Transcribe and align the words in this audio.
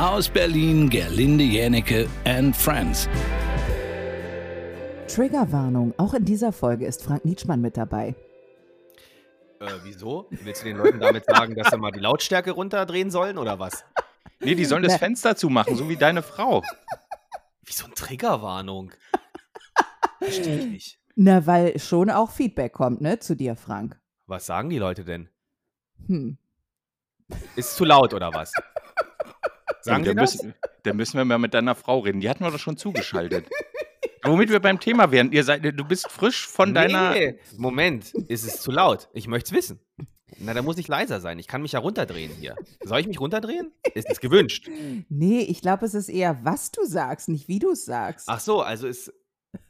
Aus 0.00 0.30
Berlin, 0.30 0.88
Gerlinde 0.88 1.44
Jänecke 1.44 2.08
and 2.24 2.56
Friends. 2.56 3.06
Triggerwarnung. 5.06 5.92
Auch 5.98 6.14
in 6.14 6.24
dieser 6.24 6.52
Folge 6.52 6.86
ist 6.86 7.02
Frank 7.02 7.26
Nietzschmann 7.26 7.60
mit 7.60 7.76
dabei. 7.76 8.14
Äh, 9.60 9.66
wieso? 9.82 10.26
Willst 10.30 10.62
du 10.62 10.68
den 10.68 10.78
Leuten 10.78 11.00
damit 11.00 11.26
sagen, 11.26 11.54
dass 11.54 11.68
sie 11.68 11.76
mal 11.76 11.92
die 11.92 12.00
Lautstärke 12.00 12.52
runterdrehen 12.52 13.10
sollen 13.10 13.36
oder 13.36 13.58
was? 13.58 13.84
Nee, 14.40 14.54
die 14.54 14.64
sollen 14.64 14.84
das 14.84 14.96
Fenster 14.96 15.36
zumachen, 15.36 15.76
so 15.76 15.86
wie 15.90 15.96
deine 15.96 16.22
Frau. 16.22 16.62
Wie 17.66 17.72
so 17.74 17.84
eine 17.84 17.92
Triggerwarnung. 17.92 18.92
Verstehe 20.18 20.60
ich 20.60 20.66
nicht. 20.66 20.98
Na, 21.14 21.46
weil 21.46 21.78
schon 21.78 22.08
auch 22.08 22.30
Feedback 22.30 22.72
kommt, 22.72 23.02
ne, 23.02 23.18
zu 23.18 23.36
dir, 23.36 23.54
Frank. 23.54 24.00
Was 24.26 24.46
sagen 24.46 24.70
die 24.70 24.78
Leute 24.78 25.04
denn? 25.04 25.28
Hm. 26.06 26.38
Ist 27.54 27.76
zu 27.76 27.84
laut 27.84 28.14
oder 28.14 28.32
was? 28.32 28.50
Sagen 29.82 30.04
da, 30.04 30.10
die 30.10 30.16
das? 30.16 30.34
müssen, 30.34 30.54
da 30.82 30.92
müssen 30.92 31.18
wir 31.18 31.24
mal 31.24 31.38
mit 31.38 31.54
deiner 31.54 31.74
Frau 31.74 32.00
reden. 32.00 32.20
Die 32.20 32.28
hatten 32.28 32.44
wir 32.44 32.50
doch 32.50 32.58
schon 32.58 32.76
zugeschaltet. 32.76 33.46
Womit 34.22 34.50
wir 34.50 34.60
beim 34.60 34.78
Thema 34.78 35.10
wären. 35.10 35.32
Ihr 35.32 35.44
seid, 35.44 35.64
du 35.64 35.84
bist 35.84 36.10
frisch 36.10 36.46
von 36.46 36.74
deiner. 36.74 37.12
Nee, 37.12 37.38
Moment, 37.56 38.12
ist 38.28 38.44
es 38.44 38.60
zu 38.60 38.70
laut? 38.70 39.08
Ich 39.14 39.26
möchte 39.26 39.48
es 39.48 39.56
wissen. 39.56 39.80
Na, 40.38 40.54
da 40.54 40.62
muss 40.62 40.78
ich 40.78 40.88
leiser 40.88 41.20
sein. 41.20 41.38
Ich 41.38 41.48
kann 41.48 41.62
mich 41.62 41.72
ja 41.72 41.80
runterdrehen 41.80 42.30
hier. 42.32 42.54
Soll 42.84 43.00
ich 43.00 43.06
mich 43.06 43.20
runterdrehen? 43.20 43.72
Ist 43.94 44.08
es 44.08 44.20
gewünscht? 44.20 44.68
Nee, 45.08 45.40
ich 45.40 45.60
glaube, 45.60 45.86
es 45.86 45.94
ist 45.94 46.08
eher, 46.08 46.44
was 46.44 46.70
du 46.70 46.84
sagst, 46.84 47.28
nicht 47.28 47.48
wie 47.48 47.58
du 47.58 47.72
es 47.72 47.84
sagst. 47.84 48.28
Ach 48.28 48.40
so, 48.40 48.60
also 48.62 48.86
ist 48.86 49.12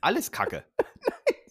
alles 0.01 0.31
Kacke. 0.33 0.65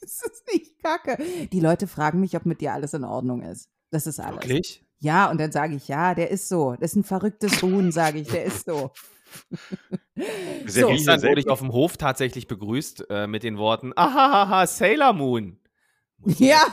Das 0.01 0.23
ist 0.23 0.43
nicht 0.51 0.81
kacke. 0.81 1.23
Die 1.51 1.59
Leute 1.59 1.85
fragen 1.85 2.19
mich, 2.19 2.35
ob 2.35 2.47
mit 2.47 2.61
dir 2.61 2.73
alles 2.73 2.95
in 2.95 3.03
Ordnung 3.03 3.43
ist. 3.43 3.69
Das 3.91 4.07
ist 4.07 4.19
alles. 4.19 4.41
Wirklich? 4.41 4.83
Ja, 4.99 5.31
und 5.31 5.39
dann 5.39 5.51
sage 5.51 5.75
ich, 5.75 5.87
ja, 5.87 6.13
der 6.13 6.29
ist 6.29 6.49
so. 6.49 6.75
Das 6.79 6.91
ist 6.91 6.97
ein 6.97 7.03
verrücktes 7.03 7.61
Huhn, 7.61 7.91
sage 7.91 8.19
ich, 8.19 8.27
der 8.27 8.45
ist 8.45 8.65
so. 8.65 8.91
Sehr 10.65 10.85
So. 10.85 10.89
Gestern 10.89 11.21
wurde 11.23 11.39
ich 11.39 11.49
auf 11.49 11.59
dem 11.59 11.71
Hof 11.71 11.97
tatsächlich 11.97 12.47
begrüßt 12.47 13.05
äh, 13.09 13.27
mit 13.27 13.43
den 13.43 13.57
Worten 13.57 13.93
Ahahaha, 13.95 14.67
Sailor 14.67 15.13
Moon. 15.13 15.59
Muss 16.21 16.33
ich 16.33 16.47
Ja. 16.47 16.63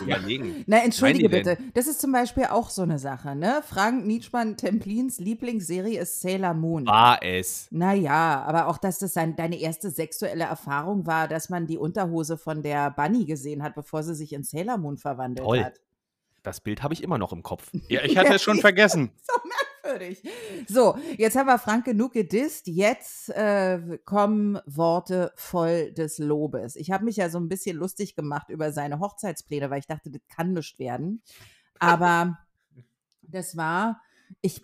Na, 0.67 0.79
entschuldige 0.79 1.29
bitte. 1.29 1.57
Das 1.75 1.87
ist 1.87 2.01
zum 2.01 2.11
Beispiel 2.11 2.47
auch 2.47 2.69
so 2.69 2.83
eine 2.83 2.99
Sache, 2.99 3.37
ne? 3.37 3.63
Frank 3.65 4.05
Nietzschmann 4.05 4.57
Templins 4.57 5.21
Lieblingsserie 5.21 6.01
ist 6.01 6.21
Sailor 6.21 6.55
Moon. 6.55 6.87
War 6.87 7.23
es. 7.23 7.69
Naja, 7.71 8.43
aber 8.45 8.67
auch, 8.67 8.79
dass 8.79 8.99
das 8.99 9.15
sein, 9.15 9.37
deine 9.37 9.61
erste 9.61 9.91
sexuelle 9.91 10.45
Erfahrung 10.45 11.07
war, 11.07 11.29
dass 11.29 11.49
man 11.49 11.69
die 11.69 11.79
Unterhose 11.79 12.39
von 12.39 12.63
der 12.63 12.91
Bunny 12.91 13.25
gesehen 13.25 13.63
hat, 13.63 13.77
bevor 13.77 14.03
sie 14.03 14.17
sich 14.17 14.33
in 14.33 14.43
Sailor 14.43 14.79
Moon 14.79 14.97
verwandelt 14.97 15.47
Toll. 15.47 15.63
hat. 15.63 15.81
Das 16.47 16.61
Bild 16.61 16.85
habe 16.85 16.95
ich 16.95 17.03
immer 17.03 17.19
noch 17.19 17.33
im 17.33 17.43
Kopf. 17.43 17.73
Ja, 17.89 18.05
ich 18.05 18.17
hatte 18.17 18.35
es 18.35 18.43
schon 18.43 18.61
vergessen. 18.61 19.11
So 19.21 19.33
merkwürdig. 19.83 20.23
So, 20.69 20.97
jetzt 21.19 21.37
haben 21.37 21.49
wir 21.49 21.59
Frank 21.59 21.85
genug 21.85 22.13
gedisst. 22.13 22.69
Jetzt 22.69 23.31
äh, 23.31 23.99
kommen 24.05 24.61
Worte 24.65 25.33
voll 25.35 25.91
des 25.93 26.19
Lobes. 26.19 26.77
Ich 26.77 26.93
habe 26.93 27.05
mich 27.05 27.17
ja 27.17 27.31
so 27.31 27.39
ein 27.39 27.49
bisschen 27.49 27.77
lustig 27.77 28.15
gemacht 28.15 28.49
über 28.49 28.71
seine 28.71 29.01
Hochzeitspläne, 29.01 29.71
weil 29.71 29.81
ich 29.81 29.89
dachte, 29.89 30.09
das 30.09 30.21
kann 30.29 30.53
nicht 30.53 30.79
werden. 30.79 31.21
Aber 31.81 32.39
das 33.23 33.57
war, 33.57 34.01
ich 34.41 34.63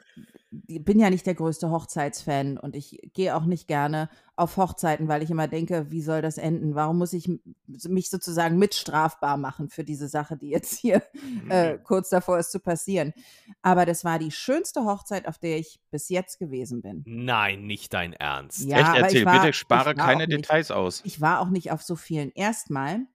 bin 0.55 1.00
ja 1.00 1.08
nicht 1.08 1.25
der 1.25 1.34
größte 1.34 1.70
Hochzeitsfan 1.70 2.58
und 2.58 2.77
ich 2.77 2.98
gehe 3.14 3.34
auch 3.34 3.47
nicht 3.47 3.67
gerne 3.69 4.11
auf 4.36 4.59
Hochzeiten, 4.59 5.09
weil 5.09 5.22
ich 5.22 5.31
immer 5.31 5.48
denke, 5.48 5.91
wie 5.91 6.03
soll 6.03 6.20
das 6.20 6.36
enden? 6.36 6.75
Warum 6.75 6.98
muss 6.98 7.14
ich 7.14 7.31
mich 7.67 8.11
sozusagen 8.11 8.59
mitstrafbar 8.59 9.39
machen 9.39 9.70
für 9.70 9.83
diese 9.83 10.09
Sache, 10.09 10.36
die 10.36 10.50
jetzt 10.50 10.75
hier 10.78 11.03
äh, 11.48 11.78
kurz 11.78 12.11
davor 12.11 12.39
ist 12.39 12.53
zu 12.53 12.61
passieren? 12.61 13.14
Aber 13.62 13.86
das 13.86 14.05
war 14.05 14.19
die 14.19 14.31
schönste 14.31 14.84
Hochzeit, 14.84 15.27
auf 15.27 15.39
der 15.39 15.56
ich 15.56 15.81
bis 15.91 16.11
jetzt 16.11 16.39
gewesen 16.39 16.83
bin. 16.83 17.03
Nein, 17.06 17.66
nicht 17.66 17.94
dein 17.94 18.12
Ernst. 18.12 18.64
Ja, 18.69 18.78
Echt, 18.78 18.89
ich 18.97 19.03
erzähl, 19.03 19.25
war- 19.25 19.41
bitte 19.41 19.53
spare 19.55 19.92
ich 19.92 19.97
keine 19.97 20.27
nicht- 20.27 20.37
Details 20.39 20.70
aus. 20.70 21.00
Ich 21.05 21.22
war 21.22 21.41
auch 21.41 21.48
nicht 21.48 21.70
auf 21.72 21.83
so 21.83 21.97
vielen. 21.97 22.31
Erstmal, 22.34 23.06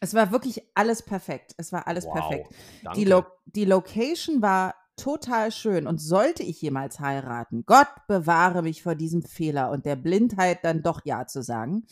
es 0.00 0.12
war 0.12 0.30
wirklich 0.32 0.62
alles 0.74 1.02
perfekt. 1.02 1.54
Es 1.56 1.72
war 1.72 1.86
alles 1.86 2.04
wow. 2.04 2.12
perfekt. 2.14 2.54
Danke. 2.84 2.98
Die, 2.98 3.04
Lo 3.06 3.24
die 3.46 3.64
Location 3.64 4.42
war 4.42 4.74
total 4.96 5.50
schön 5.50 5.86
und 5.86 5.98
sollte 5.98 6.42
ich 6.42 6.60
jemals 6.60 7.00
heiraten, 7.00 7.64
Gott 7.66 7.88
bewahre 8.08 8.62
mich 8.62 8.82
vor 8.82 8.94
diesem 8.94 9.22
Fehler 9.22 9.70
und 9.70 9.86
der 9.86 9.96
Blindheit 9.96 10.64
dann 10.64 10.82
doch 10.82 11.00
Ja 11.04 11.26
zu 11.26 11.42
sagen, 11.42 11.86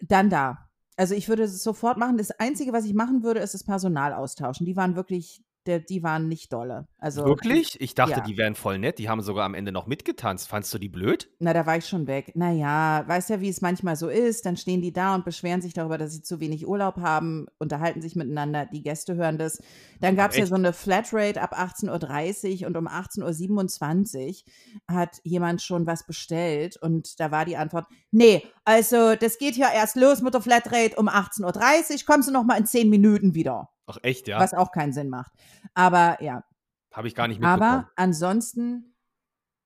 dann 0.00 0.30
da. 0.30 0.70
Also 0.96 1.14
ich 1.14 1.28
würde 1.28 1.44
es 1.44 1.62
sofort 1.62 1.96
machen. 1.96 2.18
Das 2.18 2.30
Einzige, 2.30 2.72
was 2.72 2.84
ich 2.84 2.94
machen 2.94 3.22
würde, 3.22 3.40
ist 3.40 3.54
das 3.54 3.64
Personal 3.64 4.12
austauschen. 4.12 4.66
Die 4.66 4.76
waren 4.76 4.96
wirklich, 4.96 5.42
der, 5.66 5.80
die 5.80 6.02
waren 6.02 6.28
nicht 6.28 6.52
dolle. 6.52 6.86
Also 6.98 7.24
Wirklich? 7.24 7.80
Ich 7.80 7.94
dachte, 7.94 8.18
Ja. 8.18 8.20
die 8.20 8.36
wären 8.36 8.54
voll 8.54 8.78
nett. 8.78 8.98
Die 8.98 9.08
haben 9.08 9.20
sogar 9.20 9.44
am 9.44 9.54
Ende 9.54 9.72
noch 9.72 9.86
mitgetanzt. 9.86 10.48
Fandst 10.48 10.72
du 10.72 10.78
die 10.78 10.88
blöd? 10.88 11.30
Na, 11.38 11.52
da 11.52 11.66
war 11.66 11.76
ich 11.76 11.86
schon 11.86 12.06
weg. 12.06 12.32
Naja, 12.34 13.04
weißt 13.06 13.30
ja, 13.30 13.40
wie 13.40 13.48
es 13.48 13.60
manchmal 13.60 13.96
so 13.96 14.08
ist. 14.08 14.46
Dann 14.46 14.56
stehen 14.56 14.80
die 14.80 14.92
da 14.92 15.14
und 15.14 15.24
beschweren 15.24 15.60
sich 15.60 15.74
darüber, 15.74 15.98
dass 15.98 16.12
sie 16.12 16.22
zu 16.22 16.40
wenig 16.40 16.66
Urlaub 16.66 16.96
haben, 16.98 17.46
unterhalten 17.58 18.00
sich 18.00 18.16
miteinander, 18.16 18.66
die 18.66 18.82
Gäste 18.82 19.16
hören 19.16 19.38
das. 19.38 19.62
Dann 20.00 20.16
gab 20.16 20.30
es 20.30 20.38
ja 20.38 20.46
so 20.46 20.54
eine 20.54 20.72
Flatrate 20.72 21.40
ab 21.40 21.54
18.30 21.58 22.62
Uhr 22.62 22.66
und 22.68 22.76
um 22.76 22.88
18.27 22.88 24.44
Uhr 24.88 24.94
hat 24.94 25.20
jemand 25.24 25.62
schon 25.62 25.86
was 25.86 26.06
bestellt 26.06 26.76
und 26.76 27.20
da 27.20 27.30
war 27.30 27.44
die 27.44 27.56
Antwort, 27.56 27.86
nee, 28.10 28.42
also 28.64 29.14
das 29.14 29.38
geht 29.38 29.56
ja 29.56 29.68
erst 29.72 29.96
los 29.96 30.22
mit 30.22 30.34
der 30.34 30.40
Flatrate 30.40 30.96
um 30.96 31.08
18.30 31.08 31.92
Uhr, 31.92 31.98
kommst 32.06 32.28
du 32.28 32.32
noch 32.32 32.44
mal 32.44 32.56
in 32.58 32.66
10 32.66 32.88
Minuten 32.88 33.34
wieder. 33.34 33.68
Ach, 33.90 33.98
echt, 34.02 34.28
ja? 34.28 34.38
Was 34.38 34.54
auch 34.54 34.72
keinen 34.72 34.92
Sinn 34.92 35.08
macht. 35.08 35.32
Aber 35.74 36.22
ja, 36.22 36.44
Habe 36.92 37.08
ich 37.08 37.14
gar 37.14 37.28
nicht 37.28 37.40
mitbekommen. 37.40 37.62
aber 37.62 37.90
ansonsten, 37.96 38.94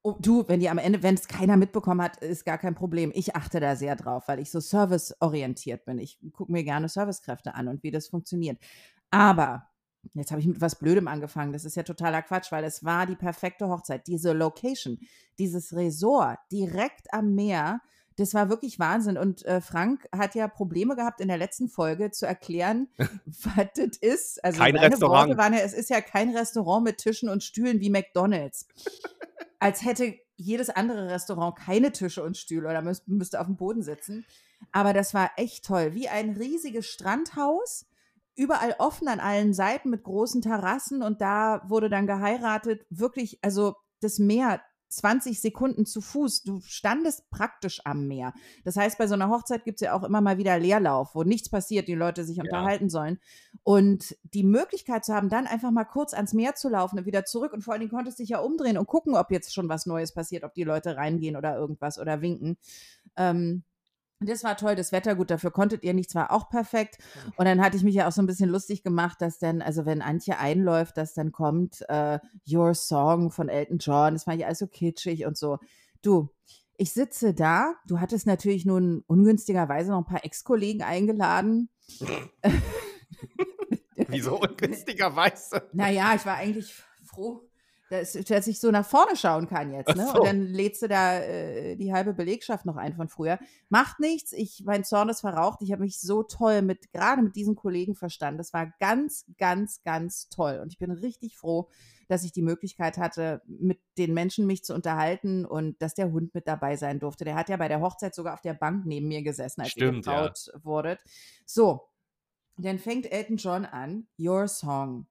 oh, 0.02 0.16
du, 0.18 0.48
wenn 0.48 0.60
die 0.60 0.68
am 0.70 0.78
Ende, 0.78 1.02
wenn 1.02 1.14
es 1.14 1.28
keiner 1.28 1.56
mitbekommen 1.56 2.02
hat, 2.02 2.16
ist 2.18 2.44
gar 2.44 2.58
kein 2.58 2.74
Problem. 2.74 3.12
Ich 3.14 3.36
achte 3.36 3.60
da 3.60 3.76
sehr 3.76 3.96
drauf, 3.96 4.28
weil 4.28 4.38
ich 4.40 4.50
so 4.50 4.60
serviceorientiert 4.60 5.84
bin. 5.84 5.98
Ich 5.98 6.18
gucke 6.32 6.52
mir 6.52 6.64
gerne 6.64 6.88
Servicekräfte 6.88 7.54
an 7.54 7.68
und 7.68 7.82
wie 7.82 7.90
das 7.90 8.08
funktioniert. 8.08 8.58
Aber 9.10 9.68
jetzt 10.12 10.30
habe 10.30 10.40
ich 10.40 10.46
mit 10.46 10.60
was 10.60 10.76
Blödem 10.78 11.08
angefangen. 11.08 11.52
Das 11.52 11.64
ist 11.64 11.76
ja 11.76 11.82
totaler 11.82 12.22
Quatsch, 12.22 12.52
weil 12.52 12.64
es 12.64 12.84
war 12.84 13.06
die 13.06 13.16
perfekte 13.16 13.68
Hochzeit. 13.68 14.06
Diese 14.06 14.32
Location, 14.32 14.98
dieses 15.38 15.74
Resort 15.74 16.38
direkt 16.52 17.12
am 17.12 17.34
Meer. 17.34 17.80
Das 18.16 18.32
war 18.32 18.48
wirklich 18.48 18.78
Wahnsinn. 18.78 19.18
Und 19.18 19.44
äh, 19.44 19.60
Frank 19.60 20.08
hat 20.14 20.34
ja 20.34 20.46
Probleme 20.46 20.94
gehabt 20.94 21.20
in 21.20 21.28
der 21.28 21.38
letzten 21.38 21.68
Folge 21.68 22.10
zu 22.10 22.26
erklären, 22.26 22.88
was 23.26 23.68
das 23.74 23.96
ist. 24.00 24.44
Also 24.44 24.58
Kein 24.58 24.76
Restaurant. 24.76 25.28
Worte 25.28 25.38
waren 25.38 25.52
ja, 25.52 25.60
es 25.60 25.72
ist 25.72 25.90
ja 25.90 26.00
kein 26.00 26.36
Restaurant 26.36 26.84
mit 26.84 26.98
Tischen 26.98 27.28
und 27.28 27.42
Stühlen 27.42 27.80
wie 27.80 27.90
McDonalds. 27.90 28.68
Als 29.58 29.84
hätte 29.84 30.14
jedes 30.36 30.70
andere 30.70 31.08
Restaurant 31.08 31.56
keine 31.56 31.92
Tische 31.92 32.22
und 32.22 32.36
Stühle 32.36 32.68
oder 32.68 32.82
müsste, 32.82 33.10
müsste 33.10 33.40
auf 33.40 33.46
dem 33.46 33.56
Boden 33.56 33.82
sitzen. 33.82 34.24
Aber 34.72 34.92
das 34.92 35.14
war 35.14 35.30
echt 35.36 35.64
toll. 35.64 35.94
Wie 35.94 36.08
ein 36.08 36.30
riesiges 36.30 36.86
Strandhaus. 36.86 37.86
Überall 38.36 38.74
offen 38.78 39.06
an 39.06 39.20
allen 39.20 39.54
Seiten 39.54 39.90
mit 39.90 40.02
großen 40.02 40.42
Terrassen 40.42 41.02
und 41.02 41.20
da 41.20 41.62
wurde 41.68 41.88
dann 41.88 42.08
geheiratet. 42.08 42.84
Wirklich, 42.90 43.38
also 43.42 43.76
das 44.00 44.18
Meer 44.18 44.60
20 44.96 45.40
Sekunden 45.40 45.86
zu 45.86 46.00
Fuß. 46.00 46.42
Du 46.42 46.60
standest 46.60 47.30
praktisch 47.30 47.80
am 47.84 48.06
Meer. 48.06 48.32
Das 48.64 48.76
heißt, 48.76 48.98
bei 48.98 49.06
so 49.06 49.14
einer 49.14 49.28
Hochzeit 49.28 49.64
gibt 49.64 49.80
es 49.80 49.86
ja 49.86 49.94
auch 49.94 50.04
immer 50.04 50.20
mal 50.20 50.38
wieder 50.38 50.58
Leerlauf, 50.58 51.14
wo 51.14 51.22
nichts 51.22 51.48
passiert, 51.48 51.88
die 51.88 51.94
Leute 51.94 52.24
sich 52.24 52.40
unterhalten 52.40 52.88
sollen. 52.90 53.18
Und 53.62 54.16
die 54.22 54.44
Möglichkeit 54.44 55.04
zu 55.04 55.14
haben, 55.14 55.28
dann 55.28 55.46
einfach 55.46 55.70
mal 55.70 55.84
kurz 55.84 56.14
ans 56.14 56.32
Meer 56.32 56.54
zu 56.54 56.68
laufen 56.68 56.98
und 56.98 57.06
wieder 57.06 57.24
zurück 57.24 57.52
und 57.52 57.62
vor 57.62 57.72
allen 57.72 57.80
Dingen 57.80 57.92
konntest 57.92 58.18
dich 58.18 58.30
ja 58.30 58.38
umdrehen 58.38 58.78
und 58.78 58.86
gucken, 58.86 59.14
ob 59.14 59.30
jetzt 59.30 59.54
schon 59.54 59.68
was 59.68 59.86
Neues 59.86 60.12
passiert, 60.12 60.44
ob 60.44 60.54
die 60.54 60.64
Leute 60.64 60.96
reingehen 60.96 61.36
oder 61.36 61.56
irgendwas 61.56 61.98
oder 61.98 62.20
winken. 62.20 62.56
Ähm, 63.16 63.62
das 64.20 64.44
war 64.44 64.56
toll, 64.56 64.74
das 64.74 64.92
Wetter 64.92 65.14
gut, 65.14 65.30
dafür 65.30 65.50
konntet 65.50 65.82
ihr 65.82 65.94
nicht, 65.94 66.10
zwar 66.10 66.30
auch 66.32 66.48
perfekt. 66.48 66.98
Und 67.36 67.44
dann 67.46 67.60
hatte 67.60 67.76
ich 67.76 67.82
mich 67.82 67.94
ja 67.94 68.08
auch 68.08 68.12
so 68.12 68.22
ein 68.22 68.26
bisschen 68.26 68.48
lustig 68.48 68.82
gemacht, 68.82 69.20
dass 69.20 69.38
dann, 69.38 69.60
also 69.62 69.84
wenn 69.86 70.02
Antje 70.02 70.38
einläuft, 70.38 70.96
dass 70.96 71.14
dann 71.14 71.32
kommt 71.32 71.84
äh, 71.88 72.18
Your 72.48 72.74
Song 72.74 73.30
von 73.30 73.48
Elton 73.48 73.78
John. 73.78 74.14
Das 74.14 74.24
fand 74.24 74.38
ich 74.38 74.46
alles 74.46 74.58
so 74.58 74.66
kitschig 74.66 75.26
und 75.26 75.36
so. 75.36 75.58
Du, 76.02 76.30
ich 76.76 76.92
sitze 76.92 77.34
da, 77.34 77.74
du 77.86 78.00
hattest 78.00 78.26
natürlich 78.26 78.64
nun 78.64 79.04
ungünstigerweise 79.06 79.90
noch 79.90 79.98
ein 79.98 80.06
paar 80.06 80.24
Ex-Kollegen 80.24 80.82
eingeladen. 80.82 81.68
Wieso 84.08 84.40
ungünstigerweise? 84.40 85.68
Naja, 85.72 86.14
ich 86.14 86.26
war 86.26 86.36
eigentlich 86.36 86.74
froh, 87.04 87.42
dass, 87.90 88.12
dass 88.12 88.46
ich 88.46 88.60
so 88.60 88.70
nach 88.70 88.86
vorne 88.86 89.16
schauen 89.16 89.48
kann 89.48 89.72
jetzt. 89.72 89.94
Ne? 89.94 90.06
So. 90.06 90.20
Und 90.20 90.26
dann 90.26 90.42
lädst 90.46 90.82
du 90.82 90.88
da 90.88 91.18
äh, 91.18 91.76
die 91.76 91.92
halbe 91.92 92.14
Belegschaft 92.14 92.64
noch 92.66 92.76
ein 92.76 92.94
von 92.94 93.08
früher. 93.08 93.38
Macht 93.68 94.00
nichts, 94.00 94.32
ich, 94.32 94.62
mein 94.64 94.84
Zorn 94.84 95.08
ist 95.08 95.20
verraucht. 95.20 95.60
Ich 95.62 95.72
habe 95.72 95.82
mich 95.82 96.00
so 96.00 96.22
toll 96.22 96.62
mit, 96.62 96.92
gerade 96.92 97.22
mit 97.22 97.36
diesen 97.36 97.56
Kollegen 97.56 97.94
verstanden. 97.94 98.38
Das 98.38 98.52
war 98.52 98.72
ganz, 98.80 99.26
ganz, 99.38 99.82
ganz 99.82 100.28
toll. 100.28 100.60
Und 100.62 100.72
ich 100.72 100.78
bin 100.78 100.90
richtig 100.90 101.36
froh, 101.36 101.68
dass 102.08 102.24
ich 102.24 102.32
die 102.32 102.42
Möglichkeit 102.42 102.98
hatte, 102.98 103.42
mit 103.46 103.80
den 103.98 104.14
Menschen 104.14 104.46
mich 104.46 104.64
zu 104.64 104.74
unterhalten 104.74 105.44
und 105.44 105.80
dass 105.80 105.94
der 105.94 106.12
Hund 106.12 106.34
mit 106.34 106.46
dabei 106.46 106.76
sein 106.76 106.98
durfte. 107.00 107.24
Der 107.24 107.34
hat 107.34 107.48
ja 107.48 107.56
bei 107.56 107.68
der 107.68 107.80
Hochzeit 107.80 108.14
sogar 108.14 108.34
auf 108.34 108.42
der 108.42 108.54
Bank 108.54 108.84
neben 108.86 109.08
mir 109.08 109.22
gesessen, 109.22 109.62
als 109.62 109.70
Stimmt, 109.70 110.06
ihr 110.06 110.12
ja. 110.12 110.28
getraut 110.28 110.52
wurdet. 110.62 111.00
So, 111.46 111.88
dann 112.56 112.78
fängt 112.78 113.10
Elton 113.10 113.36
John 113.36 113.64
an, 113.64 114.06
Your 114.18 114.48
Song. 114.48 115.06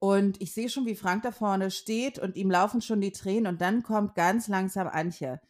Und 0.00 0.40
ich 0.40 0.54
sehe 0.54 0.70
schon, 0.70 0.86
wie 0.86 0.94
Frank 0.96 1.24
da 1.24 1.30
vorne 1.30 1.70
steht 1.70 2.18
und 2.18 2.36
ihm 2.36 2.50
laufen 2.50 2.80
schon 2.80 3.02
die 3.02 3.12
Tränen 3.12 3.46
und 3.46 3.60
dann 3.60 3.82
kommt 3.82 4.14
ganz 4.14 4.48
langsam 4.48 4.88
Antje. 4.88 5.40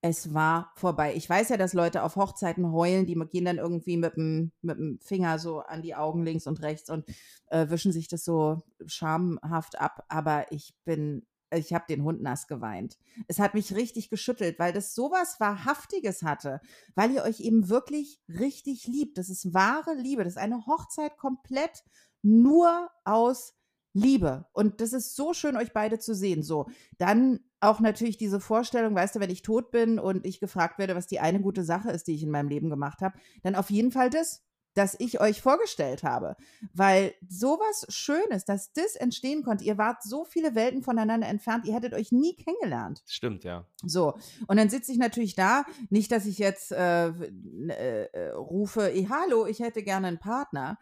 Es 0.00 0.32
war 0.32 0.70
vorbei. 0.76 1.14
Ich 1.16 1.28
weiß 1.28 1.48
ja, 1.48 1.56
dass 1.56 1.72
Leute 1.72 2.04
auf 2.04 2.14
Hochzeiten 2.14 2.70
heulen, 2.70 3.06
die 3.06 3.16
gehen 3.16 3.44
dann 3.44 3.58
irgendwie 3.58 3.96
mit 3.96 4.16
dem, 4.16 4.52
mit 4.62 4.78
dem 4.78 5.00
Finger 5.00 5.40
so 5.40 5.58
an 5.58 5.82
die 5.82 5.96
Augen 5.96 6.22
links 6.22 6.46
und 6.46 6.62
rechts 6.62 6.88
und 6.88 7.06
äh, 7.48 7.68
wischen 7.70 7.90
sich 7.90 8.06
das 8.06 8.24
so 8.24 8.62
schamhaft 8.86 9.80
ab. 9.80 10.04
Aber 10.08 10.46
ich 10.52 10.76
bin, 10.84 11.26
ich 11.52 11.72
habe 11.72 11.86
den 11.88 12.04
Hund 12.04 12.22
nass 12.22 12.46
geweint. 12.46 12.96
Es 13.26 13.40
hat 13.40 13.54
mich 13.54 13.74
richtig 13.74 14.10
geschüttelt, 14.10 14.60
weil 14.60 14.72
das 14.72 14.94
sowas 14.94 15.40
Wahrhaftiges 15.40 16.22
hatte, 16.22 16.60
weil 16.94 17.10
ihr 17.10 17.24
euch 17.24 17.40
eben 17.40 17.68
wirklich 17.68 18.20
richtig 18.28 18.86
liebt. 18.86 19.18
Das 19.18 19.28
ist 19.28 19.52
wahre 19.52 19.94
Liebe. 19.94 20.22
Das 20.22 20.34
ist 20.34 20.38
eine 20.38 20.66
Hochzeit 20.66 21.16
komplett 21.16 21.82
nur 22.22 22.88
aus 23.04 23.57
Liebe. 23.92 24.46
Und 24.52 24.80
das 24.80 24.92
ist 24.92 25.16
so 25.16 25.32
schön, 25.32 25.56
euch 25.56 25.72
beide 25.72 25.98
zu 25.98 26.14
sehen. 26.14 26.42
So, 26.42 26.66
dann 26.98 27.40
auch 27.60 27.80
natürlich 27.80 28.16
diese 28.16 28.40
Vorstellung, 28.40 28.94
weißt 28.94 29.16
du, 29.16 29.20
wenn 29.20 29.30
ich 29.30 29.42
tot 29.42 29.70
bin 29.70 29.98
und 29.98 30.24
ich 30.24 30.40
gefragt 30.40 30.78
werde, 30.78 30.94
was 30.94 31.06
die 31.06 31.20
eine 31.20 31.40
gute 31.40 31.64
Sache 31.64 31.90
ist, 31.90 32.06
die 32.06 32.14
ich 32.14 32.22
in 32.22 32.30
meinem 32.30 32.48
Leben 32.48 32.70
gemacht 32.70 33.00
habe, 33.00 33.18
dann 33.42 33.54
auf 33.54 33.70
jeden 33.70 33.90
Fall 33.90 34.10
das, 34.10 34.44
dass 34.74 34.94
ich 35.00 35.20
euch 35.20 35.42
vorgestellt 35.42 36.04
habe. 36.04 36.36
Weil 36.72 37.14
sowas 37.28 37.84
Schönes, 37.88 38.44
dass 38.44 38.72
das 38.72 38.94
entstehen 38.94 39.42
konnte. 39.42 39.64
Ihr 39.64 39.76
wart 39.76 40.04
so 40.04 40.24
viele 40.24 40.54
Welten 40.54 40.82
voneinander 40.82 41.26
entfernt, 41.26 41.66
ihr 41.66 41.74
hättet 41.74 41.94
euch 41.94 42.12
nie 42.12 42.36
kennengelernt. 42.36 43.02
Stimmt, 43.06 43.42
ja. 43.42 43.66
So, 43.82 44.14
und 44.46 44.56
dann 44.56 44.70
sitze 44.70 44.92
ich 44.92 44.98
natürlich 44.98 45.34
da, 45.34 45.64
nicht, 45.90 46.12
dass 46.12 46.26
ich 46.26 46.38
jetzt 46.38 46.70
äh, 46.70 47.08
äh, 47.08 48.04
äh, 48.12 48.28
rufe, 48.30 48.90
eh, 48.90 49.08
hallo, 49.08 49.46
ich 49.46 49.58
hätte 49.58 49.82
gerne 49.82 50.06
einen 50.06 50.18
Partner, 50.18 50.78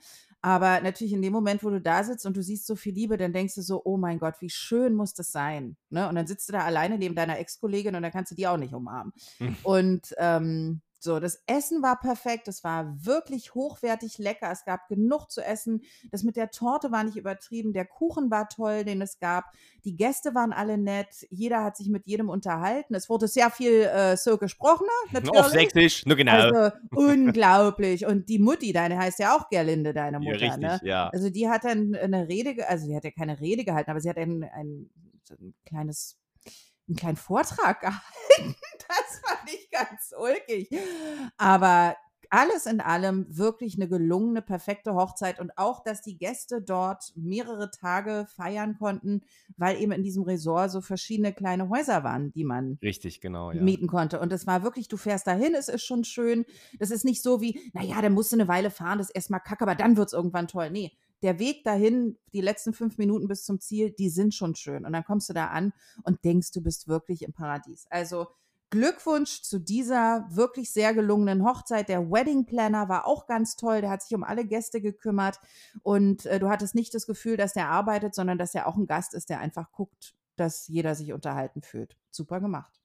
aber 0.46 0.80
natürlich 0.80 1.12
in 1.12 1.22
dem 1.22 1.32
Moment, 1.32 1.64
wo 1.64 1.70
du 1.70 1.80
da 1.80 2.04
sitzt 2.04 2.24
und 2.24 2.36
du 2.36 2.40
siehst 2.40 2.68
so 2.68 2.76
viel 2.76 2.94
Liebe, 2.94 3.16
dann 3.16 3.32
denkst 3.32 3.56
du 3.56 3.62
so, 3.62 3.82
oh 3.84 3.96
mein 3.96 4.20
Gott, 4.20 4.36
wie 4.38 4.48
schön 4.48 4.94
muss 4.94 5.12
das 5.12 5.32
sein. 5.32 5.76
Ne? 5.90 6.08
Und 6.08 6.14
dann 6.14 6.28
sitzt 6.28 6.48
du 6.48 6.52
da 6.52 6.60
alleine 6.60 6.98
neben 6.98 7.16
deiner 7.16 7.36
Ex-Kollegin 7.40 7.96
und 7.96 8.02
dann 8.04 8.12
kannst 8.12 8.30
du 8.30 8.36
die 8.36 8.46
auch 8.46 8.56
nicht 8.56 8.72
umarmen. 8.72 9.12
Und 9.64 10.14
ähm, 10.18 10.82
so, 11.06 11.20
das 11.20 11.42
Essen 11.46 11.82
war 11.82 11.98
perfekt, 11.98 12.48
es 12.48 12.62
war 12.64 12.94
wirklich 13.04 13.54
hochwertig 13.54 14.18
lecker, 14.18 14.50
es 14.50 14.64
gab 14.64 14.88
genug 14.88 15.30
zu 15.30 15.40
essen. 15.40 15.82
Das 16.10 16.24
mit 16.24 16.36
der 16.36 16.50
Torte 16.50 16.92
war 16.92 17.04
nicht 17.04 17.16
übertrieben, 17.16 17.72
der 17.72 17.86
Kuchen 17.86 18.30
war 18.30 18.48
toll, 18.48 18.84
den 18.84 19.00
es 19.00 19.18
gab. 19.18 19.46
Die 19.84 19.96
Gäste 19.96 20.34
waren 20.34 20.52
alle 20.52 20.76
nett, 20.76 21.26
jeder 21.30 21.64
hat 21.64 21.76
sich 21.76 21.88
mit 21.88 22.06
jedem 22.06 22.28
unterhalten. 22.28 22.94
Es 22.94 23.08
wurde 23.08 23.28
sehr 23.28 23.50
viel 23.50 23.82
äh, 23.82 24.16
so 24.16 24.36
gesprochen, 24.36 24.86
natürlich. 25.12 25.40
Auf 25.40 25.48
Sächsisch, 25.48 26.04
nur 26.04 26.16
genau. 26.16 26.32
Also 26.32 26.76
unglaublich. 26.94 28.04
Und 28.04 28.28
die 28.28 28.38
Mutti, 28.38 28.72
deine 28.72 28.98
heißt 28.98 29.20
ja 29.20 29.36
auch 29.36 29.48
Gerlinde, 29.48 29.94
deine 29.94 30.18
Mutter, 30.18 30.36
ja, 30.36 30.52
richtig, 30.52 30.62
ne? 30.62 30.80
Ja. 30.82 31.08
Also 31.10 31.30
die 31.30 31.48
hat 31.48 31.64
dann 31.64 31.94
eine 31.94 32.28
Rede, 32.28 32.68
also 32.68 32.86
sie 32.86 32.96
hat 32.96 33.04
ja 33.04 33.12
keine 33.12 33.40
Rede 33.40 33.64
gehalten, 33.64 33.90
aber 33.90 34.00
sie 34.00 34.10
hat 34.10 34.18
ein, 34.18 34.42
ein, 34.42 34.90
ein 35.30 35.54
kleines 35.64 36.18
einen 36.88 36.96
kleinen 36.96 37.16
Vortrag 37.16 37.80
gehalten. 37.80 38.56
Das 38.88 39.20
fand 39.24 39.52
ich 39.52 39.70
ganz 39.70 40.14
ulkig. 40.16 40.70
Aber 41.36 41.96
alles 42.30 42.66
in 42.66 42.80
allem 42.80 43.26
wirklich 43.28 43.76
eine 43.76 43.88
gelungene, 43.88 44.42
perfekte 44.42 44.94
Hochzeit 44.94 45.40
und 45.40 45.56
auch, 45.56 45.82
dass 45.82 46.02
die 46.02 46.18
Gäste 46.18 46.62
dort 46.62 47.12
mehrere 47.16 47.70
Tage 47.70 48.26
feiern 48.34 48.76
konnten, 48.78 49.22
weil 49.56 49.80
eben 49.80 49.92
in 49.92 50.02
diesem 50.02 50.22
Resort 50.24 50.70
so 50.70 50.80
verschiedene 50.80 51.32
kleine 51.32 51.68
Häuser 51.68 52.04
waren, 52.04 52.32
die 52.32 52.44
man 52.44 52.78
Richtig, 52.82 53.20
genau, 53.20 53.52
ja. 53.52 53.62
mieten 53.62 53.86
konnte. 53.86 54.20
Und 54.20 54.32
es 54.32 54.46
war 54.46 54.62
wirklich, 54.62 54.88
du 54.88 54.96
fährst 54.96 55.26
dahin, 55.26 55.54
es 55.54 55.68
ist 55.68 55.84
schon 55.84 56.04
schön. 56.04 56.44
Das 56.78 56.90
ist 56.90 57.04
nicht 57.04 57.22
so 57.22 57.40
wie, 57.40 57.70
naja, 57.72 58.00
dann 58.02 58.12
musst 58.12 58.32
du 58.32 58.36
eine 58.36 58.48
Weile 58.48 58.70
fahren, 58.70 58.98
das 58.98 59.08
ist 59.08 59.14
erstmal 59.14 59.40
kacke, 59.40 59.62
aber 59.62 59.74
dann 59.74 59.96
wird 59.96 60.08
es 60.08 60.12
irgendwann 60.12 60.48
toll. 60.48 60.70
Nee, 60.70 60.92
der 61.22 61.38
Weg 61.38 61.64
dahin, 61.64 62.18
die 62.32 62.40
letzten 62.40 62.72
fünf 62.72 62.98
Minuten 62.98 63.28
bis 63.28 63.44
zum 63.44 63.60
Ziel, 63.60 63.90
die 63.90 64.10
sind 64.10 64.34
schon 64.34 64.54
schön. 64.54 64.84
Und 64.84 64.92
dann 64.92 65.04
kommst 65.04 65.28
du 65.28 65.32
da 65.32 65.46
an 65.46 65.72
und 66.02 66.24
denkst, 66.24 66.52
du 66.52 66.60
bist 66.60 66.88
wirklich 66.88 67.22
im 67.22 67.32
Paradies. 67.32 67.86
Also 67.90 68.26
Glückwunsch 68.70 69.42
zu 69.42 69.60
dieser 69.60 70.26
wirklich 70.30 70.72
sehr 70.72 70.92
gelungenen 70.92 71.44
Hochzeit. 71.44 71.88
Der 71.88 72.10
Wedding 72.10 72.46
Planner 72.46 72.88
war 72.88 73.06
auch 73.06 73.26
ganz 73.26 73.56
toll. 73.56 73.80
Der 73.80 73.90
hat 73.90 74.02
sich 74.02 74.14
um 74.14 74.24
alle 74.24 74.44
Gäste 74.44 74.80
gekümmert. 74.80 75.38
Und 75.82 76.26
äh, 76.26 76.40
du 76.40 76.48
hattest 76.48 76.74
nicht 76.74 76.92
das 76.92 77.06
Gefühl, 77.06 77.36
dass 77.36 77.52
der 77.52 77.68
arbeitet, 77.68 78.14
sondern 78.14 78.38
dass 78.38 78.54
er 78.54 78.66
auch 78.66 78.76
ein 78.76 78.86
Gast 78.86 79.14
ist, 79.14 79.30
der 79.30 79.40
einfach 79.40 79.70
guckt, 79.70 80.14
dass 80.34 80.66
jeder 80.66 80.94
sich 80.94 81.12
unterhalten 81.12 81.62
fühlt. 81.62 81.96
Super 82.10 82.40
gemacht. 82.40 82.80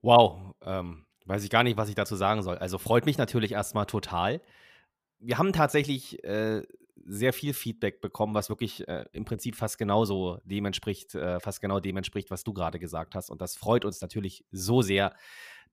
Wow. 0.00 0.54
Ähm, 0.62 1.04
weiß 1.26 1.44
ich 1.44 1.50
gar 1.50 1.62
nicht, 1.62 1.76
was 1.76 1.90
ich 1.90 1.94
dazu 1.94 2.16
sagen 2.16 2.42
soll. 2.42 2.56
Also 2.56 2.78
freut 2.78 3.04
mich 3.04 3.18
natürlich 3.18 3.52
erstmal 3.52 3.86
total. 3.86 4.40
Wir 5.18 5.36
haben 5.36 5.52
tatsächlich 5.52 6.24
äh, 6.24 6.62
sehr 7.06 7.32
viel 7.32 7.54
Feedback 7.54 8.00
bekommen, 8.00 8.34
was 8.34 8.48
wirklich 8.48 8.86
äh, 8.88 9.04
im 9.12 9.24
Prinzip 9.24 9.56
fast 9.56 9.78
genauso 9.78 10.38
dem 10.44 10.66
entspricht, 10.66 11.14
äh, 11.14 11.40
fast 11.40 11.60
genau 11.60 11.80
dem 11.80 11.96
entspricht, 11.96 12.30
was 12.30 12.44
du 12.44 12.52
gerade 12.52 12.78
gesagt 12.78 13.14
hast. 13.14 13.30
Und 13.30 13.40
das 13.40 13.56
freut 13.56 13.84
uns 13.84 14.00
natürlich 14.00 14.44
so 14.50 14.82
sehr, 14.82 15.14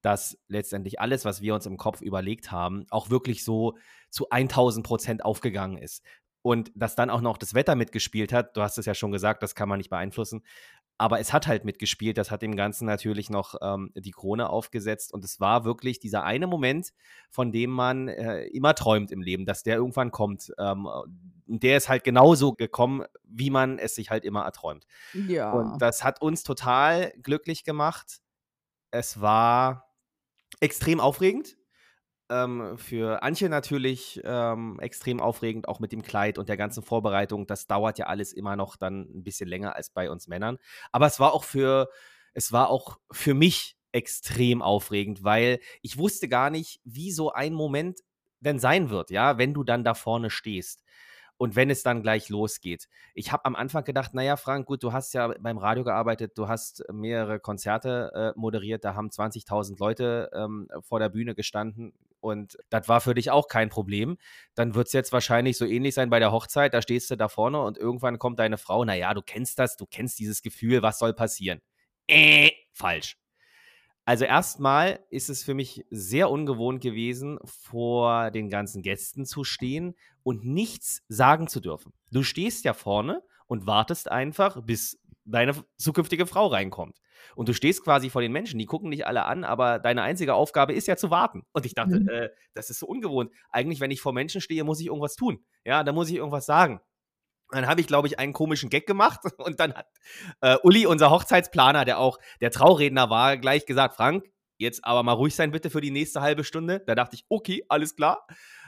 dass 0.00 0.38
letztendlich 0.48 1.00
alles, 1.00 1.24
was 1.24 1.40
wir 1.40 1.54
uns 1.54 1.66
im 1.66 1.76
Kopf 1.76 2.00
überlegt 2.00 2.52
haben, 2.52 2.86
auch 2.90 3.10
wirklich 3.10 3.44
so 3.44 3.76
zu 4.10 4.30
1000 4.30 4.86
Prozent 4.86 5.24
aufgegangen 5.24 5.78
ist. 5.78 6.04
Und 6.42 6.70
dass 6.74 6.94
dann 6.94 7.10
auch 7.10 7.20
noch 7.20 7.36
das 7.36 7.54
Wetter 7.54 7.74
mitgespielt 7.74 8.32
hat, 8.32 8.56
du 8.56 8.62
hast 8.62 8.78
es 8.78 8.86
ja 8.86 8.94
schon 8.94 9.10
gesagt, 9.10 9.42
das 9.42 9.54
kann 9.54 9.68
man 9.68 9.78
nicht 9.78 9.90
beeinflussen. 9.90 10.44
Aber 11.00 11.20
es 11.20 11.32
hat 11.32 11.46
halt 11.46 11.64
mitgespielt, 11.64 12.18
das 12.18 12.32
hat 12.32 12.42
dem 12.42 12.56
Ganzen 12.56 12.84
natürlich 12.84 13.30
noch 13.30 13.54
ähm, 13.62 13.92
die 13.94 14.10
Krone 14.10 14.50
aufgesetzt. 14.50 15.12
Und 15.12 15.24
es 15.24 15.38
war 15.38 15.64
wirklich 15.64 16.00
dieser 16.00 16.24
eine 16.24 16.48
Moment, 16.48 16.92
von 17.30 17.52
dem 17.52 17.70
man 17.70 18.08
äh, 18.08 18.46
immer 18.46 18.74
träumt 18.74 19.12
im 19.12 19.22
Leben, 19.22 19.46
dass 19.46 19.62
der 19.62 19.76
irgendwann 19.76 20.10
kommt. 20.10 20.52
Ähm, 20.58 20.88
der 21.46 21.76
ist 21.76 21.88
halt 21.88 22.02
genauso 22.02 22.52
gekommen, 22.52 23.04
wie 23.22 23.50
man 23.50 23.78
es 23.78 23.94
sich 23.94 24.10
halt 24.10 24.24
immer 24.24 24.42
erträumt. 24.42 24.86
Ja. 25.14 25.52
Und 25.52 25.80
das 25.80 26.02
hat 26.02 26.20
uns 26.20 26.42
total 26.42 27.12
glücklich 27.22 27.62
gemacht. 27.62 28.18
Es 28.90 29.20
war 29.20 29.94
extrem 30.60 30.98
aufregend. 30.98 31.57
Ähm, 32.30 32.76
für 32.76 33.22
Antje 33.22 33.48
natürlich 33.48 34.20
ähm, 34.24 34.78
extrem 34.80 35.20
aufregend, 35.20 35.66
auch 35.66 35.80
mit 35.80 35.92
dem 35.92 36.02
Kleid 36.02 36.38
und 36.38 36.48
der 36.48 36.58
ganzen 36.58 36.82
Vorbereitung. 36.82 37.46
Das 37.46 37.66
dauert 37.66 37.98
ja 37.98 38.06
alles 38.06 38.32
immer 38.32 38.54
noch 38.56 38.76
dann 38.76 39.08
ein 39.14 39.24
bisschen 39.24 39.48
länger 39.48 39.76
als 39.76 39.90
bei 39.90 40.10
uns 40.10 40.28
Männern. 40.28 40.58
Aber 40.92 41.06
es 41.06 41.18
war 41.18 41.32
auch 41.32 41.44
für, 41.44 41.88
es 42.34 42.52
war 42.52 42.68
auch 42.68 42.98
für 43.10 43.34
mich 43.34 43.76
extrem 43.92 44.60
aufregend, 44.60 45.24
weil 45.24 45.60
ich 45.80 45.96
wusste 45.96 46.28
gar 46.28 46.50
nicht, 46.50 46.80
wie 46.84 47.12
so 47.12 47.32
ein 47.32 47.54
Moment 47.54 48.00
denn 48.40 48.58
sein 48.58 48.90
wird, 48.90 49.10
ja, 49.10 49.38
wenn 49.38 49.54
du 49.54 49.64
dann 49.64 49.82
da 49.82 49.94
vorne 49.94 50.30
stehst. 50.30 50.84
Und 51.38 51.54
wenn 51.54 51.70
es 51.70 51.84
dann 51.84 52.02
gleich 52.02 52.28
losgeht. 52.30 52.88
Ich 53.14 53.30
habe 53.30 53.44
am 53.44 53.54
Anfang 53.54 53.84
gedacht, 53.84 54.12
naja, 54.12 54.36
Frank, 54.36 54.66
gut, 54.66 54.82
du 54.82 54.92
hast 54.92 55.14
ja 55.14 55.28
beim 55.40 55.56
Radio 55.56 55.84
gearbeitet, 55.84 56.36
du 56.36 56.48
hast 56.48 56.84
mehrere 56.92 57.38
Konzerte 57.38 58.10
äh, 58.12 58.38
moderiert, 58.38 58.84
da 58.84 58.96
haben 58.96 59.08
20.000 59.08 59.78
Leute 59.78 60.30
ähm, 60.34 60.68
vor 60.80 60.98
der 60.98 61.08
Bühne 61.10 61.36
gestanden 61.36 61.94
und 62.20 62.56
das 62.70 62.88
war 62.88 63.00
für 63.00 63.14
dich 63.14 63.30
auch 63.30 63.48
kein 63.48 63.68
Problem. 63.68 64.18
Dann 64.54 64.74
wird 64.74 64.88
es 64.88 64.92
jetzt 64.92 65.12
wahrscheinlich 65.12 65.56
so 65.56 65.64
ähnlich 65.64 65.94
sein 65.94 66.10
bei 66.10 66.18
der 66.18 66.32
Hochzeit, 66.32 66.74
da 66.74 66.82
stehst 66.82 67.10
du 67.10 67.16
da 67.16 67.28
vorne 67.28 67.60
und 67.62 67.78
irgendwann 67.78 68.18
kommt 68.18 68.38
deine 68.38 68.58
Frau, 68.58 68.84
naja, 68.84 69.14
du 69.14 69.22
kennst 69.22 69.58
das, 69.58 69.76
du 69.76 69.86
kennst 69.86 70.18
dieses 70.18 70.42
Gefühl, 70.42 70.82
was 70.82 70.98
soll 70.98 71.14
passieren? 71.14 71.60
Äh, 72.06 72.50
falsch. 72.72 73.16
Also 74.08 74.24
erstmal 74.24 75.00
ist 75.10 75.28
es 75.28 75.44
für 75.44 75.52
mich 75.52 75.84
sehr 75.90 76.30
ungewohnt 76.30 76.80
gewesen, 76.80 77.38
vor 77.44 78.30
den 78.30 78.48
ganzen 78.48 78.80
Gästen 78.80 79.26
zu 79.26 79.44
stehen 79.44 79.94
und 80.22 80.46
nichts 80.46 81.02
sagen 81.08 81.46
zu 81.46 81.60
dürfen. 81.60 81.92
Du 82.10 82.22
stehst 82.22 82.64
ja 82.64 82.72
vorne 82.72 83.22
und 83.48 83.66
wartest 83.66 84.10
einfach, 84.10 84.62
bis 84.64 84.98
deine 85.26 85.62
zukünftige 85.76 86.26
Frau 86.26 86.46
reinkommt. 86.46 86.96
Und 87.36 87.48
du 87.48 87.54
stehst 87.54 87.84
quasi 87.84 88.10
vor 88.10 88.22
den 88.22 88.32
Menschen, 88.32 88.58
die 88.58 88.66
gucken 88.66 88.90
dich 88.90 89.06
alle 89.06 89.24
an, 89.24 89.44
aber 89.44 89.78
deine 89.78 90.02
einzige 90.02 90.34
Aufgabe 90.34 90.72
ist 90.72 90.88
ja 90.88 90.96
zu 90.96 91.10
warten. 91.10 91.42
Und 91.52 91.66
ich 91.66 91.74
dachte, 91.74 92.00
mhm. 92.00 92.08
äh, 92.08 92.28
das 92.54 92.70
ist 92.70 92.80
so 92.80 92.86
ungewohnt. 92.86 93.32
Eigentlich, 93.50 93.80
wenn 93.80 93.90
ich 93.90 94.00
vor 94.00 94.12
Menschen 94.12 94.40
stehe, 94.40 94.64
muss 94.64 94.80
ich 94.80 94.86
irgendwas 94.86 95.16
tun. 95.16 95.44
Ja, 95.64 95.84
da 95.84 95.92
muss 95.92 96.08
ich 96.08 96.16
irgendwas 96.16 96.46
sagen. 96.46 96.80
Dann 97.50 97.66
habe 97.66 97.80
ich, 97.80 97.86
glaube 97.86 98.08
ich, 98.08 98.18
einen 98.18 98.32
komischen 98.32 98.70
Gag 98.70 98.86
gemacht 98.86 99.20
und 99.38 99.60
dann 99.60 99.74
hat 99.74 99.86
äh, 100.40 100.56
Uli, 100.62 100.86
unser 100.86 101.10
Hochzeitsplaner, 101.10 101.84
der 101.84 101.98
auch 101.98 102.18
der 102.40 102.50
Trauredner 102.50 103.10
war, 103.10 103.36
gleich 103.36 103.66
gesagt, 103.66 103.96
Frank, 103.96 104.30
jetzt 104.58 104.84
aber 104.84 105.02
mal 105.02 105.12
ruhig 105.12 105.34
sein 105.34 105.50
bitte 105.50 105.70
für 105.70 105.80
die 105.80 105.90
nächste 105.90 106.20
halbe 106.20 106.44
Stunde. 106.44 106.82
Da 106.86 106.94
dachte 106.94 107.16
ich, 107.16 107.24
okay, 107.28 107.64
alles 107.68 107.96
klar. 107.96 108.26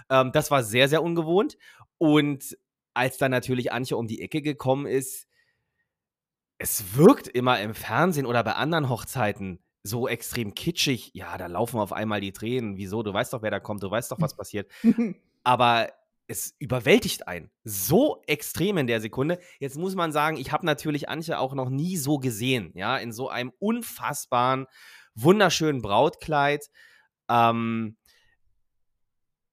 Ähm, 0.09 0.33
das 0.33 0.51
war 0.51 0.63
sehr, 0.63 0.89
sehr 0.89 1.03
ungewohnt. 1.03 1.59
Und 1.99 2.57
als 2.95 3.19
dann 3.19 3.31
natürlich 3.31 3.73
Antje 3.73 3.97
um 3.97 4.07
die 4.07 4.23
Ecke 4.23 4.43
gekommen 4.43 4.87
ist, 4.87 5.27
es 6.61 6.95
wirkt 6.95 7.27
immer 7.27 7.59
im 7.61 7.75
Fernsehen 7.75 8.27
oder 8.27 8.45
bei 8.45 8.53
anderen 8.53 8.91
Hochzeiten 8.91 9.61
so 9.83 10.07
extrem 10.07 10.55
kitschig. 10.55 11.11
Ja, 11.15 11.39
da 11.39 11.47
laufen 11.47 11.81
auf 11.81 11.91
einmal 11.91 12.21
die 12.21 12.33
Tränen. 12.33 12.77
Wieso? 12.77 13.03
Du 13.03 13.15
weißt 13.15 13.33
doch, 13.33 13.41
wer 13.41 13.51
da 13.51 13.61
kommt, 13.61 13.83
du 13.83 13.91
weißt 13.91 14.13
doch, 14.13 14.21
was 14.21 14.35
passiert. 14.37 14.71
Aber 15.43 15.89
es 16.27 16.55
überwältigt 16.59 17.27
einen 17.27 17.51
so 17.65 18.23
extrem 18.27 18.77
in 18.77 18.87
der 18.87 19.01
Sekunde. 19.01 19.39
Jetzt 19.59 19.79
muss 19.79 19.95
man 19.95 20.13
sagen, 20.13 20.37
ich 20.37 20.53
habe 20.53 20.67
natürlich 20.67 21.09
Antje 21.09 21.39
auch 21.39 21.55
noch 21.55 21.71
nie 21.71 21.97
so 21.97 22.19
gesehen, 22.19 22.73
ja, 22.75 22.99
in 22.99 23.13
so 23.13 23.31
einem 23.31 23.53
unfassbaren, 23.59 24.67
wunderschönen 25.15 25.81
Brautkleid. 25.81 26.69
Ähm, 27.31 27.97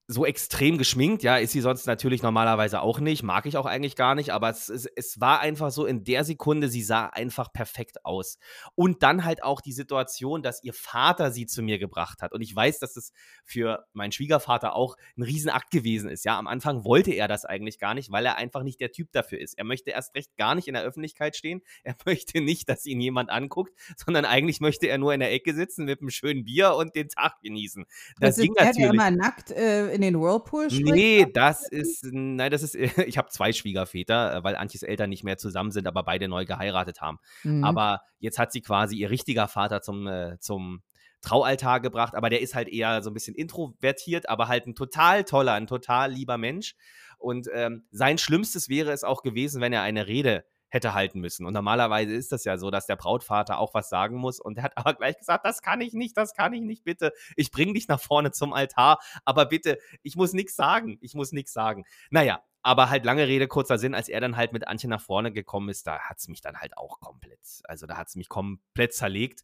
so 0.10 0.26
extrem 0.26 0.78
geschminkt, 0.78 1.22
ja, 1.22 1.36
ist 1.36 1.52
sie 1.52 1.60
sonst 1.60 1.86
natürlich 1.86 2.24
normalerweise 2.24 2.82
auch 2.82 3.02
nicht, 3.02 3.24
mag 3.24 3.46
ich 3.46 3.58
auch 3.58 3.66
eigentlich 3.66 3.98
gar 3.98 4.16
nicht, 4.16 4.30
aber 4.30 4.50
es, 4.50 4.70
es, 4.70 4.86
es 4.86 5.20
war 5.20 5.42
einfach 5.42 5.70
so 5.70 5.86
in 5.86 6.06
der 6.06 6.24
Sekunde, 6.24 6.70
sie 6.70 6.82
sah 6.82 7.08
einfach 7.08 7.52
perfekt 7.52 8.06
aus. 8.06 8.40
Und 8.76 9.04
dann 9.04 9.26
halt 9.26 9.44
auch 9.44 9.60
die 9.60 9.74
Situation, 9.74 10.42
dass 10.42 10.64
ihr 10.64 10.74
Vater 10.74 11.32
sie 11.32 11.46
zu 11.46 11.62
mir 11.62 11.78
gebracht 11.78 12.22
hat. 12.22 12.32
Und 12.32 12.40
ich 12.40 12.56
weiß, 12.56 12.80
dass 12.80 12.96
es 12.96 13.12
für 13.44 13.86
meinen 13.92 14.14
Schwiegervater 14.14 14.76
auch 14.76 14.96
ein 15.18 15.24
Riesenakt 15.24 15.72
gewesen 15.72 16.10
ist. 16.10 16.24
Ja, 16.24 16.40
am 16.40 16.48
Anfang 16.48 16.86
wollte 16.86 17.12
er 17.12 17.28
das 17.28 17.44
eigentlich 17.44 17.78
gar 17.78 17.94
nicht, 17.94 18.10
weil 18.10 18.26
er 18.26 18.38
einfach 18.38 18.64
nicht 18.64 18.80
der 18.80 18.94
Typ 18.94 19.12
dafür 19.12 19.42
ist. 19.42 19.58
Er 19.58 19.66
möchte 19.66 19.92
erst 19.92 20.16
recht 20.16 20.38
gar 20.38 20.56
nicht 20.56 20.70
in 20.70 20.74
der 20.74 20.84
Öffentlichkeit 20.84 21.36
stehen. 21.36 21.62
Er 21.88 21.96
möchte 22.06 22.42
nicht, 22.42 22.68
dass 22.68 22.86
ihn 22.86 23.00
jemand 23.00 23.30
anguckt, 23.30 23.74
sondern 23.96 24.26
eigentlich 24.26 24.60
möchte 24.60 24.88
er 24.88 24.98
nur 24.98 25.14
in 25.14 25.22
der 25.22 25.32
Ecke 25.32 25.54
sitzen 25.54 25.86
mit 25.86 26.02
einem 26.02 26.10
schönen 26.10 26.44
Bier 26.44 26.76
und 26.76 26.96
den 26.96 27.08
Tag 27.08 27.40
genießen. 27.42 27.86
Das, 28.20 28.36
Das 28.36 28.44
ging 28.44 28.54
natürlich. 28.58 28.90
immer 28.90 29.10
nackt 29.12 29.52
äh, 29.52 29.97
in 29.98 30.02
den 30.02 30.22
Whirlpool 30.22 30.70
springt? 30.70 30.92
Nee, 30.92 31.28
das 31.34 31.68
ist, 31.68 32.06
nein, 32.12 32.52
das 32.52 32.64
ist, 32.64 32.76
ich 33.08 33.18
habe 33.18 33.30
zwei 33.30 33.52
Schwiegerväter, 33.52 34.36
äh, 34.38 34.44
weil 34.44 34.56
Antjes 34.56 34.84
Eltern 34.84 35.10
nicht 35.10 35.24
mehr 35.24 35.38
zusammen 35.38 35.72
sind, 35.72 35.88
aber 35.88 36.04
beide 36.04 36.28
neu 36.28 36.46
geheiratet 36.46 37.02
haben. 37.02 37.18
Mhm. 37.44 37.64
Aber 37.64 38.02
jetzt 38.20 38.40
hat 38.40 38.52
sie 38.52 38.62
quasi 38.62 38.96
ihr 38.96 39.10
richtiger 39.10 39.48
Vater 39.48 39.82
zum, 39.82 40.08
äh, 40.08 40.38
zum 40.40 40.82
Traualtar 41.22 41.80
gebracht, 41.80 42.16
aber 42.16 42.30
der 42.30 42.42
ist 42.42 42.54
halt 42.54 42.70
eher 42.70 43.02
so 43.02 43.10
ein 43.10 43.14
bisschen 43.14 43.36
introvertiert, 43.36 44.30
aber 44.30 44.48
halt 44.48 44.68
ein 44.68 44.76
total 44.76 45.24
toller, 45.24 45.54
ein 45.54 45.68
total 45.68 46.12
lieber 46.12 46.38
Mensch. 46.38 46.76
Und 47.18 47.48
ähm, 47.54 47.88
sein 47.92 48.20
Schlimmstes 48.20 48.70
wäre 48.70 48.92
es 48.92 49.04
auch 49.04 49.24
gewesen, 49.24 49.60
wenn 49.60 49.74
er 49.74 49.82
eine 49.82 50.06
Rede 50.06 50.46
hätte 50.70 50.94
halten 50.94 51.20
müssen. 51.20 51.46
Und 51.46 51.54
normalerweise 51.54 52.14
ist 52.14 52.32
das 52.32 52.44
ja 52.44 52.58
so, 52.58 52.72
dass 52.72 52.88
der 52.88 52.96
Brautvater 52.96 53.60
auch 53.60 53.74
was 53.74 53.90
sagen 53.90 54.18
muss. 54.18 54.40
Und 54.40 54.58
er 54.58 54.64
hat 54.64 54.74
aber 54.78 54.94
gleich 54.94 55.18
gesagt, 55.18 55.46
das 55.46 55.62
kann 55.62 55.82
ich 55.82 55.94
nicht, 55.94 56.18
das 56.18 56.34
kann 56.34 56.54
ich 56.54 56.62
nicht, 56.62 56.84
bitte. 56.84 57.14
Ich 57.36 57.52
bring 57.52 57.74
dich 57.74 57.88
nach 57.88 58.00
vorne 58.00 58.32
zum 58.32 58.54
Altar, 58.54 59.00
aber 59.26 59.46
bitte, 59.46 59.78
ich 60.04 60.16
muss 60.16 60.34
nichts 60.34 60.56
sagen, 60.56 60.98
ich 61.02 61.14
muss 61.14 61.32
nichts 61.32 61.54
sagen. 61.54 61.86
Naja, 62.10 62.42
aber 62.62 62.90
halt 62.90 63.06
lange 63.06 63.28
Rede, 63.28 63.48
kurzer 63.48 63.78
Sinn, 63.78 63.96
als 63.96 64.10
er 64.10 64.20
dann 64.20 64.36
halt 64.36 64.52
mit 64.52 64.68
Antje 64.68 64.90
nach 64.90 65.02
vorne 65.02 65.32
gekommen 65.32 65.70
ist, 65.70 65.88
da 65.88 66.00
hat 66.00 66.18
es 66.20 66.28
mich 66.28 66.42
dann 66.42 66.58
halt 66.58 66.78
auch 66.78 67.00
komplett, 67.00 67.40
also 67.64 67.86
da 67.88 67.98
hat 67.98 68.10
es 68.10 68.16
mich 68.16 68.28
komplett 68.28 68.94
zerlegt. 68.94 69.44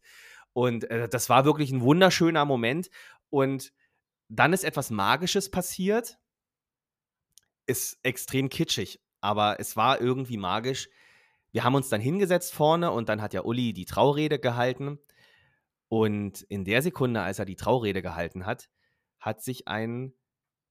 Und 0.51 0.89
äh, 0.91 1.07
das 1.07 1.29
war 1.29 1.45
wirklich 1.45 1.71
ein 1.71 1.81
wunderschöner 1.81 2.45
Moment. 2.45 2.89
Und 3.29 3.73
dann 4.27 4.53
ist 4.53 4.63
etwas 4.63 4.89
Magisches 4.89 5.49
passiert. 5.49 6.17
Ist 7.65 7.97
extrem 8.03 8.49
kitschig, 8.49 9.01
aber 9.21 9.59
es 9.59 9.77
war 9.77 10.01
irgendwie 10.01 10.37
magisch. 10.37 10.89
Wir 11.53 11.63
haben 11.63 11.75
uns 11.75 11.87
dann 11.87 12.01
hingesetzt 12.01 12.53
vorne 12.53 12.91
und 12.91 13.09
dann 13.09 13.21
hat 13.21 13.33
ja 13.33 13.43
Uli 13.43 13.73
die 13.73 13.85
Traurede 13.85 14.39
gehalten. 14.39 14.99
Und 15.87 16.41
in 16.41 16.65
der 16.65 16.81
Sekunde, 16.81 17.21
als 17.21 17.37
er 17.37 17.45
die 17.45 17.55
Traurede 17.55 18.01
gehalten 18.01 18.45
hat, 18.45 18.69
hat 19.19 19.41
sich 19.43 19.67
ein 19.67 20.13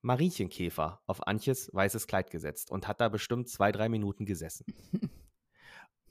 Marinchenkäfer 0.02 1.00
auf 1.06 1.26
Antjes 1.26 1.70
weißes 1.72 2.08
Kleid 2.08 2.32
gesetzt 2.32 2.72
und 2.72 2.88
hat 2.88 3.00
da 3.00 3.08
bestimmt 3.08 3.48
zwei, 3.48 3.70
drei 3.70 3.88
Minuten 3.88 4.26
gesessen. 4.26 4.66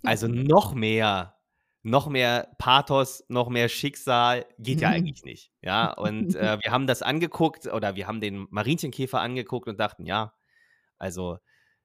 Also 0.03 0.27
noch 0.27 0.73
mehr, 0.73 1.37
noch 1.83 2.07
mehr 2.09 2.55
Pathos, 2.57 3.23
noch 3.27 3.49
mehr 3.49 3.69
Schicksal 3.69 4.47
geht 4.57 4.81
ja 4.81 4.89
eigentlich 4.89 5.23
nicht. 5.23 5.51
Ja, 5.61 5.93
und 5.93 6.33
äh, 6.33 6.57
wir 6.59 6.71
haben 6.71 6.87
das 6.87 7.03
angeguckt 7.03 7.67
oder 7.67 7.95
wir 7.95 8.07
haben 8.07 8.19
den 8.19 8.47
Marinchenkäfer 8.49 9.21
angeguckt 9.21 9.67
und 9.67 9.79
dachten, 9.79 10.07
ja, 10.07 10.33
also 10.97 11.37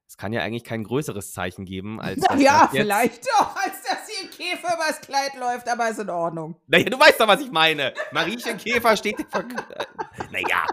es 0.08 0.16
kann 0.16 0.32
ja 0.32 0.42
eigentlich 0.42 0.64
kein 0.64 0.84
größeres 0.84 1.32
Zeichen 1.32 1.64
geben, 1.64 2.00
als 2.00 2.20
Na 2.20 2.34
dass 2.34 2.42
ja, 2.42 2.68
vielleicht 2.70 3.26
doch, 3.26 3.56
als 3.56 3.82
dass 3.82 4.08
hier 4.08 4.28
ein 4.28 4.30
Käfer 4.30 4.74
übers 4.74 5.00
Kleid 5.00 5.34
läuft, 5.38 5.68
aber 5.68 5.88
ist 5.88 5.98
in 5.98 6.10
Ordnung. 6.10 6.56
Naja, 6.66 6.84
du 6.84 6.98
weißt 6.98 7.20
doch, 7.20 7.28
was 7.28 7.40
ich 7.40 7.50
meine. 7.50 7.92
Marinchenkäfer 8.12 8.96
steht. 8.96 9.16
Ver- 9.30 9.40
äh, 9.40 9.84
Naja, 10.32 10.64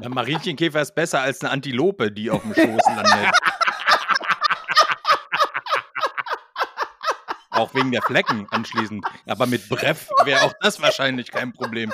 Ein 0.00 0.10
Marinchenkäfer 0.12 0.80
ist 0.82 0.94
besser 0.94 1.20
als 1.20 1.40
eine 1.42 1.50
Antilope, 1.50 2.10
die 2.12 2.30
auf 2.30 2.42
dem 2.42 2.54
Schoß 2.54 2.86
landet. 2.86 3.34
auch 7.50 7.74
wegen 7.74 7.90
der 7.90 8.02
Flecken 8.02 8.46
anschließend. 8.50 9.04
Aber 9.26 9.46
mit 9.46 9.68
Breff 9.68 10.08
wäre 10.24 10.42
auch 10.42 10.54
das 10.60 10.80
wahrscheinlich 10.80 11.30
kein 11.30 11.52
Problem. 11.52 11.92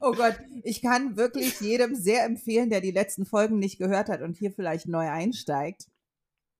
Oh 0.00 0.12
Gott, 0.12 0.36
ich 0.62 0.82
kann 0.82 1.16
wirklich 1.16 1.58
jedem 1.60 1.94
sehr 1.94 2.24
empfehlen, 2.24 2.68
der 2.70 2.80
die 2.82 2.90
letzten 2.90 3.24
Folgen 3.24 3.58
nicht 3.58 3.78
gehört 3.78 4.08
hat 4.10 4.20
und 4.20 4.36
hier 4.36 4.52
vielleicht 4.52 4.86
neu 4.88 5.08
einsteigt, 5.08 5.86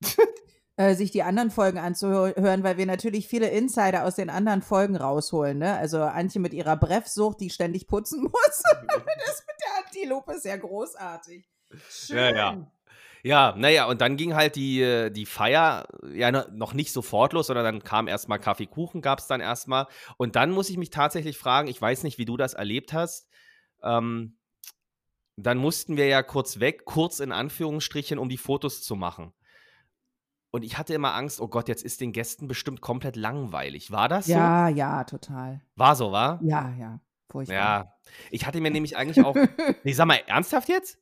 äh, 0.77 0.95
sich 0.95 1.11
die 1.11 1.23
anderen 1.23 1.51
Folgen 1.51 1.79
anzuhören, 1.79 2.63
weil 2.63 2.77
wir 2.77 2.87
natürlich 2.87 3.29
viele 3.29 3.49
Insider 3.49 4.05
aus 4.05 4.15
den 4.17 4.31
anderen 4.31 4.63
Folgen 4.63 4.97
rausholen. 4.97 5.59
Ne? 5.59 5.77
Also 5.77 6.03
Antje 6.03 6.41
mit 6.41 6.53
ihrer 6.53 6.77
Breffsucht, 6.77 7.41
die 7.41 7.51
ständig 7.51 7.87
putzen 7.87 8.23
muss. 8.23 8.33
das 8.89 9.45
mit 9.47 9.57
der 9.61 9.85
Antilope 9.85 10.33
ist 10.35 10.45
ja 10.45 10.57
großartig. 10.57 11.49
Schön. 11.89 12.17
Ja, 12.17 12.35
ja. 12.35 12.73
Ja, 13.23 13.57
naja, 13.57 13.87
und 13.87 14.01
dann 14.01 14.17
ging 14.17 14.37
halt 14.37 14.55
die, 14.55 14.81
äh, 14.81 15.11
die 15.11 15.27
Feier 15.27 15.89
ja 16.15 16.31
no- 16.31 16.45
noch 16.53 16.75
nicht 16.75 16.93
sofort 16.93 17.33
los, 17.33 17.49
sondern 17.49 17.65
dann 17.65 17.83
kam 17.83 18.07
erstmal 18.07 18.39
Kaffeekuchen, 18.39 19.03
gab 19.03 19.19
es 19.19 19.27
dann 19.27 19.41
erstmal. 19.41 19.89
Und 20.17 20.37
dann 20.37 20.53
muss 20.53 20.71
ich 20.71 20.77
mich 20.77 20.91
tatsächlich 20.91 21.37
fragen, 21.37 21.67
ich 21.67 21.83
weiß 21.83 22.05
nicht, 22.05 22.19
wie 22.19 22.25
du 22.25 22.37
das 22.37 22.55
erlebt 22.55 22.93
hast. 22.93 23.29
Ähm, 23.83 24.37
dann 25.35 25.59
mussten 25.59 25.97
wir 25.97 26.07
ja 26.07 26.23
kurz 26.23 26.61
weg, 26.61 26.85
kurz 26.85 27.19
in 27.19 27.33
Anführungsstrichen, 27.33 28.21
um 28.21 28.29
die 28.29 28.39
Fotos 28.39 28.83
zu 28.83 28.95
machen. 28.95 29.33
Und 30.57 30.63
ich 30.63 30.79
hatte 30.79 30.95
immer 30.95 31.15
Angst, 31.15 31.39
oh 31.43 31.49
Gott, 31.49 31.69
jetzt 31.69 31.85
ist 31.85 32.01
den 32.01 32.13
Gästen 32.13 32.49
bestimmt 32.49 32.81
komplett 32.81 33.15
langweilig. 33.15 33.91
War 33.91 34.09
das 34.09 34.25
so? 34.25 34.33
Ja, 34.33 34.71
ja, 34.71 35.05
total. 35.05 35.61
War 35.75 35.95
so, 35.95 36.13
war? 36.13 36.41
Ja, 36.43 36.75
ja. 36.81 36.99
Furchtbar. 37.29 37.55
Ja. 37.55 37.93
Ich 38.31 38.47
hatte 38.47 38.63
mir 38.63 38.71
nämlich 38.73 38.97
eigentlich 38.97 39.23
auch. 39.23 39.37
Nee, 39.85 39.93
sag 39.93 40.07
mal, 40.07 40.19
ernsthaft 40.27 40.71
jetzt? 40.71 40.97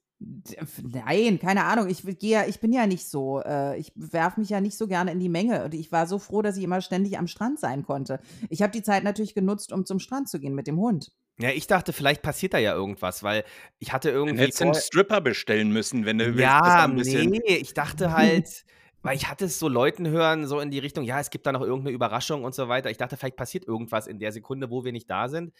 Nein, 0.83 1.39
keine 1.39 1.67
Ahnung. 1.67 1.89
Ich 1.89 2.03
gehe 2.03 2.31
ja, 2.31 2.47
ich 2.49 2.59
bin 2.59 2.73
ja 2.73 2.89
nicht 2.89 3.09
so. 3.09 3.43
Äh, 3.43 3.79
ich 3.79 3.93
werfe 3.95 4.41
mich 4.41 4.49
ja 4.49 4.61
nicht 4.61 4.77
so 4.77 4.89
gerne 4.89 5.13
in 5.13 5.21
die 5.21 5.29
Menge. 5.29 5.63
Und 5.65 5.75
ich 5.75 5.93
war 5.93 6.09
so 6.09 6.19
froh, 6.19 6.43
dass 6.43 6.57
ich 6.57 6.65
immer 6.65 6.81
ständig 6.81 7.17
am 7.17 7.29
Strand 7.29 7.61
sein 7.61 7.85
konnte. 7.85 8.19
Ich 8.49 8.61
habe 8.61 8.73
die 8.73 8.83
Zeit 8.83 9.05
natürlich 9.05 9.35
genutzt, 9.37 9.73
um 9.73 9.87
zum 9.87 10.01
Strand 10.01 10.29
zu 10.29 10.41
gehen 10.41 10.57
mit 10.57 10.67
dem 10.67 10.81
Hund. 10.81 11.13
Ja, 11.39 11.51
ich 11.51 11.69
dachte, 11.69 11.93
vielleicht 11.93 12.23
passiert 12.23 12.55
da 12.55 12.59
ja 12.59 12.75
irgendwas, 12.75 13.23
weil 13.23 13.45
ich 13.79 13.93
hatte 13.93 14.09
Dann 14.09 14.17
irgendwie. 14.17 14.43
hättest 14.43 14.61
du 14.61 14.65
einen 14.65 14.75
Stripper 14.75 15.21
bestellen 15.21 15.71
müssen, 15.71 16.07
wenn 16.07 16.19
du 16.19 16.27
willst, 16.27 16.41
ja, 16.41 16.85
ein 16.87 16.97
bisschen. 16.97 17.31
nee, 17.31 17.55
ich 17.55 17.73
dachte 17.73 18.13
halt, 18.13 18.65
weil 19.05 19.17
ich 19.17 19.29
hatte 19.29 19.45
es 19.45 19.59
so 19.59 19.69
Leuten 19.69 20.09
hören, 20.09 20.47
so 20.47 20.61
in 20.61 20.71
die 20.71 20.79
Richtung, 20.79 21.05
ja, 21.05 21.21
es 21.21 21.29
gibt 21.29 21.47
da 21.47 21.53
noch 21.53 21.61
irgendeine 21.61 21.95
Überraschung 21.95 22.43
und 22.43 22.55
so 22.55 22.69
weiter. 22.69 22.91
Ich 22.91 22.97
dachte, 22.97 23.19
vielleicht 23.19 23.37
passiert 23.37 23.67
irgendwas 23.67 24.07
in 24.07 24.19
der 24.19 24.33
Sekunde, 24.33 24.71
wo 24.71 24.85
wir 24.85 24.93
nicht 24.93 25.11
da 25.11 25.29
sind. 25.29 25.53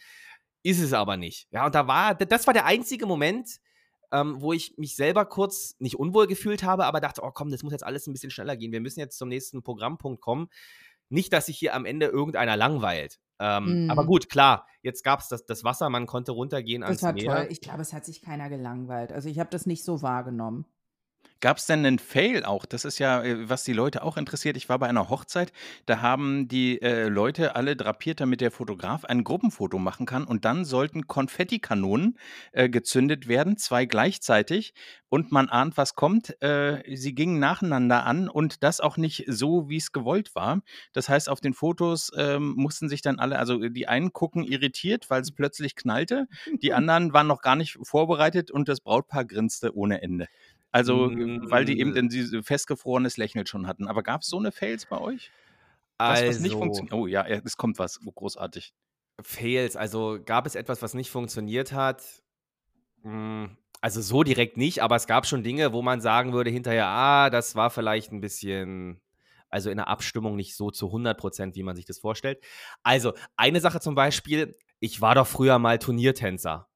Ist 0.63 0.81
es 0.81 0.93
aber 0.93 1.15
nicht. 1.15 1.47
Ja, 1.51 1.67
und 1.67 1.75
da 1.75 1.87
war, 1.87 2.15
das 2.15 2.47
war 2.47 2.55
der 2.55 2.65
einzige 2.65 3.05
Moment, 3.05 3.59
ähm, 4.11 4.41
wo 4.41 4.51
ich 4.51 4.75
mich 4.77 4.95
selber 4.95 5.25
kurz 5.25 5.75
nicht 5.77 5.95
unwohl 5.95 6.25
gefühlt 6.25 6.63
habe, 6.63 6.85
aber 6.85 6.99
dachte, 6.99 7.21
oh 7.23 7.29
komm, 7.31 7.51
das 7.51 7.61
muss 7.61 7.71
jetzt 7.71 7.85
alles 7.85 8.07
ein 8.07 8.13
bisschen 8.13 8.31
schneller 8.31 8.57
gehen. 8.57 8.71
Wir 8.71 8.81
müssen 8.81 8.99
jetzt 8.99 9.17
zum 9.17 9.29
nächsten 9.29 9.61
Programmpunkt 9.61 10.21
kommen. 10.21 10.47
Nicht, 11.09 11.31
dass 11.31 11.45
sich 11.45 11.57
hier 11.59 11.75
am 11.75 11.85
Ende 11.85 12.07
irgendeiner 12.07 12.57
langweilt. 12.57 13.19
Ähm, 13.37 13.85
Mm. 13.85 13.91
Aber 13.91 14.05
gut, 14.05 14.29
klar, 14.29 14.65
jetzt 14.81 15.03
gab 15.03 15.19
es 15.19 15.27
das, 15.27 15.45
das 15.45 15.63
Wasser, 15.63 15.89
man 15.89 16.07
konnte 16.07 16.31
runtergehen 16.31 16.83
ans 16.83 16.99
Das 16.99 17.07
war 17.07 17.13
Meer. 17.13 17.35
toll. 17.35 17.47
Ich 17.51 17.61
glaube, 17.61 17.81
es 17.81 17.93
hat 17.93 18.05
sich 18.05 18.21
keiner 18.21 18.49
gelangweilt. 18.49 19.11
Also 19.11 19.29
ich 19.29 19.37
habe 19.39 19.49
das 19.51 19.65
nicht 19.65 19.83
so 19.83 20.01
wahrgenommen. 20.01 20.65
Gab 21.41 21.57
es 21.57 21.65
denn 21.65 21.85
einen 21.85 21.99
Fail 21.99 22.45
auch? 22.45 22.65
Das 22.65 22.85
ist 22.85 22.97
ja, 22.97 23.21
äh, 23.21 23.49
was 23.49 23.63
die 23.63 23.73
Leute 23.73 24.03
auch 24.03 24.17
interessiert. 24.17 24.55
Ich 24.57 24.69
war 24.69 24.79
bei 24.79 24.87
einer 24.87 25.09
Hochzeit, 25.09 25.51
da 25.85 26.01
haben 26.01 26.47
die 26.47 26.81
äh, 26.81 27.07
Leute 27.07 27.55
alle 27.55 27.75
drapiert, 27.75 28.21
damit 28.21 28.41
der 28.41 28.51
Fotograf 28.51 29.05
ein 29.05 29.23
Gruppenfoto 29.23 29.77
machen 29.77 30.05
kann. 30.05 30.23
Und 30.23 30.45
dann 30.45 30.63
sollten 30.65 31.07
Konfettikanonen 31.07 32.17
äh, 32.53 32.69
gezündet 32.69 33.27
werden, 33.27 33.57
zwei 33.57 33.85
gleichzeitig. 33.85 34.73
Und 35.09 35.31
man 35.31 35.49
ahnt, 35.49 35.77
was 35.77 35.95
kommt. 35.95 36.41
Äh, 36.41 36.83
sie 36.95 37.13
gingen 37.13 37.39
nacheinander 37.39 38.05
an 38.05 38.27
und 38.27 38.63
das 38.63 38.79
auch 38.79 38.97
nicht 38.97 39.25
so, 39.27 39.69
wie 39.69 39.77
es 39.77 39.91
gewollt 39.91 40.35
war. 40.35 40.61
Das 40.93 41.09
heißt, 41.09 41.29
auf 41.29 41.41
den 41.41 41.53
Fotos 41.53 42.11
ähm, 42.17 42.53
mussten 42.57 42.89
sich 42.89 43.01
dann 43.01 43.19
alle, 43.19 43.37
also 43.37 43.59
die 43.69 43.87
einen 43.87 44.13
gucken 44.13 44.43
irritiert, 44.43 45.09
weil 45.09 45.21
es 45.21 45.31
plötzlich 45.31 45.75
knallte. 45.75 46.27
Die 46.61 46.73
anderen 46.73 47.13
waren 47.13 47.27
noch 47.27 47.41
gar 47.41 47.55
nicht 47.55 47.77
vorbereitet 47.83 48.51
und 48.51 48.67
das 48.67 48.81
Brautpaar 48.81 49.25
grinste 49.25 49.75
ohne 49.75 50.01
Ende. 50.01 50.27
Also, 50.75 51.09
äh, 51.09 51.39
weil 51.49 51.63
die 51.65 51.79
eben 51.79 51.93
dann 51.93 52.09
diese 52.09 52.43
festgefrorenes 52.43 53.15
Lächeln 53.17 53.45
schon 53.47 53.65
hatten. 53.65 53.87
Aber 53.87 54.03
gab 54.03 54.21
es 54.21 54.27
so 54.27 54.37
eine 54.37 54.51
Fails 54.51 54.85
bei 54.85 54.99
euch? 54.99 55.31
Was, 56.05 56.25
was 56.27 56.39
nicht 56.39 56.51
Also, 56.51 56.59
funktioniert? 56.59 56.93
Oh 56.93 57.07
ja, 57.07 57.25
ja, 57.27 57.41
es 57.45 57.55
kommt 57.57 57.79
was. 57.79 57.99
Oh, 58.05 58.11
großartig. 58.11 58.73
Fails, 59.21 59.75
also 59.77 60.19
gab 60.23 60.45
es 60.45 60.55
etwas, 60.55 60.81
was 60.81 60.93
nicht 60.93 61.09
funktioniert 61.09 61.71
hat? 61.71 62.03
Hm, 63.03 63.57
Also 63.81 64.01
so 64.01 64.23
direkt 64.23 64.57
nicht, 64.57 64.81
aber 64.81 64.95
es 64.95 65.07
gab 65.07 65.25
schon 65.27 65.43
Dinge, 65.43 65.71
wo 65.71 65.81
man 65.81 66.01
sagen 66.01 66.33
würde 66.33 66.49
hinterher, 66.49 66.87
ah, 66.87 67.29
das 67.29 67.55
war 67.55 67.69
vielleicht 67.69 68.11
ein 68.11 68.19
bisschen, 68.21 69.01
also 69.49 69.69
in 69.69 69.77
der 69.77 69.87
Abstimmung 69.87 70.35
nicht 70.35 70.55
so 70.55 70.71
zu 70.71 70.91
100 70.91 71.17
Prozent, 71.17 71.55
wie 71.55 71.63
man 71.63 71.75
sich 71.75 71.85
das 71.85 71.99
vorstellt. 71.99 72.43
Also 72.83 73.13
eine 73.37 73.61
Sache 73.61 73.79
zum 73.79 73.95
Beispiel, 73.95 74.57
ich 74.79 75.01
war 75.01 75.15
doch 75.15 75.27
früher 75.27 75.59
mal 75.59 75.77
Turniertänzer. 75.79 76.67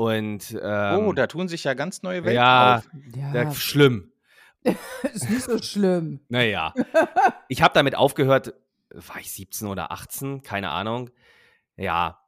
Und 0.00 0.54
oh, 0.54 0.60
ähm, 0.62 1.14
da 1.14 1.26
tun 1.26 1.48
sich 1.48 1.64
ja 1.64 1.74
ganz 1.74 2.02
neue 2.02 2.24
Welten 2.24 2.36
ja, 2.36 2.78
auf. 2.78 2.88
Ja, 3.14 3.32
da, 3.34 3.52
schlimm. 3.52 4.10
ist 5.12 5.28
nicht 5.28 5.42
so 5.42 5.58
schlimm. 5.58 6.20
Naja, 6.30 6.72
ich 7.48 7.60
habe 7.60 7.74
damit 7.74 7.94
aufgehört, 7.94 8.54
war 8.88 9.20
ich 9.20 9.30
17 9.30 9.68
oder 9.68 9.92
18, 9.92 10.40
keine 10.40 10.70
Ahnung. 10.70 11.10
Ja, 11.76 12.18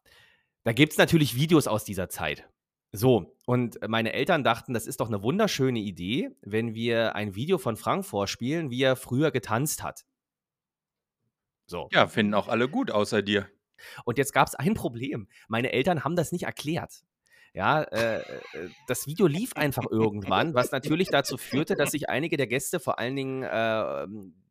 da 0.65 0.75
gibt 0.75 0.93
es 0.93 0.99
natürlich 0.99 1.35
Videos 1.35 1.67
aus 1.67 1.83
dieser 1.83 2.11
Zeit. 2.11 2.47
So, 2.93 3.39
und 3.47 3.79
meine 3.89 4.13
Eltern 4.13 4.45
dachten, 4.45 4.75
das 4.75 4.87
ist 4.87 5.01
doch 5.01 5.09
eine 5.09 5.23
wunderschöne 5.23 5.79
Idee, 5.79 6.37
wenn 6.43 6.75
wir 6.75 7.17
ein 7.17 7.35
Video 7.37 7.57
von 7.57 7.79
Frank 7.79 8.05
vorspielen, 8.05 8.71
wie 8.71 8.83
er 8.83 8.97
früher 8.97 9.31
getanzt 9.31 9.83
hat. 9.83 10.05
So. 11.67 11.89
Ja, 11.91 12.07
finden 12.07 12.35
auch 12.35 12.49
alle 12.49 12.69
gut, 12.69 12.91
außer 12.91 13.23
dir. 13.23 13.49
Und 14.05 14.19
jetzt 14.19 14.35
gab 14.35 14.47
es 14.47 14.55
ein 14.55 14.75
Problem. 14.75 15.27
Meine 15.49 15.73
Eltern 15.73 16.05
haben 16.05 16.17
das 16.17 16.33
nicht 16.33 16.43
erklärt. 16.43 17.03
Ja, 17.55 17.83
äh, 17.83 18.21
äh, 18.21 18.23
das 18.87 19.07
Video 19.07 19.27
lief 19.27 19.53
einfach 19.57 19.85
irgendwann, 19.91 20.55
was 20.55 20.73
natürlich 20.73 21.09
dazu 21.09 21.37
führte, 21.37 21.77
dass 21.77 21.91
sich 21.91 22.09
einige 22.09 22.39
der 22.39 22.47
Gäste, 22.47 22.81
vor 22.81 22.99
allen 22.99 23.15
Dingen 23.15 23.43
äh, 23.43 24.07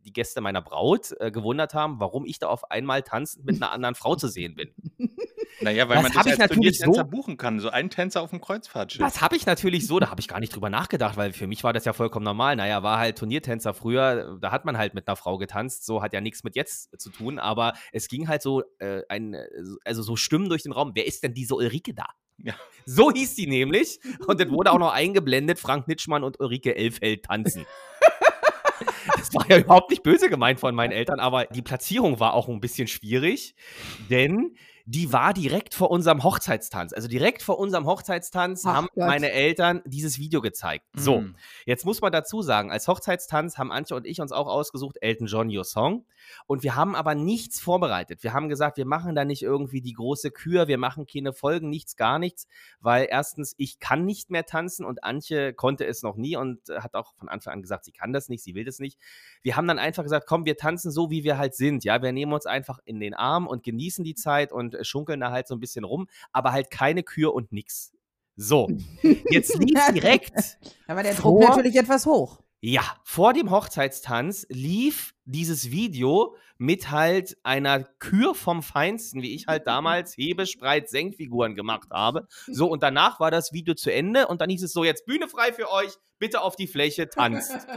die 0.05 0.13
Gäste 0.13 0.39
meiner 0.41 0.61
Braut, 0.61 1.11
äh, 1.19 1.31
gewundert 1.31 1.73
haben, 1.73 1.99
warum 1.99 2.25
ich 2.25 2.37
da 2.37 2.47
auf 2.47 2.69
einmal 2.69 3.01
tanzend 3.01 3.45
mit 3.45 3.55
einer 3.55 3.71
anderen 3.71 3.95
Frau 3.95 4.15
zu 4.15 4.27
sehen 4.27 4.55
bin. 4.55 4.69
Naja, 5.61 5.87
weil 5.89 5.95
Das 5.95 6.03
man 6.03 6.13
hab 6.15 6.23
dich 6.25 6.33
ich 6.35 6.41
als 6.41 6.49
natürlich 6.51 6.79
so- 6.79 6.91
buchen 7.03 7.37
kann. 7.37 7.59
So 7.59 7.69
ein 7.69 7.89
Tänzer 7.89 8.21
auf 8.21 8.29
dem 8.31 8.39
Kreuzfahrtschiff. 8.41 9.03
Das 9.03 9.21
habe 9.21 9.35
ich 9.35 9.45
natürlich 9.45 9.85
so, 9.85 9.99
da 9.99 10.09
habe 10.09 10.19
ich 10.19 10.27
gar 10.27 10.39
nicht 10.39 10.55
drüber 10.55 10.69
nachgedacht, 10.69 11.17
weil 11.17 11.33
für 11.33 11.45
mich 11.47 11.63
war 11.63 11.73
das 11.73 11.85
ja 11.85 11.93
vollkommen 11.93 12.23
normal. 12.23 12.55
Naja, 12.55 12.81
war 12.83 12.97
halt 12.99 13.17
Turniertänzer 13.17 13.73
früher, 13.73 14.37
da 14.39 14.51
hat 14.51 14.65
man 14.65 14.77
halt 14.77 14.93
mit 14.95 15.07
einer 15.07 15.15
Frau 15.15 15.37
getanzt, 15.37 15.85
so 15.85 16.01
hat 16.01 16.13
ja 16.13 16.21
nichts 16.21 16.43
mit 16.43 16.55
jetzt 16.55 16.99
zu 16.99 17.09
tun, 17.09 17.37
aber 17.39 17.73
es 17.91 18.07
ging 18.07 18.27
halt 18.27 18.41
so 18.41 18.63
äh, 18.79 19.01
ein, 19.09 19.33
äh, 19.33 19.47
also 19.85 20.01
so 20.03 20.15
Stimmen 20.15 20.49
durch 20.49 20.63
den 20.63 20.71
Raum. 20.71 20.91
Wer 20.95 21.05
ist 21.05 21.23
denn 21.23 21.33
diese 21.33 21.55
Ulrike 21.55 21.93
da? 21.93 22.05
Ja. 22.43 22.53
So 22.85 23.11
hieß 23.11 23.35
die 23.35 23.47
nämlich. 23.47 23.99
Und 24.27 24.39
das 24.39 24.49
wurde 24.49 24.71
auch 24.71 24.79
noch 24.79 24.91
eingeblendet, 24.91 25.59
Frank 25.59 25.87
Nitschmann 25.87 26.23
und 26.23 26.39
Ulrike 26.39 26.75
Elfeld 26.75 27.25
tanzen. 27.25 27.65
Das 29.17 29.33
war 29.33 29.49
ja 29.49 29.57
überhaupt 29.57 29.89
nicht 29.89 30.03
böse 30.03 30.29
gemeint 30.29 30.59
von 30.59 30.75
meinen 30.75 30.91
Eltern, 30.91 31.19
aber 31.19 31.45
die 31.45 31.61
Platzierung 31.61 32.19
war 32.19 32.33
auch 32.33 32.47
ein 32.47 32.59
bisschen 32.59 32.87
schwierig, 32.87 33.55
denn 34.09 34.55
die 34.85 35.13
war 35.13 35.33
direkt 35.33 35.73
vor 35.73 35.91
unserem 35.91 36.23
Hochzeitstanz. 36.23 36.93
Also 36.93 37.07
direkt 37.07 37.41
vor 37.41 37.57
unserem 37.57 37.85
Hochzeitstanz 37.85 38.65
Ach 38.65 38.73
haben 38.73 38.87
Gott. 38.93 39.07
meine 39.07 39.31
Eltern 39.31 39.81
dieses 39.85 40.17
Video 40.19 40.41
gezeigt. 40.41 40.85
So, 40.93 41.21
Mm. 41.21 41.35
Jetzt 41.65 41.85
muss 41.85 42.01
man 42.01 42.11
dazu 42.11 42.41
sagen, 42.41 42.71
als 42.71 42.87
Hochzeitstanz 42.87 43.57
haben 43.57 43.71
Antje 43.71 43.95
und 43.95 44.05
ich 44.05 44.21
uns 44.21 44.31
auch 44.31 44.47
ausgesucht, 44.47 44.97
Elton 45.01 45.27
John 45.27 45.55
Your 45.55 45.63
Song. 45.63 46.05
Und 46.47 46.63
wir 46.63 46.75
haben 46.75 46.95
aber 46.95 47.15
nichts 47.15 47.59
vorbereitet. 47.59 48.23
Wir 48.23 48.33
haben 48.33 48.49
gesagt, 48.49 48.77
wir 48.77 48.85
machen 48.85 49.15
da 49.15 49.25
nicht 49.25 49.41
irgendwie 49.41 49.81
die 49.81 49.93
große 49.93 50.31
Kür, 50.31 50.67
wir 50.67 50.77
machen 50.77 51.05
keine 51.07 51.33
Folgen, 51.33 51.69
nichts, 51.69 51.95
gar 51.95 52.19
nichts, 52.19 52.47
weil 52.79 53.07
erstens, 53.09 53.55
ich 53.57 53.79
kann 53.79 54.05
nicht 54.05 54.29
mehr 54.29 54.45
tanzen 54.45 54.85
und 54.85 55.03
Antje 55.03 55.53
konnte 55.53 55.85
es 55.85 56.03
noch 56.03 56.15
nie 56.15 56.35
und 56.35 56.59
hat 56.69 56.93
auch 56.93 57.13
von 57.15 57.29
Anfang 57.29 57.53
an 57.53 57.61
gesagt, 57.61 57.85
sie 57.85 57.91
kann 57.91 58.13
das 58.13 58.29
nicht, 58.29 58.43
sie 58.43 58.55
will 58.55 58.65
das 58.65 58.79
nicht. 58.79 58.99
Wir 59.41 59.55
haben 59.55 59.67
dann 59.67 59.79
einfach 59.79 60.03
gesagt, 60.03 60.27
komm, 60.27 60.45
wir 60.45 60.57
tanzen 60.57 60.91
so, 60.91 61.09
wie 61.09 61.23
wir 61.23 61.37
halt 61.37 61.55
sind. 61.55 61.83
Ja, 61.83 62.01
wir 62.01 62.11
nehmen 62.11 62.33
uns 62.33 62.45
einfach 62.45 62.79
in 62.85 62.99
den 62.99 63.13
Arm 63.13 63.47
und 63.47 63.63
genießen 63.63 64.03
die 64.03 64.15
Zeit 64.15 64.51
und 64.51 64.70
äh, 64.75 64.83
schunkeln 64.83 65.19
da 65.19 65.31
halt 65.31 65.47
so 65.47 65.55
ein 65.55 65.59
bisschen 65.59 65.83
rum, 65.83 66.07
aber 66.31 66.51
halt 66.51 66.71
keine 66.71 67.03
Kür 67.03 67.33
und 67.33 67.51
nix. 67.51 67.93
So, 68.35 68.69
jetzt 69.29 69.57
lief 69.59 69.79
direkt 69.93 70.33
Da 70.87 70.95
war 70.95 71.03
der 71.03 71.13
Druck 71.13 71.43
Vor- 71.43 71.49
natürlich 71.49 71.75
etwas 71.75 72.05
hoch. 72.05 72.39
ja, 72.61 72.81
vor 73.03 73.33
dem 73.33 73.51
Hochzeitstanz 73.51 74.45
lief 74.49 75.13
dieses 75.25 75.69
Video 75.71 76.35
mit 76.57 76.91
halt 76.91 77.37
einer 77.43 77.83
Kür 77.99 78.35
vom 78.35 78.61
Feinsten, 78.63 79.21
wie 79.21 79.33
ich 79.35 79.47
halt 79.47 79.65
damals 79.67 80.13
Hebespreit 80.17 80.89
Senkfiguren 80.89 81.55
gemacht 81.55 81.89
habe. 81.91 82.27
So, 82.47 82.67
und 82.69 82.83
danach 82.83 83.19
war 83.19 83.31
das 83.31 83.51
Video 83.51 83.73
zu 83.73 83.91
Ende 83.91 84.27
und 84.27 84.41
dann 84.41 84.49
hieß 84.49 84.63
es 84.63 84.71
so, 84.73 84.83
jetzt 84.83 85.05
Bühne 85.05 85.27
frei 85.27 85.53
für 85.53 85.71
euch, 85.71 85.91
bitte 86.19 86.41
auf 86.41 86.55
die 86.55 86.67
Fläche, 86.67 87.09
tanzt. 87.09 87.67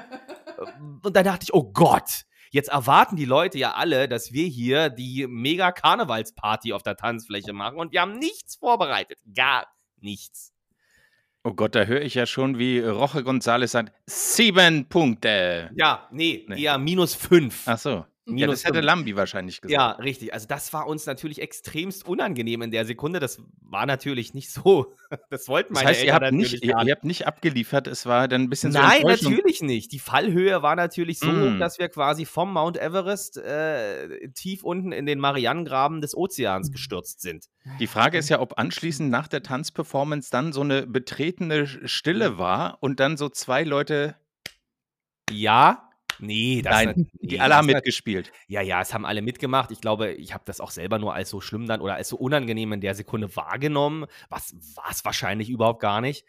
Und 1.03 1.17
dann 1.17 1.25
dachte 1.25 1.45
ich, 1.45 1.55
oh 1.55 1.65
Gott, 1.73 2.25
jetzt 2.55 2.69
erwarten 2.71 3.17
die 3.17 3.25
Leute 3.25 3.59
ja 3.59 3.75
alle, 3.75 4.09
dass 4.09 4.33
wir 4.33 4.47
hier 4.47 4.89
die 4.89 5.27
mega 5.29 5.73
Karnevalsparty 5.73 6.73
auf 6.73 6.83
der 6.83 6.97
Tanzfläche 6.97 7.53
machen 7.53 7.79
und 7.79 7.93
wir 7.93 8.01
haben 8.01 8.19
nichts 8.19 8.57
vorbereitet. 8.57 9.19
Gar 9.35 9.67
nichts. 10.01 10.53
Oh 11.43 11.53
Gott, 11.53 11.75
da 11.75 11.85
höre 11.85 12.01
ich 12.01 12.15
ja 12.15 12.25
schon, 12.25 12.59
wie 12.59 12.79
Roche 12.81 13.19
González 13.21 13.67
sagt, 13.69 13.93
sieben 14.07 14.89
Punkte. 14.89 15.71
Ja, 15.77 16.09
nee, 16.11 16.47
Nee. 16.49 16.63
eher 16.63 16.79
minus 16.79 17.15
fünf. 17.15 17.65
Ach 17.67 17.77
so. 17.79 18.07
Ja, 18.27 18.33
Minus 18.33 18.63
das 18.63 18.71
hätte. 18.71 18.81
Lambi 18.81 19.17
wahrscheinlich 19.17 19.61
gesagt. 19.61 19.71
Ja, 19.71 19.91
richtig. 19.93 20.33
Also 20.33 20.47
das 20.47 20.73
war 20.73 20.87
uns 20.87 21.05
natürlich 21.05 21.43
extremst 21.43 22.09
unangenehm 22.09 22.63
in 22.63 22.71
der 22.71 22.87
Sekunde. 22.87 23.21
Das 23.21 23.39
war 23.61 23.85
natürlich 23.85 24.33
nicht 24.33 24.51
so. 24.51 24.95
Das 25.31 25.47
wollten 25.49 25.75
Das 25.75 25.83
meine 25.83 25.91
heißt, 25.91 26.01
ihr 26.05 26.13
Eltern 26.13 26.25
habt, 26.25 26.35
nicht, 26.35 26.65
ihr, 26.65 26.71
ihr 26.85 26.93
habt 26.93 27.05
nicht 27.05 27.27
abgeliefert, 27.27 27.87
es 27.87 28.07
war 28.07 28.27
dann 28.27 28.43
ein 28.43 28.49
bisschen 28.51 28.73
so 28.73 28.79
Nein, 28.79 29.03
natürlich 29.03 29.61
nicht. 29.63 29.93
Die 29.93 29.99
Fallhöhe 29.99 30.63
war 30.63 30.75
natürlich 30.75 31.19
so 31.19 31.27
hoch, 31.29 31.51
Mm. 31.51 31.59
dass 31.59 31.79
wir 31.79 31.89
quasi 31.89 32.25
vom 32.25 32.53
Mount 32.53 32.77
Everest 32.79 33.37
äh, 33.37 34.29
tief 34.31 34.65
unten 34.65 34.93
in 34.93 35.07
den 35.07 35.19
Marianengraben 35.21 36.01
des 36.01 36.17
Ozeans 36.17 36.71
gestürzt 36.73 37.21
sind. 37.21 37.47
Die 37.79 37.87
Frage 37.87 38.17
ist 38.19 38.29
ja, 38.31 38.41
ob 38.41 38.59
anschließend 38.59 39.11
nach 39.11 39.29
der 39.29 39.43
Tanzperformance 39.43 40.31
dann 40.31 40.53
so 40.53 40.63
eine 40.63 40.87
betretene 40.87 41.67
Stille 41.67 42.39
war 42.39 42.79
und 42.81 43.01
dann 43.01 43.17
so 43.17 43.29
zwei 43.29 43.65
Leute, 43.65 44.17
Ja, 45.31 45.84
nee, 46.19 46.63
nein, 46.65 46.87
nat- 46.89 46.97
nee, 47.21 47.29
die 47.29 47.41
alle 47.41 47.57
haben 47.57 47.67
mitgespielt. 47.67 48.33
Ja, 48.49 48.61
ja, 48.61 48.81
es 48.81 48.95
haben 48.95 49.05
alle 49.05 49.23
mitgemacht. 49.23 49.71
Ich 49.71 49.81
glaube, 49.81 50.13
ich 50.13 50.33
habe 50.35 50.45
das 50.47 50.61
auch 50.61 50.71
selber 50.71 50.99
nur 50.99 51.15
als 51.15 51.31
so 51.31 51.41
schlimm 51.41 51.67
dann 51.67 51.81
oder 51.81 51.95
als 51.95 52.09
so 52.09 52.17
unangenehm 52.17 52.73
in 52.73 52.81
der 52.81 52.95
Sekunde 52.95 53.35
wahrgenommen. 53.37 54.07
Was 54.29 54.55
war 54.77 54.91
es 54.91 55.05
wahrscheinlich 55.05 55.51
überhaupt 55.51 55.81
gar 55.81 56.01
nicht. 56.01 56.25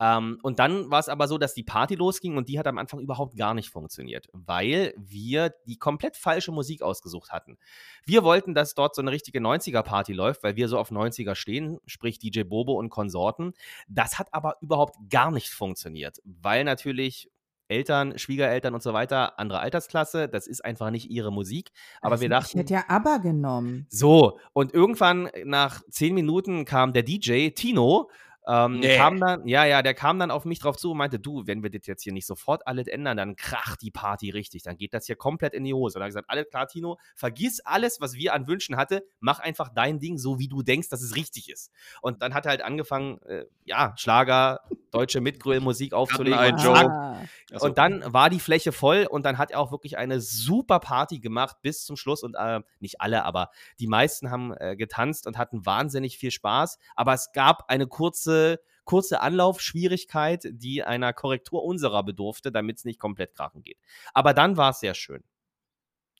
Ähm, 0.00 0.38
und 0.42 0.58
dann 0.60 0.90
war 0.90 1.00
es 1.00 1.08
aber 1.08 1.26
so, 1.26 1.38
dass 1.38 1.54
die 1.54 1.64
Party 1.64 1.96
losging 1.96 2.36
und 2.36 2.48
die 2.48 2.58
hat 2.58 2.66
am 2.68 2.78
Anfang 2.78 3.00
überhaupt 3.00 3.36
gar 3.36 3.54
nicht 3.54 3.70
funktioniert, 3.70 4.28
weil 4.32 4.94
wir 4.96 5.52
die 5.66 5.76
komplett 5.76 6.16
falsche 6.16 6.52
Musik 6.52 6.82
ausgesucht 6.82 7.32
hatten. 7.32 7.58
Wir 8.04 8.22
wollten, 8.22 8.54
dass 8.54 8.74
dort 8.74 8.94
so 8.94 9.02
eine 9.02 9.10
richtige 9.10 9.40
90er-Party 9.40 10.12
läuft, 10.12 10.44
weil 10.44 10.54
wir 10.56 10.68
so 10.68 10.78
auf 10.78 10.92
90er 10.92 11.34
stehen, 11.34 11.78
sprich 11.86 12.18
DJ 12.20 12.42
Bobo 12.42 12.74
und 12.74 12.90
Konsorten. 12.90 13.54
Das 13.88 14.18
hat 14.20 14.32
aber 14.32 14.56
überhaupt 14.60 14.96
gar 15.10 15.32
nicht 15.32 15.48
funktioniert, 15.50 16.18
weil 16.24 16.62
natürlich 16.62 17.28
Eltern, 17.68 18.18
Schwiegereltern 18.18 18.74
und 18.74 18.82
so 18.82 18.92
weiter, 18.92 19.38
andere 19.38 19.60
Altersklasse, 19.60 20.28
das 20.28 20.46
ist 20.46 20.64
einfach 20.64 20.90
nicht 20.90 21.10
ihre 21.10 21.30
Musik. 21.32 21.70
Aber 22.00 22.20
wir 22.20 22.30
Also, 22.34 22.40
dachten, 22.46 22.58
Ich 22.58 22.62
hätte 22.62 22.74
ja 22.74 22.84
ABBA 22.88 23.18
genommen. 23.18 23.86
so, 23.90 24.38
und 24.52 24.72
irgendwann 24.74 25.28
nach 25.44 25.82
zehn 25.90 26.14
Minuten 26.14 26.64
kam 26.64 26.92
der 26.92 27.02
DJ, 27.02 27.50
Tino, 27.50 28.10
ähm, 28.48 28.80
Nee. 28.80 28.96
kam 28.96 29.20
dann, 29.20 29.46
ja, 29.46 29.64
ja, 29.66 29.82
der 29.82 29.94
kam 29.94 30.18
dann 30.18 30.30
auf 30.30 30.44
mich 30.44 30.58
drauf 30.58 30.76
zu 30.76 30.92
und 30.92 30.96
meinte, 30.98 31.18
du, 31.18 31.46
wenn 31.46 31.62
wir 31.62 31.70
das 31.70 31.86
jetzt 31.86 32.02
hier 32.02 32.12
nicht 32.12 32.26
sofort 32.26 32.66
alles 32.66 32.86
ändern, 32.88 33.16
dann 33.16 33.36
kracht 33.36 33.82
die 33.82 33.90
Party 33.90 34.30
richtig, 34.30 34.62
dann 34.62 34.76
geht 34.76 34.94
das 34.94 35.06
hier 35.06 35.16
komplett 35.16 35.52
in 35.54 35.64
die 35.64 35.74
Hose. 35.74 35.98
Und 35.98 36.02
er 36.02 36.04
hat 36.06 36.08
gesagt, 36.10 36.30
alles 36.30 36.48
klar, 36.48 36.66
Tino, 36.66 36.98
vergiss 37.14 37.60
alles, 37.60 38.00
was 38.00 38.14
wir 38.14 38.32
an 38.34 38.46
Wünschen 38.48 38.76
hatte, 38.76 39.04
mach 39.20 39.38
einfach 39.40 39.68
dein 39.74 39.98
Ding, 40.00 40.18
so 40.18 40.38
wie 40.38 40.48
du 40.48 40.62
denkst, 40.62 40.88
dass 40.88 41.02
es 41.02 41.14
richtig 41.14 41.50
ist. 41.50 41.70
Und 42.00 42.22
dann 42.22 42.34
hat 42.34 42.46
er 42.46 42.50
halt 42.50 42.62
angefangen, 42.62 43.20
äh, 43.22 43.44
ja, 43.64 43.92
Schlager, 43.96 44.60
deutsche 44.90 45.20
Mitgrillmusik 45.20 45.92
aufzulegen. 45.92 46.38
und 46.38 46.58
Ah. 46.88 47.22
Ach 47.54 47.60
so. 47.60 47.66
und 47.66 47.76
dann 47.78 48.02
war 48.12 48.30
die 48.30 48.40
Fläche 48.40 48.72
voll 48.72 49.06
und 49.10 49.24
dann 49.26 49.36
hat 49.38 49.50
er 49.50 49.60
auch 49.60 49.70
wirklich 49.70 49.98
eine 49.98 50.20
super 50.20 50.80
Party 50.80 51.18
gemacht 51.20 51.56
bis 51.62 51.84
zum 51.84 51.96
Schluss. 51.96 52.22
Und 52.22 52.34
äh, 52.38 52.60
nicht 52.80 53.00
alle, 53.00 53.24
aber 53.24 53.50
die 53.80 53.86
meisten 53.86 54.30
haben 54.30 54.54
äh, 54.56 54.76
getanzt 54.76 55.26
und 55.26 55.36
hatten 55.36 55.66
wahnsinnig 55.66 56.16
viel 56.16 56.30
Spaß. 56.30 56.78
Aber 56.96 57.12
es 57.12 57.32
gab 57.32 57.68
eine 57.68 57.86
kurze, 57.86 58.37
kurze 58.84 59.20
Anlaufschwierigkeit, 59.20 60.48
die 60.50 60.82
einer 60.82 61.12
Korrektur 61.12 61.62
unserer 61.62 62.02
bedurfte, 62.02 62.50
damit 62.50 62.78
es 62.78 62.84
nicht 62.84 62.98
komplett 62.98 63.34
krachen 63.34 63.62
geht. 63.62 63.78
Aber 64.14 64.32
dann 64.32 64.56
war 64.56 64.70
es 64.70 64.80
sehr 64.80 64.94
schön. 64.94 65.22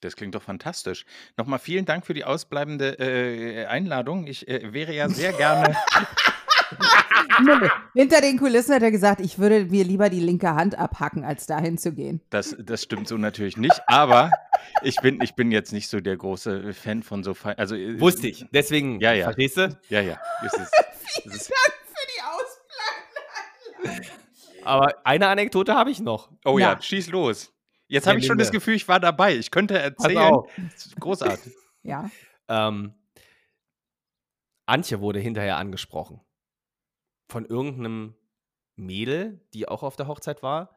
Das 0.01 0.15
klingt 0.17 0.35
doch 0.35 0.43
fantastisch. 0.43 1.05
Nochmal 1.37 1.59
vielen 1.59 1.85
Dank 1.85 2.07
für 2.07 2.15
die 2.15 2.25
ausbleibende 2.25 2.99
äh, 2.99 3.67
Einladung. 3.67 4.27
Ich 4.27 4.47
äh, 4.47 4.73
wäre 4.73 4.93
ja 4.95 5.09
sehr 5.09 5.33
gerne. 5.33 5.77
Hinter 7.95 8.21
den 8.21 8.39
Kulissen 8.39 8.75
hat 8.75 8.83
er 8.83 8.91
gesagt, 8.91 9.21
ich 9.21 9.39
würde 9.39 9.65
mir 9.67 9.85
lieber 9.85 10.11
die 10.11 10.21
linke 10.21 10.55
Hand 10.55 10.79
abhacken, 10.79 11.25
als 11.25 11.47
dahin 11.47 11.79
zu 11.79 11.93
gehen. 11.93 12.21
Das, 12.31 12.57
das 12.59 12.83
stimmt 12.83 13.09
so 13.09 13.17
natürlich 13.17 13.57
nicht, 13.57 13.81
aber 13.87 14.31
ich 14.83 14.97
bin, 14.97 15.21
ich 15.23 15.35
bin 15.35 15.51
jetzt 15.51 15.73
nicht 15.73 15.89
so 15.89 16.01
der 16.01 16.17
große 16.17 16.73
Fan 16.75 17.03
von 17.03 17.25
so 17.25 17.35
fein. 17.35 17.57
Also, 17.59 17.75
äh, 17.75 18.01
Wusste 18.01 18.29
ich. 18.29 18.47
Deswegen, 18.53 19.01
Ja, 19.01 19.13
ja. 19.13 19.25
verstehst 19.25 19.57
du? 19.57 19.79
Ja, 19.89 20.01
ja. 20.01 20.19
Es 20.47 20.53
ist, 20.55 20.73
es 21.27 21.35
ist. 21.35 21.53
Aber 24.65 24.95
eine 25.07 25.29
Anekdote 25.29 25.75
habe 25.75 25.91
ich 25.91 26.01
noch. 26.01 26.31
oh 26.45 26.59
ja, 26.59 26.75
Na. 26.75 26.83
schieß 26.83 27.09
los. 27.09 27.53
Jetzt 27.87 28.05
Ja, 28.05 28.11
habe 28.11 28.21
ich 28.21 28.27
schon 28.27 28.39
das. 28.39 28.51
Gefühl, 28.51 28.75
ich 28.75 28.87
war 28.89 29.01
dabei. 29.01 29.37
Ich 29.37 29.51
könnte 29.51 29.79
erzählen. 29.79 30.43
Großartig. 31.01 31.53
Ja. 31.85 32.11
Ähm, 32.49 32.93
Antje 34.67 35.01
wurde 35.01 35.21
hinterher 35.21 35.57
angesprochen. 35.57 36.21
Von 37.31 37.47
irgendeinem 37.47 38.15
Mädel, 38.77 39.41
die 39.55 39.69
auch 39.69 39.83
auf 39.83 39.97
der 39.97 40.07
Hochzeit 40.09 40.43
war, 40.43 40.77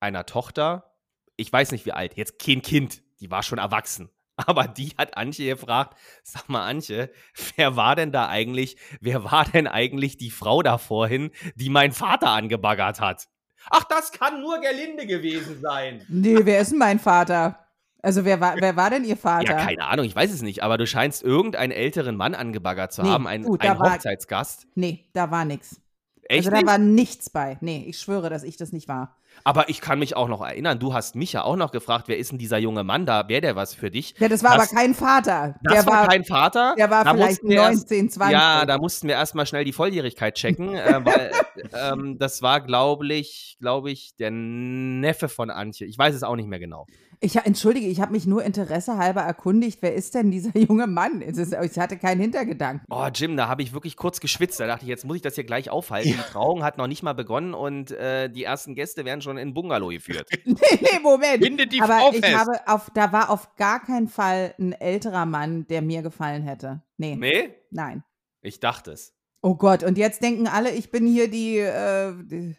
einer 0.00 0.26
Tochter, 0.26 0.96
ich 1.36 1.52
weiß 1.52 1.70
nicht 1.70 1.86
wie 1.86 1.92
alt, 1.92 2.16
jetzt 2.16 2.38
kein 2.42 2.62
Kind, 2.62 3.02
die 3.20 3.30
war 3.30 3.42
schon 3.44 3.58
erwachsen. 3.58 4.10
Aber 4.46 4.68
die 4.68 4.92
hat 4.96 5.16
Antje 5.16 5.54
gefragt, 5.54 5.96
sag 6.22 6.48
mal 6.48 6.64
Antje, 6.66 7.10
wer 7.56 7.76
war 7.76 7.96
denn 7.96 8.12
da 8.12 8.28
eigentlich, 8.28 8.76
wer 9.00 9.24
war 9.24 9.44
denn 9.44 9.66
eigentlich 9.66 10.16
die 10.16 10.30
Frau 10.30 10.62
da 10.62 10.78
vorhin, 10.78 11.30
die 11.56 11.70
mein 11.70 11.92
Vater 11.92 12.30
angebaggert 12.30 13.00
hat? 13.00 13.28
Ach, 13.70 13.84
das 13.84 14.12
kann 14.12 14.40
nur 14.40 14.60
Gerlinde 14.60 15.06
gewesen 15.06 15.60
sein. 15.60 16.04
Nee, 16.08 16.38
wer 16.44 16.60
ist 16.60 16.70
denn 16.70 16.78
mein 16.78 16.98
Vater? 16.98 17.58
Also 18.00 18.24
wer 18.24 18.40
war, 18.40 18.54
wer 18.60 18.76
war 18.76 18.90
denn 18.90 19.04
ihr 19.04 19.16
Vater? 19.16 19.50
Ja, 19.58 19.64
keine 19.66 19.84
Ahnung, 19.84 20.06
ich 20.06 20.14
weiß 20.14 20.32
es 20.32 20.40
nicht, 20.40 20.62
aber 20.62 20.78
du 20.78 20.86
scheinst 20.86 21.22
irgendeinen 21.24 21.72
älteren 21.72 22.14
Mann 22.16 22.34
angebaggert 22.36 22.92
zu 22.92 23.02
Nee, 23.02 23.08
haben, 23.08 23.26
einen, 23.26 23.44
gut, 23.44 23.60
einen 23.60 23.78
war- 23.78 23.94
Hochzeitsgast. 23.94 24.68
Nee, 24.76 25.04
da 25.12 25.30
war 25.32 25.44
nix. 25.44 25.80
Echt 26.22 26.38
also 26.46 26.50
da 26.50 26.56
nicht? 26.58 26.66
war 26.66 26.78
nichts 26.78 27.30
bei. 27.30 27.58
Nee, 27.60 27.84
ich 27.88 27.98
schwöre, 27.98 28.30
dass 28.30 28.44
ich 28.44 28.56
das 28.56 28.72
nicht 28.72 28.86
war. 28.86 29.16
Aber 29.44 29.68
ich 29.68 29.80
kann 29.80 29.98
mich 29.98 30.16
auch 30.16 30.28
noch 30.28 30.40
erinnern, 30.44 30.78
du 30.78 30.94
hast 30.94 31.14
mich 31.16 31.32
ja 31.32 31.42
auch 31.44 31.56
noch 31.56 31.72
gefragt, 31.72 32.08
wer 32.08 32.18
ist 32.18 32.32
denn 32.32 32.38
dieser 32.38 32.58
junge 32.58 32.84
Mann 32.84 33.06
da? 33.06 33.28
Wäre 33.28 33.40
der 33.40 33.56
was 33.56 33.74
für 33.74 33.90
dich? 33.90 34.14
Ja, 34.18 34.28
das 34.28 34.42
war 34.42 34.56
Das- 34.56 34.70
aber 34.72 34.80
kein 34.80 34.94
Vater. 34.94 35.54
Das 35.62 35.72
der 35.74 35.86
war, 35.86 35.92
war, 36.02 36.08
kein 36.08 36.24
Vater. 36.24 36.74
der 36.78 36.90
war 36.90 37.04
Da 37.04 37.12
vielleicht 37.14 37.30
mussten 37.42 37.48
wir 37.48 37.56
erst- 37.56 37.90
19, 37.90 38.10
20. 38.10 38.32
Ja, 38.32 38.66
da 38.66 38.78
mussten 38.78 39.08
wir 39.08 39.14
erstmal 39.14 39.46
schnell 39.46 39.64
die 39.64 39.72
Volljährigkeit 39.72 40.34
checken, 40.34 40.74
äh, 40.74 41.00
weil 41.04 41.30
ähm, 41.74 42.18
das 42.18 42.42
war, 42.42 42.60
glaube 42.60 43.06
ich, 43.14 43.56
glaube 43.60 43.90
ich, 43.90 44.14
der 44.16 44.30
Neffe 44.30 45.28
von 45.28 45.50
Antje. 45.50 45.86
Ich 45.86 45.98
weiß 45.98 46.14
es 46.14 46.22
auch 46.22 46.36
nicht 46.36 46.48
mehr 46.48 46.58
genau. 46.58 46.86
Ich, 47.20 47.34
entschuldige, 47.34 47.88
ich 47.88 48.00
habe 48.00 48.12
mich 48.12 48.26
nur 48.26 48.44
Interesse 48.44 48.96
halber 48.96 49.22
erkundigt, 49.22 49.78
wer 49.82 49.92
ist 49.92 50.14
denn 50.14 50.30
dieser 50.30 50.56
junge 50.56 50.86
Mann? 50.86 51.20
Ich 51.20 51.78
hatte 51.78 51.96
keinen 51.96 52.20
Hintergedanken. 52.20 52.86
Oh, 52.90 53.06
Jim, 53.12 53.36
da 53.36 53.48
habe 53.48 53.62
ich 53.62 53.72
wirklich 53.72 53.96
kurz 53.96 54.20
geschwitzt. 54.20 54.60
Da 54.60 54.68
dachte 54.68 54.84
ich, 54.84 54.88
jetzt 54.88 55.04
muss 55.04 55.16
ich 55.16 55.22
das 55.22 55.34
hier 55.34 55.42
gleich 55.44 55.68
aufhalten. 55.68 56.10
Die 56.10 56.32
Trauung 56.32 56.62
hat 56.62 56.78
noch 56.78 56.86
nicht 56.86 57.02
mal 57.02 57.14
begonnen 57.14 57.54
und 57.54 57.90
äh, 57.90 58.30
die 58.30 58.44
ersten 58.44 58.76
Gäste 58.76 59.04
werden 59.04 59.20
schon 59.20 59.27
in 59.36 59.48
den 59.48 59.54
Bungalow 59.54 59.88
geführt. 59.88 60.28
nee, 60.44 60.54
nee, 60.80 60.98
Moment. 61.02 61.42
Bindet 61.42 61.72
die 61.72 61.80
Aber 61.82 61.98
Frau 61.98 62.12
ich 62.12 62.20
fest. 62.20 62.36
habe 62.36 62.60
auf, 62.66 62.90
da 62.94 63.12
war 63.12 63.28
auf 63.30 63.54
gar 63.56 63.84
keinen 63.84 64.08
Fall 64.08 64.54
ein 64.58 64.72
älterer 64.72 65.26
Mann, 65.26 65.66
der 65.66 65.82
mir 65.82 66.02
gefallen 66.02 66.42
hätte. 66.42 66.82
Nee, 66.96 67.16
Nee? 67.16 67.54
nein. 67.70 68.02
Ich 68.40 68.60
dachte 68.60 68.92
es. 68.92 69.14
Oh 69.42 69.54
Gott, 69.56 69.82
und 69.82 69.98
jetzt 69.98 70.22
denken 70.22 70.46
alle, 70.48 70.70
ich 70.72 70.90
bin 70.90 71.06
hier 71.06 71.28
die, 71.30 71.58
äh, 71.58 72.12
die 72.24 72.56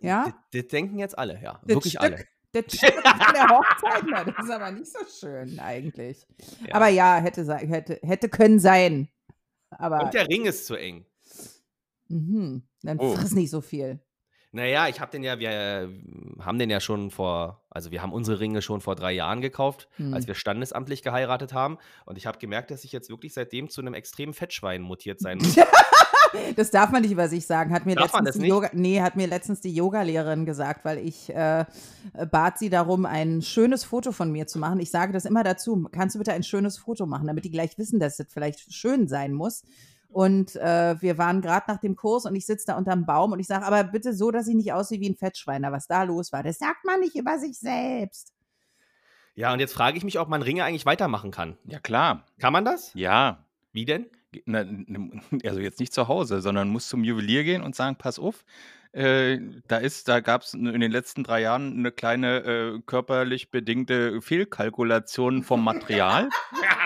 ja? 0.00 0.24
Das, 0.24 0.34
das 0.62 0.66
denken 0.68 0.98
jetzt 0.98 1.16
alle, 1.18 1.40
ja. 1.42 1.60
Das 1.64 1.68
Wirklich 1.76 1.92
Stück. 1.94 2.02
alle. 2.02 2.24
Das 2.52 2.64
Stück 2.68 2.92
von 2.92 3.34
der 3.34 3.48
Hochzeit, 3.48 4.04
na, 4.10 4.24
das 4.24 4.44
ist 4.44 4.50
aber 4.50 4.70
nicht 4.72 4.92
so 4.92 4.98
schön 5.26 5.58
eigentlich. 5.58 6.26
Ja. 6.68 6.74
Aber 6.74 6.88
ja, 6.88 7.16
hätte, 7.16 7.56
hätte, 7.56 7.98
hätte 8.02 8.28
können 8.28 8.58
sein. 8.58 9.08
Aber 9.70 10.04
Und 10.04 10.12
der 10.14 10.28
Ring 10.28 10.44
ist 10.44 10.66
zu 10.66 10.74
eng. 10.76 11.06
mhm, 12.08 12.62
dann 12.82 12.98
Oh. 13.00 13.14
friss 13.14 13.32
nicht 13.32 13.50
so 13.50 13.60
viel. 13.62 14.00
Naja, 14.54 14.86
ich 14.88 15.00
habe 15.00 15.10
den 15.10 15.24
ja, 15.24 15.38
wir 15.38 15.50
äh, 15.50 15.88
haben 16.40 16.58
den 16.58 16.68
ja 16.68 16.78
schon 16.78 17.10
vor, 17.10 17.62
also 17.70 17.90
wir 17.90 18.02
haben 18.02 18.12
unsere 18.12 18.38
Ringe 18.38 18.60
schon 18.60 18.82
vor 18.82 18.94
drei 18.94 19.12
Jahren 19.12 19.40
gekauft, 19.40 19.88
Hm. 19.96 20.12
als 20.12 20.26
wir 20.26 20.34
standesamtlich 20.34 21.02
geheiratet 21.02 21.54
haben. 21.54 21.78
Und 22.04 22.18
ich 22.18 22.26
habe 22.26 22.38
gemerkt, 22.38 22.70
dass 22.70 22.84
ich 22.84 22.92
jetzt 22.92 23.08
wirklich 23.08 23.32
seitdem 23.32 23.70
zu 23.70 23.80
einem 23.80 23.94
extremen 23.94 24.34
Fettschwein 24.34 24.82
mutiert 24.82 25.20
sein 25.20 25.38
muss. 25.38 25.56
Das 26.56 26.70
darf 26.70 26.90
man 26.90 27.02
nicht 27.02 27.10
über 27.10 27.28
sich 27.28 27.46
sagen. 27.46 27.74
Hat 27.74 27.84
mir 27.84 27.94
Darf 27.94 28.14
man 28.14 28.24
letztens 28.24 28.26
das 28.26 28.34
die 28.36 28.40
nicht? 28.40 28.48
Yoga, 28.48 28.70
nee, 28.72 29.02
hat 29.02 29.16
mir 29.16 29.26
letztens 29.26 29.60
die 29.60 29.74
Yogalehrerin 29.74 30.46
gesagt, 30.46 30.82
weil 30.82 30.96
ich 30.98 31.28
äh, 31.28 31.66
bat 32.30 32.58
sie 32.58 32.70
darum, 32.70 33.04
ein 33.04 33.42
schönes 33.42 33.84
Foto 33.84 34.12
von 34.12 34.32
mir 34.32 34.46
zu 34.46 34.58
machen. 34.58 34.80
Ich 34.80 34.90
sage 34.90 35.12
das 35.12 35.26
immer 35.26 35.44
dazu. 35.44 35.86
Kannst 35.92 36.14
du 36.14 36.18
bitte 36.18 36.32
ein 36.32 36.42
schönes 36.42 36.78
Foto 36.78 37.04
machen, 37.04 37.26
damit 37.26 37.44
die 37.44 37.50
gleich 37.50 37.76
wissen, 37.76 38.00
dass 38.00 38.18
es 38.18 38.32
vielleicht 38.32 38.72
schön 38.72 39.08
sein 39.08 39.34
muss. 39.34 39.62
Und 40.12 40.56
äh, 40.56 41.00
wir 41.00 41.16
waren 41.16 41.40
gerade 41.40 41.64
nach 41.68 41.78
dem 41.78 41.96
Kurs 41.96 42.26
und 42.26 42.34
ich 42.34 42.44
sitze 42.44 42.66
da 42.66 42.76
unterm 42.76 43.06
Baum 43.06 43.32
und 43.32 43.40
ich 43.40 43.46
sage, 43.46 43.64
aber 43.64 43.82
bitte 43.82 44.12
so, 44.12 44.30
dass 44.30 44.46
ich 44.46 44.54
nicht 44.54 44.72
aussehe 44.72 45.00
wie 45.00 45.08
ein 45.08 45.16
Fettschweiner, 45.16 45.72
was 45.72 45.86
da 45.86 46.02
los 46.02 46.32
war. 46.32 46.42
Das 46.42 46.58
sagt 46.58 46.84
man 46.84 47.00
nicht 47.00 47.16
über 47.16 47.38
sich 47.38 47.58
selbst. 47.58 48.32
ja, 49.34 49.52
und 49.52 49.60
jetzt 49.60 49.72
frage 49.72 49.96
ich 49.96 50.04
mich, 50.04 50.18
ob 50.18 50.28
man 50.28 50.42
Ringe 50.42 50.64
eigentlich 50.64 50.86
weitermachen 50.86 51.30
kann. 51.30 51.56
Ja, 51.64 51.80
klar. 51.80 52.26
Kann 52.38 52.52
man 52.52 52.64
das? 52.64 52.92
Ja. 52.94 53.46
Wie 53.72 53.86
denn? 53.86 54.06
Na, 54.44 54.64
also 55.44 55.60
jetzt 55.60 55.80
nicht 55.80 55.94
zu 55.94 56.08
Hause, 56.08 56.42
sondern 56.42 56.68
muss 56.68 56.88
zum 56.88 57.04
Juwelier 57.04 57.44
gehen 57.44 57.62
und 57.62 57.74
sagen, 57.74 57.96
pass 57.96 58.18
auf, 58.18 58.44
äh, 58.92 59.38
da 59.68 59.78
ist, 59.78 60.08
da 60.08 60.20
gab 60.20 60.42
es 60.42 60.52
in 60.52 60.80
den 60.80 60.92
letzten 60.92 61.24
drei 61.24 61.40
Jahren 61.40 61.78
eine 61.78 61.92
kleine 61.92 62.44
äh, 62.44 62.80
körperlich 62.84 63.50
bedingte 63.50 64.20
Fehlkalkulation 64.20 65.42
vom 65.42 65.64
Material. 65.64 66.28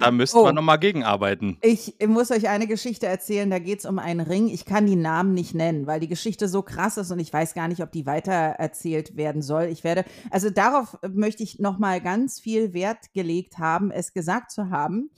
Da 0.00 0.10
müssten 0.10 0.38
Oh. 0.38 0.44
wir 0.44 0.52
nochmal 0.52 0.78
gegenarbeiten. 0.78 1.58
Ich 1.62 1.96
muss 2.06 2.30
euch 2.30 2.48
eine 2.48 2.66
Geschichte 2.66 3.06
erzählen, 3.06 3.50
da 3.50 3.58
geht 3.58 3.80
es 3.80 3.86
um 3.86 3.98
einen 3.98 4.20
Ring. 4.20 4.48
Ich 4.48 4.64
kann 4.64 4.86
die 4.86 4.96
Namen 4.96 5.34
nicht 5.34 5.54
nennen, 5.54 5.86
weil 5.86 6.00
die 6.00 6.08
Geschichte 6.08 6.48
so 6.48 6.62
krass 6.62 6.96
ist 6.96 7.10
und 7.10 7.18
ich 7.18 7.32
weiß 7.32 7.54
gar 7.54 7.68
nicht, 7.68 7.82
ob 7.82 7.90
die 7.92 8.06
weiter 8.06 8.32
erzählt 8.32 9.16
werden 9.16 9.42
soll. 9.42 9.64
Ich 9.64 9.84
werde, 9.84 10.04
also 10.30 10.50
darauf 10.50 10.98
möchte 11.10 11.42
ich 11.42 11.58
nochmal 11.58 12.00
ganz 12.00 12.40
viel 12.40 12.72
Wert 12.74 13.12
gelegt 13.14 13.58
haben, 13.58 13.90
es 13.90 14.12
gesagt 14.12 14.50
zu 14.50 14.70
haben, 14.70 15.10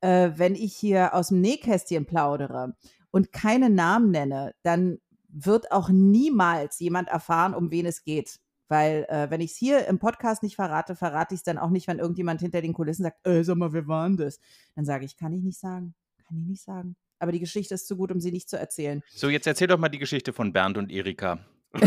äh, 0.00 0.30
wenn 0.36 0.54
ich 0.54 0.74
hier 0.74 1.14
aus 1.14 1.28
dem 1.28 1.40
Nähkästchen 1.40 2.06
plaudere 2.06 2.74
und 3.10 3.32
keine 3.32 3.70
Namen 3.70 4.10
nenne, 4.10 4.54
dann 4.62 4.98
wird 5.28 5.72
auch 5.72 5.88
niemals 5.90 6.78
jemand 6.78 7.08
erfahren, 7.08 7.54
um 7.54 7.70
wen 7.70 7.86
es 7.86 8.04
geht. 8.04 8.38
Weil, 8.68 9.06
äh, 9.08 9.30
wenn 9.30 9.40
ich 9.40 9.52
es 9.52 9.56
hier 9.56 9.86
im 9.86 9.98
Podcast 9.98 10.42
nicht 10.42 10.56
verrate, 10.56 10.96
verrate 10.96 11.34
ich 11.34 11.40
es 11.40 11.44
dann 11.44 11.58
auch 11.58 11.70
nicht, 11.70 11.86
wenn 11.86 11.98
irgendjemand 11.98 12.40
hinter 12.40 12.62
den 12.62 12.72
Kulissen 12.72 13.02
sagt, 13.02 13.26
äh, 13.26 13.44
sag 13.44 13.56
mal, 13.56 13.72
wer 13.72 13.86
war 13.86 14.08
denn 14.08 14.16
das? 14.16 14.40
Dann 14.74 14.84
sage 14.84 15.04
ich, 15.04 15.16
kann 15.16 15.32
ich 15.32 15.42
nicht 15.42 15.58
sagen. 15.58 15.94
Kann 16.26 16.38
ich 16.38 16.46
nicht 16.46 16.62
sagen. 16.62 16.96
Aber 17.18 17.32
die 17.32 17.40
Geschichte 17.40 17.74
ist 17.74 17.86
zu 17.86 17.96
gut, 17.96 18.10
um 18.10 18.20
sie 18.20 18.32
nicht 18.32 18.48
zu 18.48 18.58
erzählen. 18.58 19.02
So, 19.10 19.28
jetzt 19.28 19.46
erzähl 19.46 19.68
doch 19.68 19.78
mal 19.78 19.88
die 19.88 19.98
Geschichte 19.98 20.32
von 20.32 20.52
Bernd 20.52 20.78
und 20.78 20.90
Erika. 20.90 21.44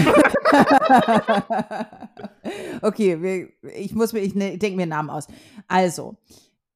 okay, 2.82 3.22
wir, 3.22 3.50
ich 3.76 3.94
muss 3.94 4.14
mir, 4.14 4.20
ich, 4.20 4.36
ne, 4.36 4.54
ich 4.54 4.60
denke 4.60 4.76
mir 4.76 4.84
einen 4.84 4.92
Namen 4.92 5.10
aus. 5.10 5.28
Also, 5.68 6.18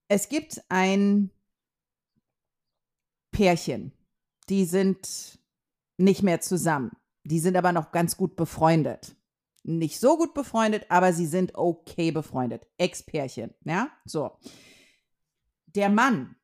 es 0.08 0.30
gibt 0.30 0.62
ein 0.70 1.30
Pärchen, 3.32 3.92
die 4.50 4.66
sind 4.66 5.40
nicht 5.98 6.24
mehr 6.24 6.42
zusammen. 6.42 6.92
Die 7.24 7.40
sind 7.40 7.56
aber 7.56 7.72
noch 7.72 7.92
ganz 7.92 8.18
gut 8.18 8.36
befreundet. 8.36 9.16
Nicht 9.64 10.00
so 10.00 10.18
gut 10.18 10.34
befreundet, 10.34 10.86
aber 10.90 11.14
sie 11.14 11.28
sind 11.28 11.56
okay 11.56 12.12
befreundet. 12.12 12.68
Ex-Pärchen, 12.78 13.54
ja? 13.64 13.92
So. 14.06 14.38
Der 15.68 15.90
Mann 15.90 16.36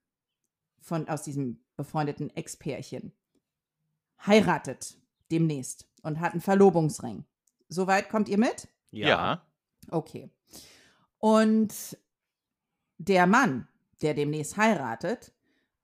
von, 0.80 1.08
aus 1.10 1.24
diesem 1.24 1.64
befreundeten 1.76 2.30
Ex-Pärchen 2.36 3.12
heiratet 4.26 4.98
demnächst 5.32 5.90
und 6.04 6.20
hat 6.20 6.34
einen 6.34 6.42
Verlobungsring. 6.42 7.26
Soweit 7.70 8.10
kommt 8.10 8.30
ihr 8.30 8.38
mit? 8.38 8.68
Ja. 8.92 9.46
Okay. 9.90 10.32
Und 11.18 11.98
der 12.98 13.28
Mann, 13.28 13.68
der 14.02 14.14
demnächst 14.14 14.58
heiratet, 14.58 15.34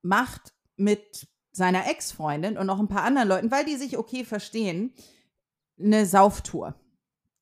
macht 0.02 0.54
mit 0.76 1.28
seiner 1.52 1.88
Ex-Freundin 1.88 2.58
und 2.58 2.66
noch 2.66 2.80
ein 2.80 2.88
paar 2.88 3.04
anderen 3.04 3.28
Leuten, 3.28 3.50
weil 3.50 3.64
die 3.64 3.76
sich 3.76 3.96
okay 3.96 4.24
verstehen, 4.24 4.92
eine 5.78 6.06
Sauftour. 6.06 6.74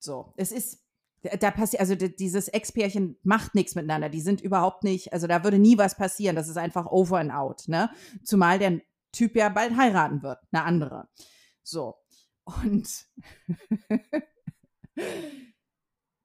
So, 0.03 0.35
es 0.37 0.51
ist, 0.51 0.85
da 1.23 1.53
passiert, 1.53 1.81
also 1.81 1.95
dieses 1.95 2.49
Ex-Pärchen 2.49 3.17
macht 3.23 3.55
nichts 3.55 3.77
miteinander. 3.77 4.09
Die 4.09 4.21
sind 4.21 4.41
überhaupt 4.41 4.83
nicht, 4.83 5.13
also 5.13 5.29
da 5.29 5.45
würde 5.45 5.61
nie 5.61 5.79
was 5.79 5.97
passieren. 5.97 6.35
Das 6.35 6.49
ist 6.49 6.57
einfach 6.57 6.87
over 6.87 7.19
and 7.19 7.33
out, 7.33 7.69
ne? 7.69 7.89
Zumal 8.25 8.59
der 8.59 8.81
Typ 9.13 9.37
ja 9.37 9.49
bald 9.49 9.77
heiraten 9.77 10.25
wird, 10.25 10.41
eine 10.51 10.65
andere. 10.65 11.09
So. 11.63 11.95
Und 12.45 13.07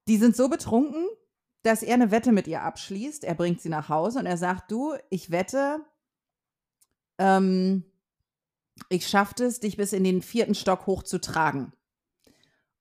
die 0.08 0.16
sind 0.16 0.34
so 0.34 0.48
betrunken, 0.48 1.06
dass 1.62 1.84
er 1.84 1.94
eine 1.94 2.10
Wette 2.10 2.32
mit 2.32 2.48
ihr 2.48 2.62
abschließt. 2.62 3.22
Er 3.22 3.36
bringt 3.36 3.60
sie 3.60 3.68
nach 3.68 3.88
Hause 3.88 4.18
und 4.18 4.26
er 4.26 4.36
sagt, 4.36 4.72
du, 4.72 4.94
ich 5.10 5.30
wette, 5.30 5.84
ähm, 7.18 7.84
ich 8.88 9.06
schaffe 9.06 9.44
es, 9.44 9.60
dich 9.60 9.76
bis 9.76 9.92
in 9.92 10.02
den 10.02 10.20
vierten 10.20 10.56
Stock 10.56 10.86
hochzutragen. 10.86 11.72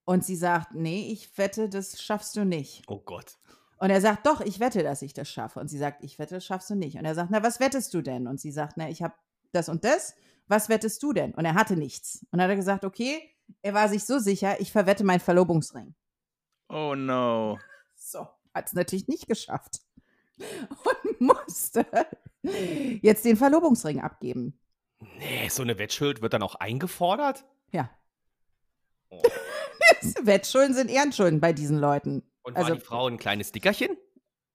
Und 0.08 0.24
sie 0.24 0.38
sagt, 0.38 0.74
nee, 0.74 1.12
ich 1.12 1.38
wette, 1.38 1.68
das 1.68 2.02
schaffst 2.02 2.38
du 2.38 2.46
nicht. 2.46 2.82
Oh 2.88 3.02
Gott. 3.02 3.38
Und 3.78 3.90
er 3.90 4.00
sagt, 4.00 4.26
doch, 4.26 4.40
ich 4.40 4.62
wette, 4.62 4.82
dass 4.82 5.02
ich 5.02 5.14
das 5.14 5.28
schaffe. 5.28 5.60
Und 5.60 5.68
sie 5.68 5.78
sagt, 5.78 6.02
ich 6.02 6.18
wette, 6.18 6.36
das 6.36 6.46
schaffst 6.46 6.70
du 6.70 6.76
nicht. 6.76 6.98
Und 6.98 7.04
er 7.04 7.14
sagt, 7.14 7.30
na, 7.30 7.44
was 7.44 7.60
wettest 7.60 7.94
du 7.94 8.02
denn? 8.02 8.26
Und 8.26 8.40
sie 8.40 8.52
sagt, 8.52 8.78
na, 8.78 8.88
ich 8.88 9.04
habe 9.04 9.16
das 9.52 9.68
und 9.68 9.84
das. 9.84 10.16
Was 10.48 10.70
wettest 10.70 11.04
du 11.04 11.12
denn? 11.12 11.34
Und 11.34 11.44
er 11.44 11.56
hatte 11.56 11.76
nichts. 11.76 12.26
Und 12.32 12.38
dann 12.38 12.44
hat 12.44 12.52
er 12.52 12.56
gesagt, 12.56 12.86
okay, 12.86 13.22
er 13.62 13.74
war 13.74 13.90
sich 13.90 14.06
so 14.06 14.18
sicher, 14.18 14.62
ich 14.62 14.72
verwette 14.72 15.04
meinen 15.04 15.20
Verlobungsring. 15.20 15.94
Oh 16.70 16.96
no. 16.96 17.60
So, 18.00 18.26
hat 18.54 18.68
es 18.68 18.74
natürlich 18.74 19.10
nicht 19.10 19.28
geschafft. 19.28 19.82
Und 20.38 21.20
musste 21.20 21.86
jetzt 23.02 23.26
den 23.26 23.36
Verlobungsring 23.36 24.00
abgeben. 24.00 24.58
Nee, 25.18 25.50
so 25.50 25.64
eine 25.64 25.78
Wettschuld 25.78 26.22
wird 26.22 26.32
dann 26.32 26.44
auch 26.44 26.56
eingefordert? 26.56 27.44
Ja. 27.72 27.90
Oh. 29.10 29.22
Wettschulden 30.24 30.74
sind 30.76 30.90
Ehrenschulden 30.90 31.40
bei 31.40 31.54
diesen 31.54 31.78
Leuten. 31.78 32.24
Und 32.44 32.56
war 32.56 32.64
Also- 32.64 32.76
die 32.76 32.82
Frau 32.82 33.08
ein 33.08 33.18
kleines 33.18 33.52
Dickerchen? 33.52 33.98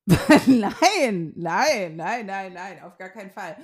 nein, 0.47 1.33
nein, 1.37 1.97
nein, 1.97 2.27
nein, 2.27 2.53
nein, 2.53 2.83
auf 2.83 2.99
gar 2.99 3.11
keinen 3.11 3.31
Fall. 3.31 3.57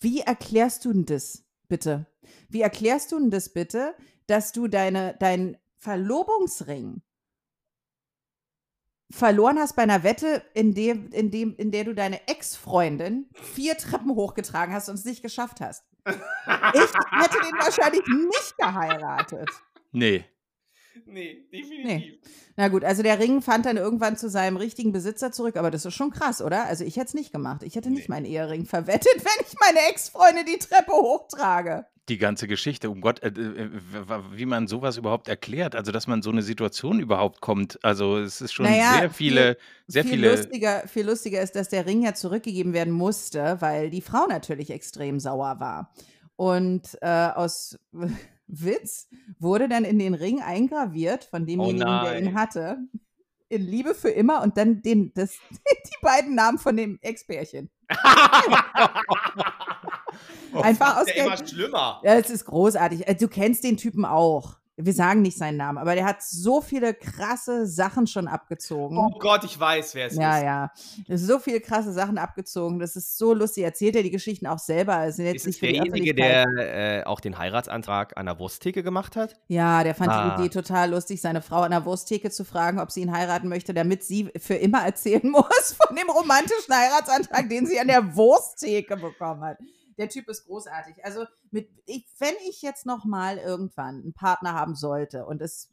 Wie 0.00 0.20
erklärst 0.20 0.84
du 0.84 0.92
denn 0.92 1.06
das, 1.06 1.44
bitte? 1.68 2.06
Wie 2.50 2.60
erklärst 2.60 3.10
du 3.12 3.18
denn 3.18 3.30
das 3.30 3.52
bitte, 3.52 3.94
dass 4.26 4.52
du 4.52 4.68
deine, 4.68 5.16
deinen 5.18 5.56
Verlobungsring 5.78 7.00
verloren 9.10 9.58
hast 9.58 9.76
bei 9.76 9.82
einer 9.82 10.02
Wette, 10.02 10.42
in, 10.54 10.74
dem, 10.74 11.10
in, 11.12 11.30
dem, 11.30 11.54
in 11.56 11.70
der 11.70 11.84
du 11.84 11.94
deine 11.94 12.26
Ex-Freundin 12.28 13.28
vier 13.34 13.76
Treppen 13.78 14.14
hochgetragen 14.14 14.74
hast 14.74 14.88
und 14.88 14.96
es 14.96 15.04
nicht 15.04 15.22
geschafft 15.22 15.60
hast? 15.60 15.84
Ich 16.06 16.14
hätte 16.14 17.38
den 17.38 17.58
wahrscheinlich 17.58 18.02
nicht 18.06 18.56
geheiratet. 18.58 19.48
Nee. 19.92 20.24
Nee, 21.06 21.44
Nee. 21.50 22.18
Na 22.56 22.68
gut, 22.68 22.84
also 22.84 23.02
der 23.02 23.18
Ring 23.18 23.42
fand 23.42 23.66
dann 23.66 23.76
irgendwann 23.76 24.16
zu 24.16 24.28
seinem 24.28 24.56
richtigen 24.56 24.92
Besitzer 24.92 25.32
zurück, 25.32 25.56
aber 25.56 25.70
das 25.70 25.84
ist 25.84 25.94
schon 25.94 26.10
krass, 26.10 26.40
oder? 26.42 26.66
Also 26.66 26.84
ich 26.84 26.96
hätte 26.96 27.08
es 27.08 27.14
nicht 27.14 27.32
gemacht. 27.32 27.62
Ich 27.62 27.74
hätte 27.76 27.90
nicht 27.90 28.08
Nee. 28.08 28.14
meinen 28.14 28.26
Ehering 28.26 28.64
verwettet, 28.66 29.06
wenn 29.16 29.46
ich 29.46 29.54
meine 29.60 29.78
Ex-Freundin 29.90 30.46
die 30.46 30.58
Treppe 30.58 30.92
hochtrage. 30.92 31.86
Die 32.10 32.18
ganze 32.18 32.46
Geschichte, 32.46 32.90
um 32.90 33.00
Gott, 33.00 33.22
äh, 33.22 33.28
äh, 33.28 33.70
wie 34.32 34.44
man 34.44 34.66
sowas 34.68 34.98
überhaupt 34.98 35.26
erklärt, 35.26 35.74
also 35.74 35.90
dass 35.90 36.06
man 36.06 36.20
so 36.20 36.30
eine 36.30 36.42
Situation 36.42 37.00
überhaupt 37.00 37.40
kommt. 37.40 37.82
Also 37.82 38.18
es 38.18 38.40
ist 38.42 38.52
schon 38.52 38.66
Naja, 38.66 38.98
sehr 38.98 39.10
viele, 39.10 39.56
sehr 39.86 40.02
viel 40.04 40.12
viele. 40.14 40.30
lustiger, 40.36 40.86
viel 40.86 41.06
lustiger 41.06 41.40
ist, 41.40 41.56
dass 41.56 41.70
der 41.70 41.86
Ring 41.86 42.02
ja 42.02 42.12
zurückgegeben 42.14 42.74
werden 42.74 42.92
musste, 42.92 43.56
weil 43.60 43.88
die 43.88 44.02
Frau 44.02 44.26
natürlich 44.28 44.70
extrem 44.70 45.18
sauer 45.18 45.60
war. 45.60 45.94
Und 46.36 46.98
äh, 47.00 47.08
aus 47.08 47.78
Witz 48.46 49.08
wurde 49.38 49.68
dann 49.68 49.84
in 49.84 49.98
den 49.98 50.14
Ring 50.14 50.40
eingraviert 50.42 51.24
von 51.24 51.46
demjenigen, 51.46 51.86
der 51.86 52.18
ihn 52.18 52.34
hatte. 52.34 52.78
In 53.48 53.62
Liebe 53.62 53.94
für 53.94 54.10
immer 54.10 54.42
und 54.42 54.56
dann 54.56 54.82
den, 54.82 55.12
das, 55.14 55.36
die 55.50 55.98
beiden 56.02 56.34
Namen 56.34 56.58
von 56.58 56.76
dem 56.76 56.98
Ex-Pärchen. 57.02 57.70
Einfach 60.54 60.98
aus 60.98 61.06
Der 61.06 61.14
der, 61.14 61.26
immer 61.26 61.36
schlimmer. 61.46 62.00
Ja, 62.04 62.14
es 62.14 62.30
ist 62.30 62.44
großartig. 62.46 63.06
Äh, 63.06 63.14
Du 63.14 63.28
kennst 63.28 63.64
den 63.64 63.76
Typen 63.76 64.04
auch. 64.04 64.58
Wir 64.76 64.92
sagen 64.92 65.22
nicht 65.22 65.38
seinen 65.38 65.56
Namen, 65.56 65.78
aber 65.78 65.94
der 65.94 66.04
hat 66.04 66.20
so 66.20 66.60
viele 66.60 66.94
krasse 66.94 67.64
Sachen 67.64 68.08
schon 68.08 68.26
abgezogen. 68.26 68.98
Oh 68.98 69.16
Gott, 69.20 69.44
ich 69.44 69.58
weiß, 69.60 69.94
wer 69.94 70.08
es 70.08 70.16
Ja, 70.16 70.38
ist. 70.38 70.42
ja. 70.44 70.70
Ist 71.06 71.26
so 71.28 71.38
viele 71.38 71.60
krasse 71.60 71.92
Sachen 71.92 72.18
abgezogen. 72.18 72.80
Das 72.80 72.96
ist 72.96 73.16
so 73.16 73.34
lustig. 73.34 73.62
Erzählt 73.62 73.94
er 73.94 74.02
die 74.02 74.10
Geschichten 74.10 74.48
auch 74.48 74.58
selber. 74.58 75.12
Sind 75.12 75.26
jetzt 75.26 75.46
Ist 75.46 75.46
nicht 75.46 75.62
derjenige, 75.62 76.12
der 76.12 76.46
äh, 76.58 77.04
auch 77.04 77.20
den 77.20 77.38
Heiratsantrag 77.38 78.16
an 78.16 78.26
der 78.26 78.36
Wursttheke 78.40 78.82
gemacht 78.82 79.14
hat? 79.14 79.36
Ja, 79.46 79.84
der 79.84 79.94
fand 79.94 80.10
Ah. 80.10 80.36
die 80.36 80.42
Idee 80.42 80.48
total 80.52 80.90
lustig, 80.90 81.20
seine 81.20 81.40
Frau 81.40 81.60
an 81.60 81.70
der 81.70 81.84
Wursttheke 81.84 82.30
zu 82.30 82.44
fragen, 82.44 82.80
ob 82.80 82.90
sie 82.90 83.02
ihn 83.02 83.12
heiraten 83.16 83.48
möchte, 83.48 83.74
damit 83.74 84.02
sie 84.02 84.32
für 84.38 84.54
immer 84.54 84.82
erzählen 84.84 85.22
muss 85.30 85.76
von 85.80 85.94
dem 85.94 86.10
romantischen 86.10 86.74
Heiratsantrag, 86.74 87.48
den 87.48 87.66
sie 87.66 87.78
an 87.78 87.86
der 87.86 88.16
Wursttheke 88.16 88.96
bekommen 88.96 89.42
hat. 89.44 89.58
Der 89.98 90.08
Typ 90.08 90.28
ist 90.28 90.46
großartig. 90.46 91.04
Also, 91.04 91.24
mit, 91.50 91.70
ich, 91.86 92.06
wenn 92.18 92.34
ich 92.48 92.62
jetzt 92.62 92.86
noch 92.86 93.04
mal 93.04 93.38
irgendwann 93.38 94.02
einen 94.02 94.12
Partner 94.12 94.54
haben 94.54 94.74
sollte 94.74 95.26
und 95.26 95.40
es 95.40 95.70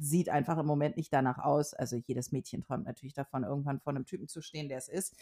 sieht 0.00 0.30
einfach 0.30 0.56
im 0.58 0.66
Moment 0.66 0.96
nicht 0.96 1.12
danach 1.12 1.38
aus. 1.38 1.74
Also 1.74 1.96
jedes 1.96 2.32
Mädchen 2.32 2.62
träumt 2.62 2.86
natürlich 2.86 3.12
davon, 3.12 3.44
irgendwann 3.44 3.80
vor 3.80 3.92
einem 3.92 4.06
Typen 4.06 4.28
zu 4.28 4.40
stehen, 4.40 4.68
der 4.68 4.78
es 4.78 4.88
ist. 4.88 5.14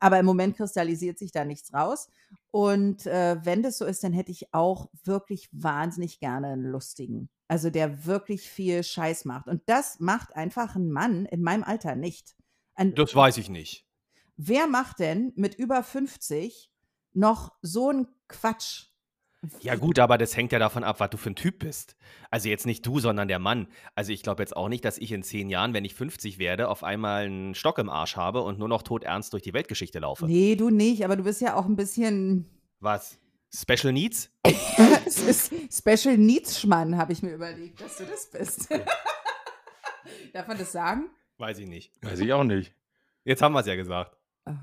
Aber 0.00 0.18
im 0.18 0.24
Moment 0.26 0.56
kristallisiert 0.56 1.18
sich 1.18 1.32
da 1.32 1.44
nichts 1.44 1.72
raus. 1.74 2.08
Und 2.50 3.06
äh, 3.06 3.36
wenn 3.44 3.62
das 3.62 3.78
so 3.78 3.84
ist, 3.84 4.02
dann 4.02 4.14
hätte 4.14 4.32
ich 4.32 4.54
auch 4.54 4.88
wirklich 5.04 5.48
wahnsinnig 5.52 6.18
gerne 6.18 6.48
einen 6.48 6.64
lustigen. 6.64 7.28
Also 7.46 7.68
der 7.68 8.06
wirklich 8.06 8.48
viel 8.48 8.82
Scheiß 8.82 9.26
macht. 9.26 9.48
Und 9.48 9.62
das 9.66 10.00
macht 10.00 10.34
einfach 10.34 10.74
ein 10.74 10.90
Mann 10.90 11.26
in 11.26 11.42
meinem 11.42 11.62
Alter 11.62 11.94
nicht. 11.94 12.34
Ein, 12.74 12.94
Das 12.94 13.14
weiß 13.14 13.36
ich 13.36 13.50
nicht. 13.50 13.86
wer 14.38 14.66
macht 14.66 14.98
denn 14.98 15.32
mit 15.36 15.54
über 15.56 15.82
50 15.82 16.71
noch 17.14 17.52
so 17.62 17.88
einen 17.88 18.08
Quatsch? 18.28 18.86
Ja 19.60 19.74
gut, 19.74 19.98
aber 19.98 20.18
das 20.18 20.36
hängt 20.36 20.52
ja 20.52 20.60
davon 20.60 20.84
ab, 20.84 21.00
was 21.00 21.10
du 21.10 21.16
für 21.16 21.30
ein 21.30 21.34
Typ 21.36 21.58
bist. 21.58 21.96
Also 22.30 22.48
jetzt 22.48 22.64
nicht 22.64 22.86
du, 22.86 23.00
sondern 23.00 23.26
der 23.26 23.40
Mann. 23.40 23.66
Also 23.96 24.12
ich 24.12 24.22
glaube 24.22 24.42
jetzt 24.42 24.56
auch 24.56 24.68
nicht, 24.68 24.84
dass 24.84 24.98
ich 24.98 25.10
in 25.10 25.24
zehn 25.24 25.50
Jahren, 25.50 25.74
wenn 25.74 25.84
ich 25.84 25.94
50 25.94 26.38
werde, 26.38 26.68
auf 26.68 26.84
einmal 26.84 27.24
einen 27.24 27.54
Stock 27.56 27.78
im 27.78 27.90
Arsch 27.90 28.16
habe 28.16 28.42
und 28.42 28.60
nur 28.60 28.68
noch 28.68 28.82
todernst 28.82 29.32
durch 29.32 29.42
die 29.42 29.52
Weltgeschichte 29.52 29.98
laufe. 29.98 30.26
Nee, 30.26 30.54
du 30.54 30.70
nicht, 30.70 31.04
aber 31.04 31.16
du 31.16 31.24
bist 31.24 31.40
ja 31.40 31.56
auch 31.56 31.66
ein 31.66 31.74
bisschen 31.74 32.48
Was? 32.78 33.18
Special 33.52 33.92
Needs? 33.92 34.30
Es 35.04 35.18
ist 35.18 35.52
Special 35.70 36.16
Needs 36.16 36.60
Schmann, 36.60 36.96
habe 36.96 37.12
ich 37.12 37.22
mir 37.22 37.34
überlegt, 37.34 37.80
dass 37.80 37.98
du 37.98 38.04
das 38.04 38.30
bist. 38.30 38.68
Darf 40.32 40.46
man 40.48 40.56
das 40.56 40.72
sagen? 40.72 41.10
Weiß 41.36 41.58
ich 41.58 41.66
nicht. 41.66 41.92
Weiß 42.02 42.20
ich 42.20 42.32
auch 42.32 42.44
nicht. 42.44 42.72
Jetzt 43.24 43.42
haben 43.42 43.52
wir 43.52 43.60
es 43.60 43.66
ja 43.66 43.74
gesagt. 43.74 44.16
Ah. 44.46 44.54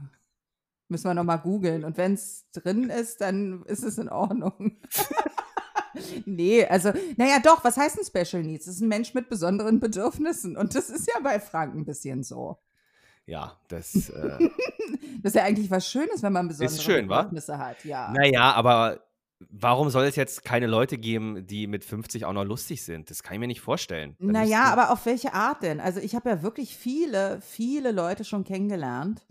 Müssen 0.89 1.06
wir 1.06 1.13
nochmal 1.13 1.39
googeln. 1.39 1.84
Und 1.86 1.97
wenn 1.97 2.13
es 2.13 2.49
drin 2.52 2.89
ist, 2.89 3.21
dann 3.21 3.63
ist 3.65 3.84
es 3.84 3.97
in 3.97 4.10
Ordnung. 4.10 4.78
nee, 6.25 6.65
also, 6.65 6.91
naja, 7.15 7.39
doch, 7.43 7.63
was 7.63 7.78
heißt 7.78 7.99
ein 7.99 8.06
Special 8.06 8.43
Needs? 8.43 8.65
Das 8.65 8.75
ist 8.75 8.82
ein 8.82 8.88
Mensch 8.88 9.13
mit 9.13 9.30
besonderen 9.30 9.80
Bedürfnissen. 9.80 10.58
Und 10.58 10.75
das 10.75 10.89
ist 10.89 11.08
ja 11.08 11.19
bei 11.21 11.39
Frank 11.39 11.75
ein 11.75 11.86
bisschen 11.86 12.23
so. 12.23 12.58
Ja, 13.25 13.60
das. 13.67 14.10
Äh, 14.10 14.49
Das 15.21 15.32
ist 15.32 15.36
ja 15.36 15.43
eigentlich 15.43 15.69
was 15.69 15.89
Schönes, 15.89 16.23
wenn 16.23 16.34
man 16.34 16.47
besondere 16.47 16.80
schön, 16.80 17.10
wa? 17.10 17.17
Bedürfnisse 17.23 17.58
hat. 17.58 17.84
Ja. 17.84 18.12
naja, 18.12 18.54
aber 18.54 19.02
warum 19.49 19.89
soll 19.89 20.06
es 20.06 20.15
jetzt 20.15 20.43
keine 20.43 20.67
Leute 20.67 20.97
geben, 20.97 21.45
die 21.45 21.67
mit 21.67 21.84
50 21.84 22.25
auch 22.25 22.34
noch 22.34 22.45
lustig 22.45 22.84
sind? 22.84 23.10
Das 23.10 23.23
kann 23.23 23.34
ich 23.34 23.39
mir 23.39 23.47
nicht 23.47 23.62
vorstellen. 23.62 24.15
Da 24.19 24.25
Naja, 24.25 24.63
aber 24.65 24.91
auf 24.91 25.06
welche 25.06 25.34
Art 25.34 25.63
denn? 25.63 25.80
Also 25.80 25.99
ich 25.99 26.15
habe 26.15 26.30
ja 26.30 26.41
wirklich 26.41 26.75
viele, 26.75 27.41
viele 27.41 27.91
Leute 27.91 28.23
schon 28.23 28.43
kennengelernt. 28.43 29.25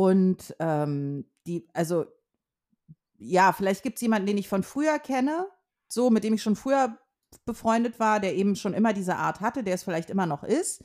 Und 0.00 0.56
ähm, 0.60 1.26
die, 1.46 1.68
also 1.74 2.06
ja, 3.18 3.52
vielleicht 3.52 3.82
gibt 3.82 3.96
es 3.96 4.00
jemanden, 4.00 4.28
den 4.28 4.38
ich 4.38 4.48
von 4.48 4.62
früher 4.62 4.98
kenne, 4.98 5.46
so 5.92 6.08
mit 6.08 6.24
dem 6.24 6.32
ich 6.32 6.42
schon 6.42 6.56
früher 6.56 6.98
befreundet 7.44 8.00
war, 8.00 8.18
der 8.18 8.34
eben 8.34 8.56
schon 8.56 8.72
immer 8.72 8.94
diese 8.94 9.16
Art 9.16 9.42
hatte, 9.42 9.62
der 9.62 9.74
es 9.74 9.82
vielleicht 9.82 10.08
immer 10.08 10.24
noch 10.24 10.42
ist. 10.42 10.82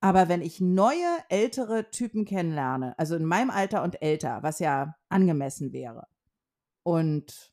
Aber 0.00 0.28
wenn 0.28 0.42
ich 0.42 0.60
neue, 0.60 1.06
ältere 1.28 1.92
Typen 1.92 2.24
kennenlerne, 2.24 2.98
also 2.98 3.14
in 3.14 3.24
meinem 3.24 3.50
Alter 3.50 3.84
und 3.84 4.02
älter, 4.02 4.42
was 4.42 4.58
ja 4.58 4.96
angemessen 5.10 5.72
wäre, 5.72 6.08
und 6.82 7.52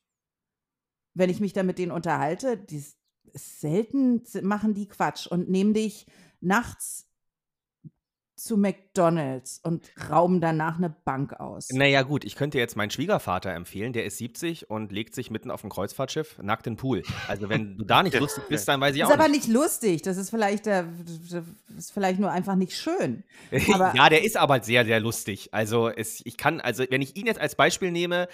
wenn 1.14 1.30
ich 1.30 1.38
mich 1.38 1.52
dann 1.52 1.66
mit 1.66 1.78
denen 1.78 1.92
unterhalte, 1.92 2.56
die 2.56 2.84
selten 3.34 4.24
machen 4.42 4.74
die 4.74 4.88
Quatsch 4.88 5.28
und 5.28 5.48
nehmen 5.48 5.74
dich 5.74 6.08
nachts 6.40 7.08
zu 8.36 8.56
McDonalds 8.56 9.60
und 9.62 9.88
rauben 10.10 10.40
danach 10.40 10.76
eine 10.78 10.90
Bank 10.90 11.34
aus. 11.34 11.68
Naja, 11.70 12.02
gut, 12.02 12.24
ich 12.24 12.34
könnte 12.36 12.58
jetzt 12.58 12.76
meinen 12.76 12.90
Schwiegervater 12.90 13.52
empfehlen, 13.52 13.92
der 13.92 14.04
ist 14.04 14.18
70 14.18 14.70
und 14.70 14.92
legt 14.92 15.14
sich 15.14 15.30
mitten 15.30 15.50
auf 15.50 15.60
dem 15.60 15.70
Kreuzfahrtschiff 15.70 16.38
nackt 16.42 16.66
in 16.66 16.74
den 16.74 16.78
Pool. 16.78 17.02
Also, 17.28 17.48
wenn 17.48 17.76
du 17.78 17.84
da 17.84 18.02
nicht 18.02 18.18
lustig 18.18 18.44
bist, 18.48 18.66
dann 18.68 18.80
weiß 18.80 18.94
ich 18.94 19.02
ist 19.02 19.08
auch 19.08 19.12
aber 19.12 19.28
nicht. 19.28 19.46
nicht 19.46 19.54
lustig. 19.54 20.02
Das 20.02 20.16
ist 20.16 20.30
vielleicht, 20.30 20.66
der, 20.66 20.86
das 21.30 21.44
ist 21.78 21.92
vielleicht 21.92 22.18
nur 22.18 22.30
einfach 22.30 22.56
nicht 22.56 22.76
schön. 22.76 23.22
aber- 23.72 23.94
ja, 23.94 24.08
der 24.08 24.24
ist 24.24 24.36
aber 24.36 24.62
sehr, 24.62 24.84
sehr 24.84 25.00
lustig. 25.00 25.50
Also, 25.52 25.88
es, 25.88 26.20
ich 26.24 26.36
kann, 26.36 26.60
also, 26.60 26.84
wenn 26.90 27.02
ich 27.02 27.16
ihn 27.16 27.26
jetzt 27.26 27.40
als 27.40 27.54
Beispiel 27.54 27.90
nehme, 27.90 28.28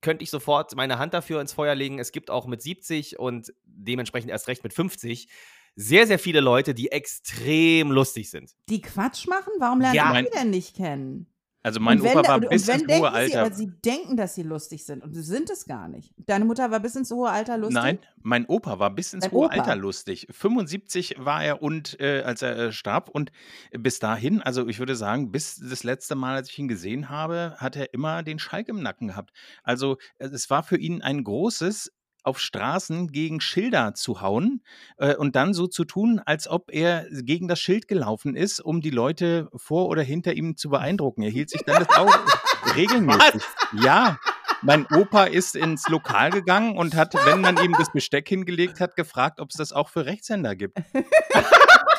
könnte 0.00 0.22
ich 0.22 0.30
sofort 0.30 0.74
meine 0.76 0.98
Hand 0.98 1.14
dafür 1.14 1.40
ins 1.40 1.52
Feuer 1.52 1.74
legen. 1.74 1.98
Es 1.98 2.12
gibt 2.12 2.30
auch 2.30 2.46
mit 2.46 2.60
70 2.60 3.18
und 3.18 3.54
dementsprechend 3.64 4.30
erst 4.30 4.48
recht 4.48 4.62
mit 4.62 4.74
50 4.74 5.28
sehr, 5.76 6.06
sehr 6.06 6.18
viele 6.18 6.40
Leute, 6.40 6.74
die 6.74 6.90
extrem 6.92 7.90
lustig 7.90 8.30
sind. 8.30 8.52
Die 8.68 8.80
Quatsch 8.80 9.26
machen? 9.26 9.52
Warum 9.58 9.80
lernen 9.80 9.94
Ja. 9.96 10.06
die 10.08 10.12
Mein- 10.12 10.24
die 10.26 10.30
denn 10.38 10.50
nicht 10.50 10.76
kennen? 10.76 11.26
Also 11.66 11.80
mein 11.80 11.98
und 11.98 12.04
wenn, 12.04 12.18
Opa 12.18 12.28
war 12.28 12.34
und, 12.36 12.50
bis 12.50 12.68
und 12.68 12.74
ins 12.82 12.92
hohe 12.92 13.08
sie, 13.08 13.16
Alter. 13.16 13.40
aber 13.46 13.54
sie 13.54 13.72
denken, 13.82 14.18
dass 14.18 14.34
sie 14.34 14.42
lustig 14.42 14.84
sind 14.84 15.02
und 15.02 15.14
sie 15.14 15.22
sind 15.22 15.48
es 15.48 15.64
gar 15.64 15.88
nicht. 15.88 16.12
Deine 16.18 16.44
Mutter 16.44 16.70
war 16.70 16.78
bis 16.78 16.94
ins 16.94 17.10
hohe 17.10 17.30
Alter 17.30 17.56
lustig? 17.56 17.74
Nein, 17.82 17.98
mein 18.22 18.44
Opa 18.44 18.78
war 18.78 18.90
bis 18.94 19.14
ins 19.14 19.22
Dein 19.24 19.32
hohe 19.32 19.46
Opa? 19.46 19.54
Alter 19.54 19.74
lustig. 19.74 20.26
75 20.30 21.14
war 21.20 21.42
er 21.42 21.62
und 21.62 21.98
äh, 22.00 22.20
als 22.22 22.42
er 22.42 22.54
äh, 22.58 22.72
starb 22.72 23.08
und 23.08 23.32
bis 23.72 23.98
dahin, 23.98 24.42
also 24.42 24.68
ich 24.68 24.78
würde 24.78 24.94
sagen, 24.94 25.32
bis 25.32 25.56
das 25.56 25.84
letzte 25.84 26.16
Mal, 26.16 26.34
als 26.36 26.50
ich 26.50 26.58
ihn 26.58 26.68
gesehen 26.68 27.08
habe, 27.08 27.54
hat 27.56 27.76
er 27.76 27.94
immer 27.94 28.22
den 28.22 28.38
Schalk 28.38 28.68
im 28.68 28.82
Nacken 28.82 29.08
gehabt. 29.08 29.32
Also 29.62 29.96
äh, 30.18 30.26
es 30.26 30.50
war 30.50 30.64
für 30.64 30.76
ihn 30.76 31.00
ein 31.00 31.24
großes 31.24 31.90
auf 32.24 32.40
Straßen 32.40 33.12
gegen 33.12 33.40
Schilder 33.40 33.94
zu 33.94 34.20
hauen 34.20 34.62
äh, 34.96 35.14
und 35.14 35.36
dann 35.36 35.54
so 35.54 35.66
zu 35.66 35.84
tun, 35.84 36.20
als 36.24 36.48
ob 36.48 36.72
er 36.72 37.06
gegen 37.10 37.46
das 37.48 37.60
Schild 37.60 37.86
gelaufen 37.86 38.34
ist, 38.34 38.60
um 38.60 38.80
die 38.80 38.90
Leute 38.90 39.48
vor 39.54 39.88
oder 39.88 40.02
hinter 40.02 40.34
ihm 40.34 40.56
zu 40.56 40.70
beeindrucken. 40.70 41.22
Er 41.22 41.30
hielt 41.30 41.50
sich 41.50 41.62
dann 41.62 41.84
das 41.84 41.96
auch 41.96 42.18
regelmäßig. 42.76 43.42
Ja, 43.82 44.18
mein 44.64 44.86
Opa 44.86 45.24
ist 45.24 45.56
ins 45.56 45.88
Lokal 45.88 46.30
gegangen 46.30 46.76
und 46.76 46.94
hat, 46.94 47.14
wenn 47.26 47.40
man 47.40 47.56
ihm 47.62 47.74
das 47.78 47.92
Besteck 47.92 48.28
hingelegt 48.28 48.80
hat, 48.80 48.96
gefragt, 48.96 49.40
ob 49.40 49.50
es 49.50 49.56
das 49.56 49.72
auch 49.72 49.88
für 49.88 50.06
Rechtshänder 50.06 50.56
gibt. 50.56 50.78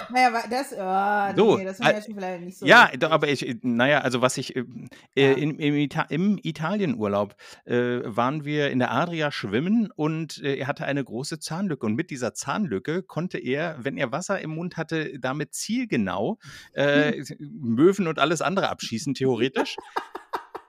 Naja, 0.10 0.28
aber 0.28 0.44
das, 0.50 0.72
oh, 0.72 1.36
So, 1.36 1.58
nee, 1.58 1.66
das 1.66 1.78
finde 1.78 1.92
ich 1.92 1.96
äh, 1.96 2.00
jetzt 2.00 2.14
vielleicht 2.14 2.44
nicht 2.44 2.58
so 2.60 2.66
ja, 2.66 2.92
doch, 2.98 3.12
aber 3.12 3.28
ich, 3.28 3.48
äh, 3.48 3.56
naja, 3.64 4.02
also 4.02 4.22
was 4.22 4.38
ich, 4.38 4.56
äh, 4.56 4.64
Ja. 5.16 5.30
äh, 5.30 5.34
in, 5.34 5.58
im, 5.58 5.76
Ita 5.76 6.04
im 6.04 6.40
Italienurlaub 6.42 7.36
äh, 7.66 8.02
waren 8.04 8.46
wir 8.46 8.70
in 8.70 8.80
der 8.80 8.92
Adria 8.92 9.32
schwimmen 9.32 9.90
und 9.96 10.42
äh, 10.44 10.58
er 10.58 10.68
hatte 10.68 10.86
eine 10.86 11.04
große 11.04 11.40
Zahnlücke 11.40 11.86
und 11.86 11.96
mit 11.96 12.12
dieser 12.12 12.34
Zahnlücke 12.34 13.04
konnte 13.04 13.40
er, 13.40 13.78
wenn 13.84 13.98
er 13.98 14.12
Wasser 14.12 14.40
im 14.40 14.52
Mund 14.52 14.78
hatte, 14.78 15.20
damit 15.20 15.54
zielgenau 15.56 16.38
äh, 16.74 17.24
Möwen 17.40 18.08
und 18.08 18.20
alles 18.20 18.42
andere 18.42 18.70
abschießen, 18.70 19.16
theoretisch. 19.16 19.76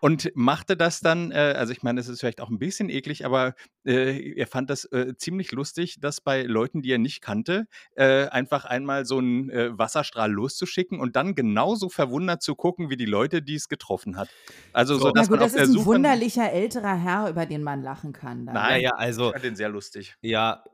Und 0.01 0.31
machte 0.35 0.77
das 0.77 1.01
dann, 1.01 1.31
äh, 1.33 1.55
also 1.57 1.73
ich 1.73 1.83
meine, 1.83 2.01
es 2.01 2.09
ist 2.09 2.21
vielleicht 2.21 2.41
auch 2.41 2.51
ein 2.51 2.59
bisschen 2.59 2.91
eklig, 2.91 3.25
aber 3.25 3.55
äh, 3.85 4.35
er 4.35 4.47
fand 4.47 4.69
das 4.71 4.85
äh, 4.87 5.15
ziemlich 5.17 5.53
lustig, 5.53 5.97
das 6.01 6.21
bei 6.21 6.43
Leuten, 6.43 6.83
die 6.83 6.91
er 6.93 6.99
nicht 6.99 7.23
kannte, 7.23 7.67
äh, 7.95 8.27
einfach 8.27 8.65
einmal 8.65 9.07
so 9.07 9.19
einen 9.19 9.49
äh, 9.51 9.77
Wasserstrahl 9.79 10.31
loszuschicken 10.31 11.01
und 11.01 11.17
dann 11.17 11.35
genauso 11.35 11.89
verwundert 11.89 12.43
zu 12.43 12.55
gucken, 12.55 12.91
wie 12.91 12.97
die 12.97 13.07
Leute, 13.07 13.43
die 13.43 13.55
es 13.55 13.69
getroffen 13.69 14.17
hat. 14.17 14.29
Also, 14.73 14.95
So. 14.95 15.01
so, 15.01 15.13
Na 15.15 15.21
dass 15.21 15.29
gut, 15.29 15.39
man 15.39 15.41
das 15.41 15.53
auf 15.53 15.55
der 15.57 15.63
ist 15.65 15.69
ein 15.71 15.73
Suche. 15.75 15.87
wunderlicher 15.87 16.53
älterer 16.53 16.97
Herr, 16.97 17.31
über 17.31 17.47
den 17.47 17.63
man 17.63 17.83
lachen 17.83 18.13
kann. 18.13 18.47
Dann. 18.47 18.55
Nein, 18.55 18.73
Naja, 18.83 18.91
also, 18.97 19.27
ich 19.29 19.33
fand 19.33 19.45
den 19.45 19.57
sehr 19.57 19.69
lustig. 19.69 20.15
Ja, 20.21 20.65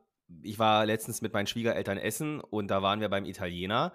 ich 0.43 0.59
war 0.59 0.87
letztens 0.87 1.21
mit 1.23 1.33
meinen 1.33 1.47
Schwiegereltern 1.47 1.99
essen 1.99 2.41
und 2.41 2.69
da 2.69 2.83
waren 2.83 3.01
wir 3.01 3.09
beim 3.09 3.25
Italiener 3.27 3.93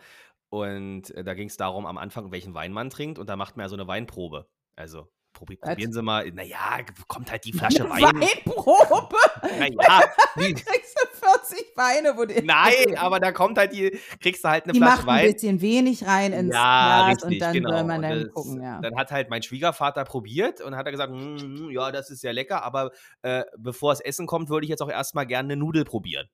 und 0.49 1.11
äh, 1.11 1.23
da 1.23 1.33
ging 1.33 1.47
es 1.47 1.57
darum 1.57 1.85
am 1.85 1.97
Anfang, 1.97 2.31
welchen 2.31 2.53
Wein 2.53 2.71
man 2.71 2.89
trinkt 2.89 3.19
und 3.19 3.27
da 3.27 3.35
macht 3.35 3.57
man 3.57 3.65
ja 3.65 3.69
so 3.69 3.75
eine 3.75 3.87
Weinprobe. 3.87 4.47
Also 4.75 5.09
probi 5.37 5.57
Was? 5.61 5.69
probieren 5.69 5.93
Sie 5.93 6.01
mal. 6.01 6.29
Naja, 6.31 6.79
kommt 7.07 7.31
halt 7.31 7.45
die 7.45 7.53
Flasche 7.57 7.89
Wein. 7.89 8.01
Weinprobe. 8.03 9.15
Naja, 9.43 10.03
die, 10.37 10.53
Kriegst 10.53 10.97
du 10.99 11.07
40 11.53 11.65
Weine, 11.75 12.17
wo 12.17 12.25
die. 12.25 12.41
nein, 12.43 12.73
aber 12.97 13.19
da 13.19 13.31
kommt 13.31 13.57
halt 13.57 13.73
die, 13.73 13.97
kriegst 14.19 14.43
du 14.43 14.49
halt 14.49 14.63
eine 14.65 14.73
die 14.73 14.79
Flasche 14.79 14.97
macht 15.05 15.07
ein 15.07 15.25
Wein. 15.25 15.33
bisschen 15.33 15.61
wenig 15.61 16.05
rein 16.05 16.33
ins 16.33 16.53
Ja, 16.53 17.05
Glas 17.05 17.07
richtig, 17.23 17.31
und 17.33 17.39
dann 17.39 17.53
genau. 17.53 17.69
soll 17.69 17.83
man 17.83 18.01
dann 18.01 18.23
das- 18.23 18.33
gucken, 18.33 18.61
ja. 18.61 18.79
Dann 18.81 18.95
hat 18.95 19.11
halt 19.11 19.29
mein 19.29 19.43
Schwiegervater 19.43 20.03
probiert 20.05 20.61
und 20.61 20.75
hat 20.75 20.85
er 20.85 20.91
gesagt, 20.91 21.13
"Mm, 21.13 21.35
mm, 21.35 21.69
ja, 21.71 21.91
das 21.91 22.09
ist 22.09 22.23
ja 22.23 22.31
lecker, 22.31 22.63
aber 22.63 22.91
äh, 23.21 23.43
bevor 23.57 23.91
das 23.91 23.99
Essen 24.01 24.25
kommt, 24.27 24.49
würde 24.49 24.65
ich 24.65 24.69
jetzt 24.69 24.81
auch 24.81 24.89
erstmal 24.89 25.25
gerne 25.27 25.53
eine 25.53 25.57
Nudel 25.57 25.85
probieren. 25.85 26.27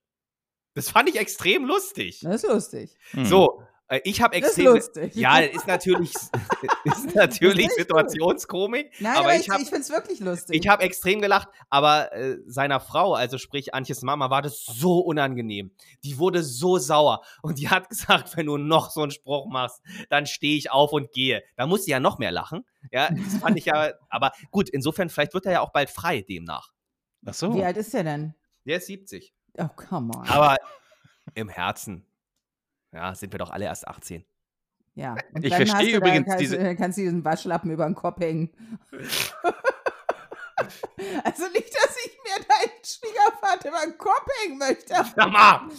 Das 0.76 0.90
fand 0.90 1.08
ich 1.10 1.20
extrem 1.20 1.66
lustig. 1.66 2.22
Das 2.24 2.44
ist 2.44 2.50
lustig. 2.50 2.98
Hm. 3.12 3.26
So, 3.26 3.64
ich 4.04 4.22
habe 4.22 4.40
Das 4.40 4.52
ist 4.52 4.58
extrem. 4.58 4.74
lustig. 4.76 5.16
Ja, 5.16 5.40
ist 5.40 5.68
natürlich, 5.68 6.14
ist 6.86 7.16
natürlich. 7.16 7.70
Situationskomik. 7.72 8.92
Nein, 9.00 9.12
aber 9.12 9.20
aber, 9.26 9.36
ich 9.36 9.42
ich, 9.42 9.50
habe 9.50 9.62
ich 9.62 9.70
finde 9.70 9.82
es 9.82 9.90
wirklich 9.90 10.20
lustig. 10.20 10.56
ich 10.60 10.68
habe 10.68 10.84
extrem 10.84 11.22
gelacht, 11.22 11.50
aber 11.70 12.12
äh, 12.14 12.38
seiner 12.46 12.80
Frau, 12.80 13.14
also 13.14 13.38
sprich 13.38 13.74
Antjes 13.74 14.02
Mama, 14.02 14.30
war 14.30 14.42
das 14.42 14.64
so 14.66 15.00
unangenehm. 15.00 15.72
Die 16.04 16.18
wurde 16.18 16.44
so 16.44 16.78
sauer 16.78 17.22
und 17.42 17.60
die 17.60 17.70
hat 17.70 17.90
gesagt, 17.90 18.36
wenn 18.38 18.46
du 18.46 18.58
noch 18.58 18.90
so 18.90 19.02
einen 19.02 19.12
Spruch 19.12 19.48
machst, 19.48 19.82
dann 20.10 20.26
stehe 20.26 20.58
ich 20.58 20.72
auf 20.72 20.92
und 20.94 21.12
gehe. 21.12 21.44
Da 21.56 21.68
muss 21.68 21.86
sie 21.86 21.92
ja 21.92 22.00
noch 22.00 22.18
mehr 22.20 22.32
lachen. 22.32 22.66
Ja, 22.92 23.10
das 23.10 23.38
fand 23.40 23.58
ich 23.58 23.66
ja, 23.66 23.92
aber 24.10 24.32
gut, 24.52 24.70
insofern, 24.70 25.10
vielleicht 25.10 25.34
wird 25.34 25.46
er 25.46 25.52
ja 25.54 25.62
auch 25.62 25.72
bald 25.72 25.90
frei 25.90 26.22
demnach. 26.22 26.72
Ach 27.26 27.34
so. 27.34 27.54
Wie 27.56 27.64
alt 27.64 27.78
ist 27.78 27.94
der 27.94 28.04
denn? 28.04 28.34
Der 28.66 28.78
ist 28.78 28.88
70. 28.88 29.34
Oh, 29.58 29.68
come 29.76 30.12
on. 30.16 30.28
Aber 30.28 30.58
im 31.36 31.48
Herzen, 31.50 32.06
ja, 32.94 33.14
sind 33.16 33.34
wir 33.34 33.40
doch 33.40 33.50
alle 33.52 33.66
erst 33.66 33.88
18. 33.88 34.24
ja. 34.96 35.16
Und 35.34 35.44
Ich 35.44 35.50
dann 35.52 35.66
verstehe 35.68 35.76
hast 35.78 35.92
du 35.94 35.98
übrigens 35.98 36.26
da, 36.26 36.32
kannst, 36.32 36.42
diese- 36.42 36.58
du- 36.60 36.76
kannst 36.76 36.98
du 36.98 37.02
diesen 37.02 37.26
Waschlappen 37.26 37.72
über 37.72 37.86
den 37.86 37.96
Kopf 37.96 38.20
hängen. 38.20 38.50
also 41.24 41.48
nicht, 41.54 41.74
dass 41.76 41.98
ich 42.06 42.18
mir 42.24 42.46
deinen 42.46 42.84
Schwiegervater 42.86 43.70
über 43.70 43.82
den 43.86 43.98
Kopf 43.98 44.26
hängen 44.42 44.58
möchte. 44.58 44.94
Sag 45.16 45.32
mal! 45.32 45.70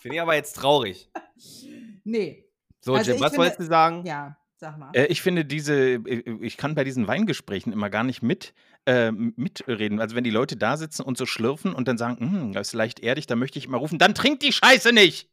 Finde 0.00 0.16
ich 0.16 0.20
aber 0.20 0.34
jetzt 0.34 0.54
traurig. 0.54 1.10
Nee. 2.04 2.50
So, 2.80 2.94
Also 2.94 3.10
Jim, 3.12 3.16
ich 3.16 3.22
was 3.22 3.30
finde- 3.30 3.38
wolltest 3.42 3.60
du 3.60 3.64
sagen? 3.64 4.04
Ja, 4.04 4.36
sag 4.56 4.76
mal. 4.78 4.90
Äh, 4.94 5.06
ich 5.06 5.22
finde 5.22 5.44
diese, 5.46 5.74
äh, 5.94 6.36
ich 6.42 6.58
kann 6.58 6.74
bei 6.74 6.84
diesen 6.84 7.08
Weingesprächen 7.08 7.72
immer 7.72 7.88
gar 7.88 8.04
nicht 8.04 8.22
mit, 8.22 8.52
äh, 8.86 9.10
mitreden. 9.12 10.00
Also 10.00 10.14
wenn 10.16 10.24
die 10.24 10.30
Leute 10.30 10.56
da 10.56 10.76
sitzen 10.76 11.02
und 11.02 11.16
so 11.18 11.26
schlürfen 11.26 11.74
und 11.74 11.88
dann 11.88 11.98
sagen, 11.98 12.18
"Hm, 12.18 12.52
das 12.52 12.68
ist 12.68 12.74
leicht 12.74 13.00
erdig, 13.00 13.26
dann 13.26 13.38
möchte 13.38 13.58
ich 13.58 13.66
immer 13.66 13.78
rufen, 13.78 13.98
dann 13.98 14.14
trinkt 14.14 14.42
die 14.42 14.52
Scheiße 14.52 14.92
nicht! 14.92 15.30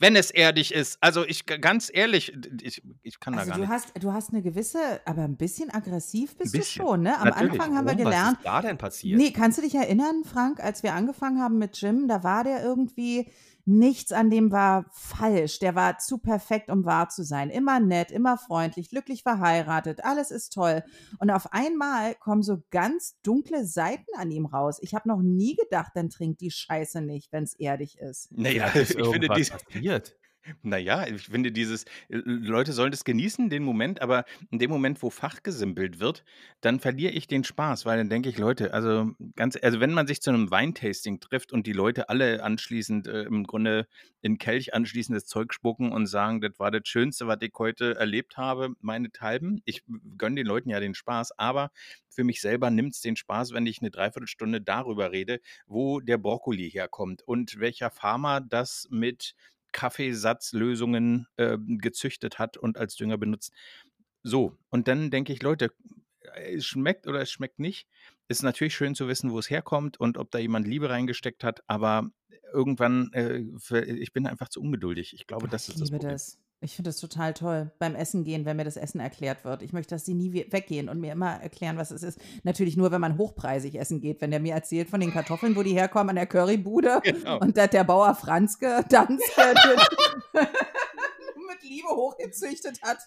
Wenn 0.00 0.16
es 0.16 0.32
erdig 0.32 0.74
ist. 0.74 0.98
Also 1.00 1.24
ich, 1.24 1.46
ganz 1.46 1.88
ehrlich, 1.94 2.32
ich, 2.62 2.82
ich 3.02 3.20
kann 3.20 3.34
Also 3.38 3.50
da 3.52 3.56
du 3.58 3.62
gar 3.62 3.68
nicht. 3.76 3.84
hast, 3.86 4.02
du 4.02 4.12
hast 4.12 4.30
eine 4.32 4.42
gewisse, 4.42 4.78
aber 5.04 5.22
ein 5.22 5.36
bisschen 5.36 5.70
aggressiv 5.70 6.36
bist 6.36 6.52
bisschen. 6.52 6.82
du 6.82 6.88
schon, 6.90 7.02
ne? 7.02 7.16
Am 7.16 7.28
Natürlich. 7.28 7.52
Anfang 7.52 7.76
haben 7.76 7.84
wir 7.86 7.92
Warum? 7.92 8.04
gelernt, 8.04 8.38
Was 8.38 8.38
ist 8.38 8.44
da 8.44 8.60
denn 8.60 8.76
passiert? 8.76 9.18
Nee, 9.20 9.30
kannst 9.30 9.58
du 9.58 9.62
dich 9.62 9.74
erinnern, 9.76 10.24
Frank, 10.24 10.58
als 10.58 10.82
wir 10.82 10.94
angefangen 10.94 11.40
haben 11.40 11.58
mit 11.58 11.80
Jim, 11.80 12.08
da 12.08 12.24
war 12.24 12.42
der 12.42 12.64
irgendwie, 12.64 13.28
nichts 13.64 14.12
an 14.12 14.30
dem 14.30 14.52
war 14.52 14.86
falsch. 14.92 15.58
Der 15.58 15.74
war 15.74 15.98
zu 15.98 16.18
perfekt, 16.18 16.70
um 16.70 16.84
wahr 16.84 17.08
zu 17.08 17.24
sein. 17.24 17.50
Immer 17.50 17.80
nett, 17.80 18.10
immer 18.10 18.38
freundlich, 18.38 18.90
glücklich 18.90 19.22
verheiratet, 19.22 20.04
alles 20.04 20.30
ist 20.30 20.52
toll. 20.52 20.82
Und 21.18 21.30
auf 21.30 21.52
einmal 21.52 22.14
kommen 22.16 22.42
so 22.42 22.62
ganz 22.70 23.18
dunkle 23.22 23.64
Seiten 23.64 24.14
an 24.16 24.30
ihm 24.30 24.46
raus. 24.46 24.78
Ich 24.80 24.94
habe 24.94 25.08
noch 25.08 25.22
nie 25.22 25.56
gedacht, 25.56 25.92
dann 25.94 26.10
trinkt 26.10 26.40
die 26.40 26.50
Scheiße 26.50 27.00
nicht, 27.00 27.32
wenn 27.32 27.44
es 27.44 27.54
erdig 27.54 27.98
ist. 27.98 28.30
Naja, 28.32 28.66
ich 28.74 28.88
finde 28.88 29.28
dies, 29.36 29.50
passiert. 29.50 30.16
Naja, 30.62 31.06
ich 31.06 31.26
finde 31.26 31.52
dieses, 31.52 31.84
äh, 32.08 32.16
Leute 32.24 32.72
sollen 32.72 32.90
das 32.90 33.04
genießen, 33.04 33.48
den 33.50 33.62
Moment, 33.64 34.02
aber 34.02 34.24
in 34.50 34.58
dem 34.58 34.70
Moment, 34.70 35.02
wo 35.02 35.10
fachgesimpelt 35.10 36.00
wird, 36.00 36.24
dann 36.60 36.80
verliere 36.80 37.12
ich 37.12 37.26
den 37.26 37.44
Spaß, 37.44 37.86
weil 37.86 37.98
dann 37.98 38.10
denke 38.10 38.28
ich, 38.28 38.38
Leute, 38.38 38.74
also 38.74 39.12
ganz, 39.36 39.56
also 39.62 39.80
wenn 39.80 39.92
man 39.92 40.06
sich 40.06 40.20
zu 40.20 40.30
einem 40.30 40.50
Weintasting 40.50 41.20
trifft 41.20 41.52
und 41.52 41.66
die 41.66 41.72
Leute 41.72 42.08
alle 42.08 42.42
anschließend 42.42 43.06
äh, 43.06 43.22
im 43.22 43.44
Grunde 43.44 43.86
in 44.20 44.38
Kelch 44.38 44.74
anschließendes 44.74 45.26
Zeug 45.26 45.52
spucken 45.54 45.92
und 45.92 46.06
sagen, 46.06 46.40
das 46.40 46.58
war 46.58 46.70
das 46.70 46.82
Schönste, 46.86 47.26
was 47.26 47.38
ich 47.40 47.52
heute 47.58 47.94
erlebt 47.96 48.36
habe, 48.36 48.74
meine 48.80 49.12
Talben. 49.12 49.62
Ich 49.64 49.82
gönne 50.18 50.36
den 50.36 50.46
Leuten 50.46 50.70
ja 50.70 50.80
den 50.80 50.94
Spaß, 50.94 51.38
aber 51.38 51.70
für 52.08 52.24
mich 52.24 52.40
selber 52.40 52.70
nimmt 52.70 52.94
es 52.94 53.00
den 53.00 53.16
Spaß, 53.16 53.52
wenn 53.52 53.66
ich 53.66 53.80
eine 53.80 53.90
Dreiviertelstunde 53.90 54.60
darüber 54.60 55.10
rede, 55.12 55.40
wo 55.66 56.00
der 56.00 56.18
Brokkoli 56.18 56.70
herkommt 56.70 57.22
und 57.22 57.58
welcher 57.58 57.90
Farmer 57.90 58.40
das 58.40 58.86
mit 58.90 59.34
Kaffeesatzlösungen 59.74 61.26
äh, 61.36 61.58
gezüchtet 61.58 62.38
hat 62.38 62.56
und 62.56 62.78
als 62.78 62.94
Dünger 62.94 63.18
benutzt. 63.18 63.52
So, 64.22 64.56
und 64.70 64.88
dann 64.88 65.10
denke 65.10 65.32
ich, 65.34 65.42
Leute, 65.42 65.72
äh, 66.34 66.54
es 66.54 66.64
schmeckt 66.64 67.06
oder 67.06 67.20
es 67.20 67.30
schmeckt 67.30 67.58
nicht. 67.58 67.86
Ist 68.28 68.42
natürlich 68.42 68.74
schön 68.74 68.94
zu 68.94 69.08
wissen, 69.08 69.32
wo 69.32 69.38
es 69.38 69.50
herkommt 69.50 69.98
und 70.00 70.16
ob 70.16 70.30
da 70.30 70.38
jemand 70.38 70.66
Liebe 70.66 70.88
reingesteckt 70.88 71.44
hat, 71.44 71.62
aber 71.66 72.10
irgendwann, 72.52 73.12
äh, 73.12 73.40
ich 73.82 74.12
bin 74.12 74.26
einfach 74.26 74.48
zu 74.48 74.62
ungeduldig. 74.62 75.12
Ich 75.12 75.26
glaube, 75.26 75.48
das 75.48 75.68
ich 75.68 75.74
ist 75.74 75.80
das 75.82 75.90
Problem. 75.90 76.12
das. 76.12 76.38
Ich 76.60 76.76
finde 76.76 76.88
das 76.88 76.98
total 76.98 77.34
toll. 77.34 77.70
Beim 77.78 77.94
Essen 77.94 78.24
gehen, 78.24 78.46
wenn 78.46 78.56
mir 78.56 78.64
das 78.64 78.78
Essen 78.78 78.98
erklärt 78.98 79.44
wird. 79.44 79.60
Ich 79.60 79.74
möchte, 79.74 79.94
dass 79.94 80.04
die 80.04 80.14
nie 80.14 80.32
we- 80.32 80.46
weggehen 80.50 80.88
und 80.88 80.98
mir 80.98 81.12
immer 81.12 81.32
erklären, 81.42 81.76
was 81.76 81.90
es 81.90 82.02
ist. 82.02 82.18
Natürlich 82.42 82.76
nur, 82.78 82.90
wenn 82.90 83.02
man 83.02 83.18
hochpreisig 83.18 83.74
essen 83.78 84.00
geht. 84.00 84.22
Wenn 84.22 84.30
der 84.30 84.40
mir 84.40 84.54
erzählt 84.54 84.88
von 84.88 85.00
den 85.00 85.12
Kartoffeln, 85.12 85.56
wo 85.56 85.62
die 85.62 85.74
herkommen, 85.74 86.08
an 86.10 86.16
der 86.16 86.26
Currybude 86.26 87.00
Genau. 87.04 87.38
und 87.40 87.56
dass 87.58 87.68
der 87.68 87.84
Bauer 87.84 88.14
Franzke 88.14 88.82
dann 88.88 89.18
mit 90.32 91.62
Liebe 91.62 91.88
hochgezüchtet 91.88 92.80
hat. 92.82 92.98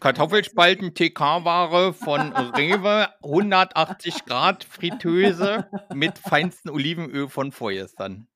Kartoffelspalten 0.00 0.94
TK-Ware 0.94 1.92
von 1.92 2.32
Rewe, 2.32 3.08
180 3.22 4.24
Grad 4.24 4.64
Fritteuse 4.64 5.68
mit 5.92 6.18
feinstem 6.18 6.72
Olivenöl 6.72 7.28
von 7.28 7.52
Feuerstern. 7.52 8.28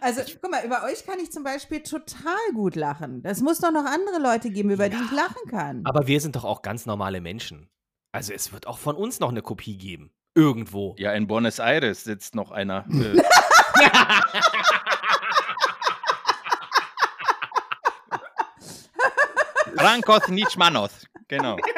Also, 0.00 0.22
guck 0.40 0.50
mal, 0.50 0.64
über 0.64 0.84
euch 0.84 1.04
kann 1.04 1.18
ich 1.20 1.30
zum 1.30 1.44
Beispiel 1.44 1.82
total 1.82 2.38
gut 2.54 2.74
lachen. 2.74 3.22
Das 3.22 3.40
muss 3.40 3.58
doch 3.58 3.70
noch 3.70 3.84
andere 3.84 4.18
Leute 4.18 4.50
geben, 4.50 4.70
über 4.70 4.88
die 4.88 4.96
ich 4.96 5.12
lachen 5.12 5.50
kann. 5.50 5.82
Aber 5.84 6.06
wir 6.06 6.20
sind 6.20 6.36
doch 6.36 6.44
auch 6.44 6.62
ganz 6.62 6.86
normale 6.86 7.20
Menschen. 7.20 7.68
Also 8.12 8.32
es 8.32 8.52
wird 8.52 8.66
auch 8.66 8.78
von 8.78 8.96
uns 8.96 9.20
noch 9.20 9.28
eine 9.28 9.42
Kopie 9.42 9.78
geben. 9.78 10.10
Irgendwo. 10.34 10.94
Ja, 10.98 11.12
in 11.12 11.26
Buenos 11.26 11.58
Aires 11.58 12.04
sitzt 12.04 12.34
noch 12.34 12.50
einer. 12.50 12.86
Äh, 12.90 13.22
Francos 19.76 20.28
Nichmanos. 20.28 21.06
Genau. 21.28 21.56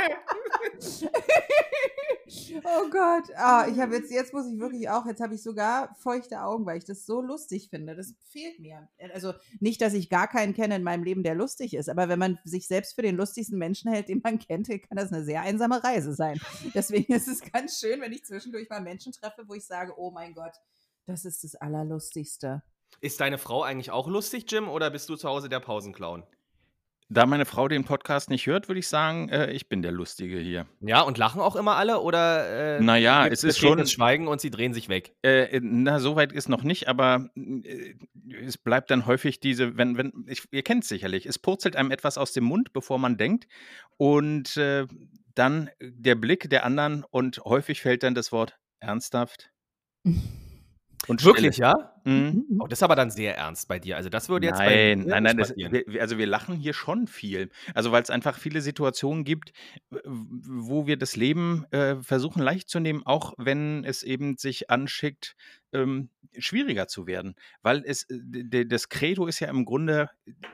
Oh 2.64 2.90
Gott, 2.90 3.30
ah, 3.36 3.66
ich 3.70 3.78
habe 3.78 3.96
jetzt, 3.96 4.10
jetzt 4.10 4.32
muss 4.32 4.46
ich 4.46 4.58
wirklich 4.58 4.88
auch, 4.88 5.06
jetzt 5.06 5.20
habe 5.20 5.34
ich 5.34 5.42
sogar 5.42 5.94
feuchte 5.96 6.42
Augen, 6.42 6.66
weil 6.66 6.78
ich 6.78 6.84
das 6.84 7.06
so 7.06 7.20
lustig 7.20 7.68
finde. 7.70 7.94
Das 7.94 8.14
fehlt 8.30 8.58
mir. 8.60 8.88
Also 9.12 9.32
nicht, 9.60 9.80
dass 9.80 9.94
ich 9.94 10.10
gar 10.10 10.28
keinen 10.28 10.54
kenne 10.54 10.76
in 10.76 10.82
meinem 10.82 11.04
Leben, 11.04 11.22
der 11.22 11.34
lustig 11.34 11.74
ist, 11.74 11.88
aber 11.88 12.08
wenn 12.08 12.18
man 12.18 12.38
sich 12.44 12.66
selbst 12.66 12.94
für 12.94 13.02
den 13.02 13.16
lustigsten 13.16 13.58
Menschen 13.58 13.92
hält, 13.92 14.08
den 14.08 14.20
man 14.22 14.38
kennt, 14.46 14.68
kann 14.68 14.96
das 14.96 15.12
eine 15.12 15.24
sehr 15.24 15.42
einsame 15.42 15.82
Reise 15.82 16.14
sein. 16.14 16.40
Deswegen 16.74 17.12
ist 17.12 17.28
es 17.28 17.40
ganz 17.52 17.78
schön, 17.78 18.00
wenn 18.00 18.12
ich 18.12 18.24
zwischendurch 18.24 18.68
mal 18.68 18.80
Menschen 18.80 19.12
treffe, 19.12 19.44
wo 19.46 19.54
ich 19.54 19.64
sage, 19.64 19.94
oh 19.96 20.10
mein 20.10 20.34
Gott, 20.34 20.52
das 21.06 21.24
ist 21.24 21.44
das 21.44 21.54
Allerlustigste. 21.56 22.62
Ist 23.00 23.20
deine 23.20 23.38
Frau 23.38 23.62
eigentlich 23.62 23.90
auch 23.90 24.06
lustig, 24.06 24.50
Jim, 24.50 24.68
oder 24.68 24.90
bist 24.90 25.08
du 25.08 25.16
zu 25.16 25.28
Hause 25.28 25.48
der 25.48 25.60
Pausenclown? 25.60 26.24
Da 27.08 27.26
meine 27.26 27.44
Frau 27.44 27.68
den 27.68 27.84
Podcast 27.84 28.30
nicht 28.30 28.46
hört, 28.46 28.68
würde 28.68 28.78
ich 28.78 28.88
sagen, 28.88 29.28
äh, 29.28 29.50
ich 29.50 29.68
bin 29.68 29.82
der 29.82 29.92
Lustige 29.92 30.38
hier. 30.38 30.66
Ja, 30.80 31.02
und 31.02 31.18
lachen 31.18 31.40
auch 31.42 31.56
immer 31.56 31.76
alle 31.76 32.00
oder 32.00 32.76
äh, 32.78 32.80
Naja, 32.80 33.26
es 33.26 33.44
ist 33.44 33.58
schon- 33.58 33.86
Schweigen 33.86 34.28
und 34.28 34.40
sie 34.40 34.50
drehen 34.50 34.72
sich 34.72 34.88
weg. 34.88 35.14
Äh, 35.22 35.60
na, 35.62 35.98
soweit 36.00 36.32
ist 36.32 36.48
noch 36.48 36.62
nicht, 36.62 36.88
aber 36.88 37.28
äh, 37.36 37.94
es 38.44 38.56
bleibt 38.56 38.90
dann 38.90 39.04
häufig 39.04 39.40
diese, 39.40 39.76
wenn, 39.76 39.98
wenn, 39.98 40.24
ich, 40.26 40.44
ihr 40.52 40.62
kennt 40.62 40.84
es 40.84 40.88
sicherlich, 40.88 41.26
es 41.26 41.38
purzelt 41.38 41.76
einem 41.76 41.90
etwas 41.90 42.16
aus 42.16 42.32
dem 42.32 42.44
Mund, 42.44 42.72
bevor 42.72 42.98
man 42.98 43.18
denkt. 43.18 43.46
Und 43.98 44.56
äh, 44.56 44.86
dann 45.34 45.68
der 45.80 46.14
Blick 46.14 46.48
der 46.48 46.64
anderen 46.64 47.04
und 47.10 47.38
häufig 47.44 47.82
fällt 47.82 48.02
dann 48.04 48.14
das 48.14 48.32
Wort 48.32 48.58
ernsthaft. 48.80 49.50
Und 51.08 51.24
Wirklich, 51.24 51.56
ja? 51.56 51.92
Mhm. 52.04 52.44
Oh, 52.60 52.66
das 52.66 52.78
ist 52.78 52.82
aber 52.82 52.96
dann 52.96 53.10
sehr 53.10 53.36
ernst 53.36 53.68
bei 53.68 53.78
dir. 53.78 53.96
Also 53.96 54.08
das 54.08 54.28
würde 54.28 54.46
jetzt 54.46 54.58
Nein, 54.58 55.04
nein, 55.06 55.22
nein, 55.22 55.36
das, 55.36 55.54
wir, 55.56 56.00
also 56.00 56.18
wir 56.18 56.26
lachen 56.26 56.56
hier 56.56 56.74
schon 56.74 57.06
viel. 57.06 57.50
Also 57.74 57.92
weil 57.92 58.02
es 58.02 58.10
einfach 58.10 58.38
viele 58.38 58.60
Situationen 58.60 59.24
gibt, 59.24 59.52
wo 59.90 60.86
wir 60.86 60.96
das 60.96 61.16
Leben 61.16 61.64
äh, 61.70 61.96
versuchen 62.02 62.42
leicht 62.42 62.68
zu 62.68 62.80
nehmen, 62.80 63.02
auch 63.04 63.34
wenn 63.36 63.84
es 63.84 64.02
eben 64.02 64.36
sich 64.36 64.70
anschickt, 64.70 65.34
ähm, 65.72 66.10
schwieriger 66.38 66.86
zu 66.86 67.06
werden. 67.06 67.34
Weil 67.62 67.82
es, 67.84 68.08
äh, 68.08 68.64
das 68.66 68.88
Credo 68.88 69.26
ist 69.26 69.40
ja 69.40 69.48
im 69.48 69.64
Grunde, 69.64 70.08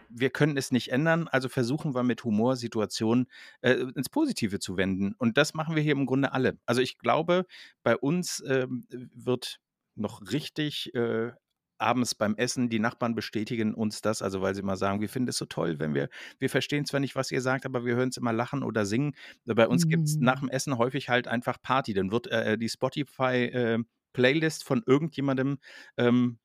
wir 0.08 0.30
können 0.30 0.56
es 0.56 0.70
nicht 0.70 0.92
ändern, 0.92 1.28
also 1.28 1.48
versuchen 1.48 1.94
wir 1.94 2.02
mit 2.02 2.24
Humor 2.24 2.56
Situationen 2.56 3.26
äh, 3.60 3.72
ins 3.72 4.08
Positive 4.08 4.58
zu 4.60 4.76
wenden. 4.76 5.14
Und 5.18 5.36
das 5.36 5.54
machen 5.54 5.76
wir 5.76 5.82
hier 5.82 5.92
im 5.92 6.06
Grunde 6.06 6.32
alle. 6.32 6.58
Also 6.66 6.80
ich 6.80 6.98
glaube, 6.98 7.46
bei 7.82 7.96
uns 7.96 8.42
ähm, 8.46 8.86
wird 8.90 9.60
noch 9.98 10.22
richtig 10.32 10.94
äh, 10.94 11.32
abends 11.78 12.14
beim 12.14 12.34
Essen, 12.36 12.68
die 12.68 12.80
Nachbarn 12.80 13.14
bestätigen 13.14 13.74
uns 13.74 14.00
das, 14.00 14.20
also 14.22 14.42
weil 14.42 14.54
sie 14.54 14.60
immer 14.62 14.76
sagen, 14.76 15.00
wir 15.00 15.08
finden 15.08 15.28
es 15.28 15.38
so 15.38 15.46
toll, 15.46 15.78
wenn 15.78 15.94
wir, 15.94 16.08
wir 16.38 16.50
verstehen 16.50 16.84
zwar 16.84 17.00
nicht, 17.00 17.16
was 17.16 17.30
ihr 17.30 17.40
sagt, 17.40 17.64
aber 17.66 17.84
wir 17.84 17.94
hören 17.96 18.10
es 18.10 18.16
immer 18.16 18.32
lachen 18.32 18.62
oder 18.62 18.84
singen. 18.84 19.14
Bei 19.44 19.68
uns 19.68 19.88
gibt 19.88 20.08
es 20.08 20.16
nach 20.16 20.40
dem 20.40 20.48
Essen 20.48 20.76
häufig 20.78 21.08
halt 21.08 21.28
einfach 21.28 21.62
Party. 21.62 21.94
Dann 21.94 22.10
wird 22.10 22.26
äh, 22.28 22.58
die 22.58 22.68
Spotify-Playlist 22.68 24.64
von 24.64 24.82
irgendjemandem 24.86 25.58
ähm, 25.96 26.38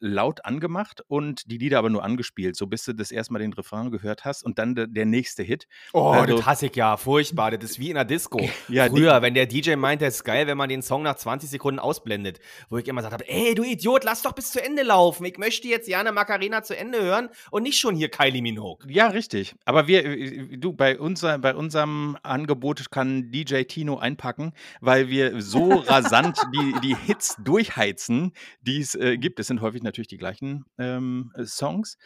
laut 0.00 0.44
angemacht 0.44 1.02
und 1.08 1.50
die 1.50 1.58
Lieder 1.58 1.78
aber 1.78 1.90
nur 1.90 2.04
angespielt, 2.04 2.56
so 2.56 2.66
bis 2.66 2.84
du 2.84 2.92
das 2.94 3.10
erstmal 3.10 3.40
den 3.40 3.52
Refrain 3.52 3.90
gehört 3.90 4.24
hast 4.24 4.42
und 4.44 4.58
dann 4.58 4.74
der, 4.74 4.86
der 4.86 5.06
nächste 5.06 5.42
Hit. 5.42 5.66
Oh, 5.92 6.10
Also- 6.10 6.36
das 6.36 6.46
hasse 6.46 6.66
ich 6.66 6.76
ja, 6.76 6.96
furchtbar. 6.96 7.50
Das 7.50 7.70
ist 7.70 7.78
wie 7.78 7.88
in 7.90 7.94
der 7.94 8.04
Disco. 8.04 8.40
Ja, 8.68 8.88
Früher, 8.88 9.22
wenn 9.22 9.34
der 9.34 9.46
DJ 9.46 9.76
meinte, 9.76 10.04
es 10.06 10.16
ist 10.16 10.24
geil, 10.24 10.46
wenn 10.46 10.56
man 10.58 10.68
den 10.68 10.82
Song 10.82 11.02
nach 11.02 11.14
20 11.16 11.48
Sekunden 11.48 11.78
ausblendet, 11.78 12.40
wo 12.68 12.78
ich 12.78 12.88
immer 12.88 13.00
gesagt 13.00 13.14
habe, 13.14 13.28
ey, 13.28 13.54
du 13.54 13.62
Idiot, 13.62 14.02
lass 14.04 14.22
doch 14.22 14.32
bis 14.32 14.50
zu 14.50 14.62
Ende 14.62 14.82
laufen. 14.82 15.24
Ich 15.24 15.38
möchte 15.38 15.68
jetzt 15.68 15.88
Jana 15.88 16.10
Macarena 16.12 16.62
zu 16.62 16.76
Ende 16.76 17.00
hören 17.00 17.28
und 17.50 17.62
nicht 17.62 17.78
schon 17.78 17.94
hier 17.94 18.08
Kylie 18.08 18.42
Minogue. 18.42 18.84
Ja, 18.88 19.08
richtig. 19.08 19.54
Aber 19.64 19.86
wir, 19.86 20.04
äh, 20.04 20.56
du, 20.56 20.72
bei, 20.72 20.98
unser, 20.98 21.38
bei 21.38 21.54
unserem 21.54 22.16
Angebot 22.22 22.90
kann 22.90 23.30
DJ 23.30 23.62
Tino 23.62 23.98
einpacken, 23.98 24.52
weil 24.80 25.08
wir 25.08 25.40
so 25.40 25.72
rasant 25.74 26.38
die, 26.54 26.74
die 26.82 26.96
Hits 26.96 27.36
durchheizen, 27.42 28.32
die 28.62 28.80
es 28.80 28.94
äh, 28.94 29.16
gibt. 29.16 29.38
Es 29.40 29.46
sind 29.46 29.60
häufig 29.66 29.82
natürlich 29.82 30.08
die 30.08 30.16
gleichen 30.16 30.64
ähm, 30.78 31.32
äh, 31.34 31.44
Songs. 31.44 31.98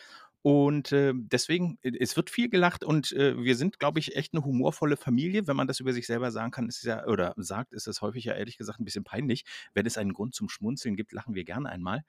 Und 0.43 0.91
äh, 0.93 1.13
deswegen, 1.15 1.79
äh, 1.83 1.93
es 2.01 2.17
wird 2.17 2.31
viel 2.31 2.49
gelacht 2.49 2.83
und 2.83 3.13
äh, 3.13 3.37
wir 3.37 3.57
sind, 3.57 3.79
glaube 3.79 3.99
ich, 3.99 4.17
echt 4.17 4.33
eine 4.33 4.43
humorvolle 4.43 4.97
Familie. 4.97 5.47
Wenn 5.47 5.57
man 5.57 5.67
das 5.67 5.81
über 5.81 5.93
sich 5.93 6.07
selber 6.07 6.31
sagen 6.31 6.51
kann, 6.51 6.67
ist 6.67 6.79
es 6.79 6.85
ja, 6.85 7.07
oder 7.07 7.35
sagt, 7.37 7.75
ist 7.75 7.87
es 7.87 8.01
häufig 8.01 8.25
ja 8.25 8.35
ehrlich 8.35 8.57
gesagt 8.57 8.81
ein 8.81 8.85
bisschen 8.85 9.05
peinlich. 9.05 9.45
Wenn 9.75 9.85
es 9.85 9.99
einen 9.99 10.15
Grund 10.15 10.35
zum 10.35 10.49
Schmunzeln 10.49 10.97
gibt, 10.97 11.13
lachen 11.13 11.35
wir 11.35 11.45
gerne 11.45 11.69
einmal. 11.69 12.05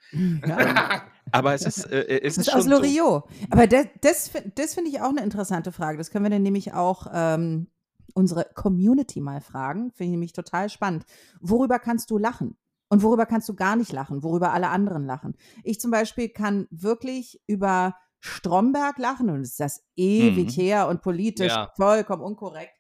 Ja. 0.48 1.04
Aber 1.32 1.54
es 1.54 1.66
ist, 1.66 1.86
äh, 1.92 2.22
es 2.22 2.36
Das 2.36 2.48
ist 2.48 2.48
ist 2.48 2.54
aus 2.54 2.64
schon 2.64 2.72
so. 2.72 2.78
Loriot. 2.78 3.24
Aber 3.50 3.68
das, 3.68 3.88
das, 4.00 4.32
das 4.56 4.76
finde 4.76 4.92
ich 4.92 5.02
auch 5.02 5.10
eine 5.10 5.24
interessante 5.24 5.74
Frage. 5.74 5.98
Das 5.98 6.10
können 6.10 6.24
wir 6.24 6.30
dann 6.30 6.44
nämlich 6.44 6.74
auch 6.74 7.08
ähm, 7.14 7.68
unsere 8.14 8.46
Community 8.56 9.20
mal 9.20 9.42
fragen. 9.42 9.92
Finde 9.92 10.06
ich 10.06 10.12
nämlich 10.12 10.34
total 10.34 10.70
spannend. 10.70 11.06
Worüber 11.42 11.80
kannst 11.80 12.10
du 12.12 12.18
lachen? 12.18 12.56
Und 12.92 13.04
worüber 13.04 13.26
kannst 13.26 13.48
du 13.48 13.56
gar 13.56 13.76
nicht 13.78 13.94
lachen? 13.94 14.22
Worüber 14.22 14.52
alle 14.52 14.68
anderen 14.68 15.06
lachen? 15.06 15.38
Ich 15.64 15.80
zum 15.80 15.92
Beispiel 15.92 16.28
kann 16.30 16.68
wirklich 16.72 17.42
über 17.48 17.96
Stromberg 18.20 18.98
lachen 18.98 19.30
und 19.30 19.42
es 19.42 19.52
ist 19.52 19.60
das 19.62 19.84
ewig 19.96 20.58
Mhm. 20.58 20.62
her 20.62 20.88
und 20.90 21.02
politisch 21.02 21.54
Ja. 21.54 21.72
vollkommen 21.78 22.22
unkorrekt. 22.22 22.74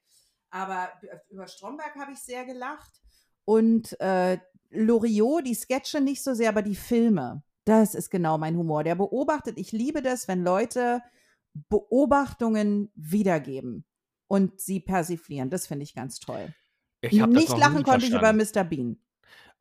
Aber 0.49 0.89
über 1.30 1.47
Stromberg 1.47 1.95
habe 1.95 2.12
ich 2.12 2.20
sehr 2.20 2.43
gelacht. 2.45 2.91
Und 3.45 3.99
äh, 4.01 4.38
Loriot, 4.70 5.47
die 5.47 5.55
Sketche 5.55 6.01
nicht 6.01 6.24
so 6.24 6.34
sehr, 6.34 6.49
aber 6.49 6.62
die 6.62 6.76
Filme. 6.76 7.43
Das 7.64 7.95
ist 7.95 8.09
genau 8.09 8.38
mein 8.38 8.57
Humor. 8.57 8.84
Der 8.84 8.95
beobachtet, 8.95 9.57
ich 9.57 9.72
liebe 9.72 10.01
das, 10.01 10.28
wenn 10.28 10.43
Leute 10.43 11.01
Beobachtungen 11.70 12.91
wiedergeben 12.95 13.86
und 14.28 14.59
sie 14.59 14.80
persiflieren. 14.80 15.49
Das 15.49 15.68
finde 15.68 15.84
ich 15.84 15.95
ganz 15.95 16.20
toll. 16.20 16.53
Ich 17.01 17.14
Nicht 17.14 17.57
lachen 17.57 17.84
konnte 17.84 18.05
ich 18.05 18.14
über. 18.14 18.34
Mr. 18.34 18.64
Bean. 18.64 19.01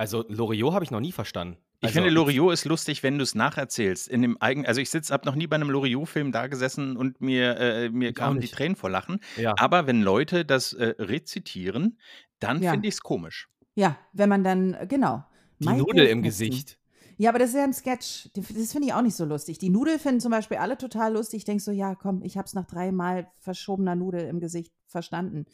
Also 0.00 0.24
Loriot 0.28 0.72
habe 0.72 0.82
ich 0.82 0.90
noch 0.90 1.00
nie 1.00 1.12
verstanden. 1.12 1.58
Ich 1.80 1.88
also, 1.88 1.96
finde, 1.96 2.08
Loriot 2.08 2.54
ist 2.54 2.64
lustig, 2.64 3.02
wenn 3.02 3.18
du 3.18 3.22
es 3.22 3.34
nacherzählst. 3.34 4.08
In 4.08 4.22
dem 4.22 4.40
eigen, 4.40 4.64
also 4.64 4.80
ich 4.80 4.88
sitze, 4.88 5.12
habe 5.12 5.26
noch 5.26 5.34
nie 5.34 5.46
bei 5.46 5.56
einem 5.56 5.68
Loriot-Film 5.68 6.32
da 6.32 6.46
gesessen 6.46 6.96
und 6.96 7.20
mir, 7.20 7.58
äh, 7.58 7.90
mir 7.90 8.14
kamen 8.14 8.40
die. 8.40 8.48
Tränen 8.48 8.76
vor 8.76 8.88
Lachen. 8.88 9.20
Ja. 9.36 9.54
Aber 9.58 9.86
wenn 9.86 10.00
Leute 10.00 10.46
das 10.46 10.72
äh, 10.72 10.94
rezitieren, 10.98 11.98
dann 12.38 12.62
Ja. 12.62 12.70
finde 12.70 12.88
ich 12.88 12.94
es 12.94 13.02
komisch. 13.02 13.50
Ja, 13.74 13.98
wenn 14.14 14.30
man 14.30 14.42
dann, 14.42 14.72
äh, 14.72 14.86
genau. 14.88 15.22
Die 15.58 15.68
Nudel 15.68 16.06
im. 16.06 16.22
Gesicht. 16.22 16.78
Ja, 17.18 17.28
aber 17.28 17.38
das 17.38 17.50
ist 17.50 17.56
ja 17.56 17.64
ein 17.64 17.74
Sketch. 17.74 18.30
Das 18.32 18.72
finde 18.72 18.86
ich 18.88 18.94
auch 18.94 19.02
nicht 19.02 19.16
so 19.16 19.26
lustig. 19.26 19.58
Die 19.58 19.68
Nudel 19.68 19.98
finden 19.98 20.20
zum 20.20 20.30
Beispiel 20.30 20.56
alle 20.56 20.78
total 20.78 21.12
lustig. 21.12 21.40
Ich 21.40 21.44
denke 21.44 21.62
so, 21.62 21.72
ja, 21.72 21.94
komm, 21.94 22.22
ich 22.22 22.38
habe 22.38 22.46
es 22.46 22.54
nach 22.54 22.64
dreimal 22.64 23.30
verschobener 23.40 23.96
Nudel 23.96 24.22
im 24.28 24.40
Gesicht 24.40 24.72
verstanden. 24.86 25.44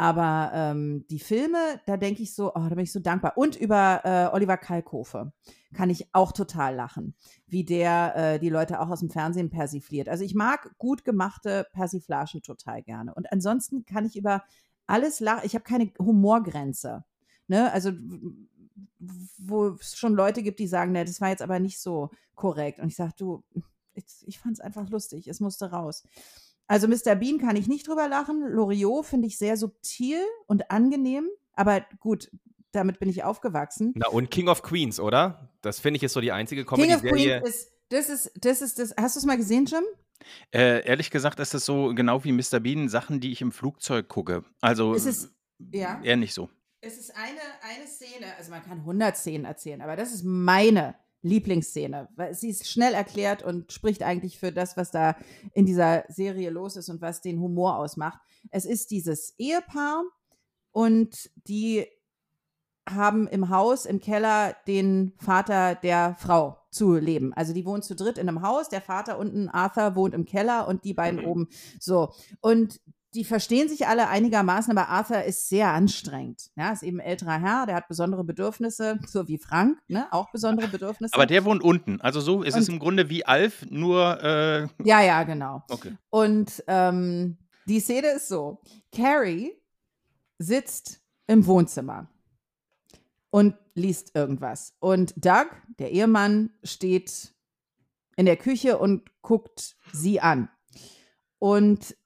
Aber 0.00 0.52
ähm, 0.54 1.04
die 1.10 1.18
Filme, 1.18 1.80
da 1.86 1.96
denke 1.96 2.22
ich 2.22 2.32
so, 2.32 2.54
oh, 2.54 2.68
da 2.68 2.68
bin 2.68 2.84
ich 2.84 2.92
so 2.92 3.00
dankbar. 3.00 3.36
Und 3.36 3.56
über 3.56 4.00
äh, 4.04 4.32
Oliver 4.32 4.56
Kalkofe 4.56 5.32
kann 5.74 5.90
ich 5.90 6.14
auch 6.14 6.30
total 6.30 6.76
lachen, 6.76 7.16
wie 7.48 7.64
der 7.64 8.14
äh, 8.14 8.38
die 8.38 8.48
Leute 8.48 8.78
auch 8.78 8.90
aus 8.90 9.00
dem 9.00 9.10
Fernsehen 9.10 9.50
persifliert. 9.50 10.08
Also 10.08 10.22
ich 10.22 10.36
mag 10.36 10.70
gut 10.78 11.04
gemachte 11.04 11.66
Persiflagen 11.72 12.42
total 12.42 12.84
gerne. 12.84 13.12
Und 13.12 13.32
ansonsten 13.32 13.84
kann 13.86 14.06
ich 14.06 14.16
über 14.16 14.44
alles 14.86 15.18
lachen. 15.18 15.42
Ich 15.44 15.54
habe 15.54 15.64
keine 15.64 15.90
Humorgrenze. 15.98 17.04
Ne? 17.48 17.72
Also 17.72 17.90
wo 19.38 19.70
es 19.70 19.96
schon 19.96 20.14
Leute 20.14 20.44
gibt, 20.44 20.60
die 20.60 20.68
sagen, 20.68 20.92
ne, 20.92 21.04
das 21.04 21.20
war 21.20 21.30
jetzt 21.30 21.42
aber 21.42 21.58
nicht 21.58 21.80
so 21.80 22.10
korrekt. 22.36 22.78
Und 22.78 22.86
ich 22.86 22.96
sage, 22.96 23.14
du, 23.16 23.42
ich, 23.94 24.04
ich 24.28 24.38
fand 24.38 24.54
es 24.54 24.60
einfach 24.60 24.88
lustig, 24.90 25.26
es 25.26 25.40
musste 25.40 25.72
raus. 25.72 26.04
Also 26.68 26.86
Mr. 26.86 27.16
Bean 27.16 27.38
kann 27.38 27.56
ich 27.56 27.66
nicht 27.66 27.88
drüber 27.88 28.08
lachen. 28.08 28.42
Loriot 28.46 29.06
finde 29.06 29.26
ich 29.26 29.38
sehr 29.38 29.56
subtil 29.56 30.20
und 30.46 30.70
angenehm. 30.70 31.28
Aber 31.54 31.84
gut, 31.98 32.30
damit 32.72 33.00
bin 33.00 33.08
ich 33.08 33.24
aufgewachsen. 33.24 33.94
Na 33.96 34.08
und 34.08 34.30
King 34.30 34.48
of 34.48 34.62
Queens, 34.62 35.00
oder? 35.00 35.50
Das 35.62 35.80
finde 35.80 35.96
ich 35.96 36.04
ist 36.04 36.12
so 36.12 36.20
die 36.20 36.30
einzige 36.30 36.64
King 36.64 36.92
of 36.92 37.02
Comedy-Serie. 37.02 37.40
Queens 37.40 37.48
ist, 37.48 37.72
das 37.88 38.08
ist, 38.10 38.32
das 38.36 38.60
ist 38.60 38.78
das. 38.78 38.94
Hast 39.00 39.16
du 39.16 39.20
es 39.20 39.26
mal 39.26 39.38
gesehen, 39.38 39.64
Jim? 39.64 39.82
Äh, 40.52 40.86
ehrlich 40.86 41.10
gesagt 41.10 41.40
ist 41.40 41.54
es 41.54 41.64
so 41.64 41.94
genau 41.94 42.22
wie 42.24 42.32
Mr. 42.32 42.60
Bean 42.60 42.88
Sachen, 42.88 43.20
die 43.20 43.32
ich 43.32 43.40
im 43.40 43.50
Flugzeug 43.52 44.08
gucke. 44.08 44.44
Also 44.60 44.94
Es 44.94 45.06
ist, 45.06 45.30
ja. 45.58 46.00
eher 46.02 46.16
nicht 46.16 46.34
so. 46.34 46.50
Es 46.80 46.98
ist 46.98 47.16
eine, 47.16 47.40
eine 47.62 47.88
Szene, 47.88 48.26
also 48.36 48.50
man 48.50 48.62
kann 48.62 48.78
100 48.80 49.16
Szenen 49.16 49.44
erzählen, 49.44 49.80
aber 49.80 49.96
das 49.96 50.12
ist 50.12 50.22
meine 50.24 50.94
Lieblingsszene, 51.22 52.08
weil 52.14 52.34
sie 52.34 52.50
ist 52.50 52.68
schnell 52.68 52.94
erklärt 52.94 53.42
und 53.42 53.72
spricht 53.72 54.02
eigentlich 54.02 54.38
für 54.38 54.52
das, 54.52 54.76
was 54.76 54.90
da 54.90 55.16
in 55.52 55.66
dieser 55.66 56.04
Serie 56.08 56.50
los 56.50 56.76
ist 56.76 56.88
und 56.88 57.00
was 57.00 57.20
den 57.20 57.40
Humor 57.40 57.76
ausmacht. 57.76 58.20
Es 58.50 58.64
ist 58.64 58.90
dieses 58.90 59.34
Ehepaar 59.38 60.04
und 60.70 61.30
die 61.48 61.86
haben 62.88 63.26
im 63.26 63.50
Haus, 63.50 63.84
im 63.84 64.00
Keller 64.00 64.56
den 64.66 65.12
Vater 65.18 65.74
der 65.74 66.16
Frau 66.18 66.58
zu 66.70 66.94
leben. 66.94 67.32
Also 67.34 67.52
die 67.52 67.66
wohnen 67.66 67.82
zu 67.82 67.94
dritt 67.94 68.18
in 68.18 68.28
einem 68.28 68.42
Haus, 68.42 68.68
der 68.68 68.80
Vater 68.80 69.18
unten, 69.18 69.48
Arthur, 69.48 69.96
wohnt 69.96 70.14
im 70.14 70.24
Keller 70.24 70.68
und 70.68 70.84
die 70.84 70.94
beiden 70.94 71.24
oben. 71.24 71.48
So. 71.80 72.12
Und 72.40 72.80
die 73.14 73.24
verstehen 73.24 73.68
sich 73.68 73.86
alle 73.86 74.08
einigermaßen, 74.08 74.70
aber 74.76 74.88
Arthur 74.90 75.22
ist 75.24 75.48
sehr 75.48 75.68
anstrengend. 75.72 76.50
Ja, 76.56 76.72
ist 76.72 76.82
eben 76.82 77.00
ein 77.00 77.06
älterer 77.06 77.40
Herr, 77.40 77.66
der 77.66 77.76
hat 77.76 77.88
besondere 77.88 78.22
Bedürfnisse, 78.24 78.98
so 79.06 79.28
wie 79.28 79.38
Frank, 79.38 79.78
ne? 79.88 80.06
Auch 80.12 80.30
besondere 80.30 80.68
Bedürfnisse. 80.68 81.14
Aber 81.14 81.24
der 81.26 81.44
wohnt 81.44 81.62
unten. 81.62 82.00
Also 82.02 82.20
so 82.20 82.42
ist 82.42 82.54
es 82.56 82.68
Und- 82.68 82.74
im 82.74 82.80
Grunde 82.80 83.08
wie 83.08 83.24
Alf, 83.24 83.64
nur 83.70 84.22
äh, 84.22 84.68
ja, 84.84 85.00
ja, 85.00 85.22
genau. 85.22 85.62
okay. 85.70 85.96
Und 86.10 86.62
ähm, 86.66 87.38
die 87.66 87.80
Szene 87.80 88.08
ist 88.08 88.28
so: 88.28 88.60
Carrie 88.92 89.52
sitzt 90.38 91.00
im 91.26 91.46
Wohnzimmer 91.46 92.08
und 93.30 93.54
liest 93.74 94.14
irgendwas. 94.14 94.74
Und 94.80 95.14
Doug, 95.16 95.46
der 95.78 95.90
Ehemann, 95.92 96.50
steht 96.62 97.34
in 98.16 98.26
der 98.26 98.36
Küche 98.36 98.78
und 98.78 99.08
guckt 99.22 99.76
sie 99.92 100.20
an. 100.20 100.48
Und 101.38 101.96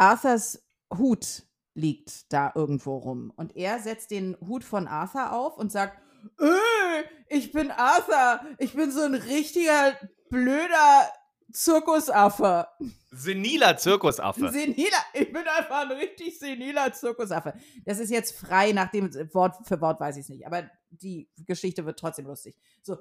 Arthurs 0.00 0.62
Hut 0.96 1.42
liegt 1.74 2.32
da 2.32 2.52
irgendwo 2.54 2.96
rum. 2.96 3.32
Und 3.36 3.54
er 3.54 3.78
setzt 3.80 4.10
den 4.10 4.36
Hut 4.40 4.64
von 4.64 4.88
Arthur 4.88 5.32
auf 5.32 5.58
und 5.58 5.70
sagt, 5.70 6.00
äh, 6.40 7.04
ich 7.28 7.52
bin 7.52 7.70
Arthur. 7.70 8.40
Ich 8.58 8.72
bin 8.74 8.90
so 8.90 9.02
ein 9.02 9.14
richtiger 9.14 9.94
blöder 10.30 11.12
Zirkusaffe. 11.52 12.66
Seniler 13.10 13.76
Zirkusaffe. 13.76 14.50
Seniler, 14.50 15.04
ich 15.12 15.32
bin 15.32 15.42
einfach 15.46 15.82
ein 15.82 15.92
richtig 15.92 16.38
seniler 16.38 16.92
Zirkusaffe. 16.92 17.54
Das 17.84 17.98
ist 17.98 18.10
jetzt 18.10 18.36
frei, 18.36 18.72
nach 18.72 18.90
dem 18.90 19.12
Wort 19.34 19.66
für 19.66 19.80
Wort 19.82 20.00
weiß 20.00 20.16
ich 20.16 20.22
es 20.22 20.28
nicht, 20.30 20.46
aber 20.46 20.70
die 20.90 21.28
Geschichte 21.46 21.84
wird 21.84 21.98
trotzdem 21.98 22.26
lustig. 22.26 22.56
So, 22.82 22.96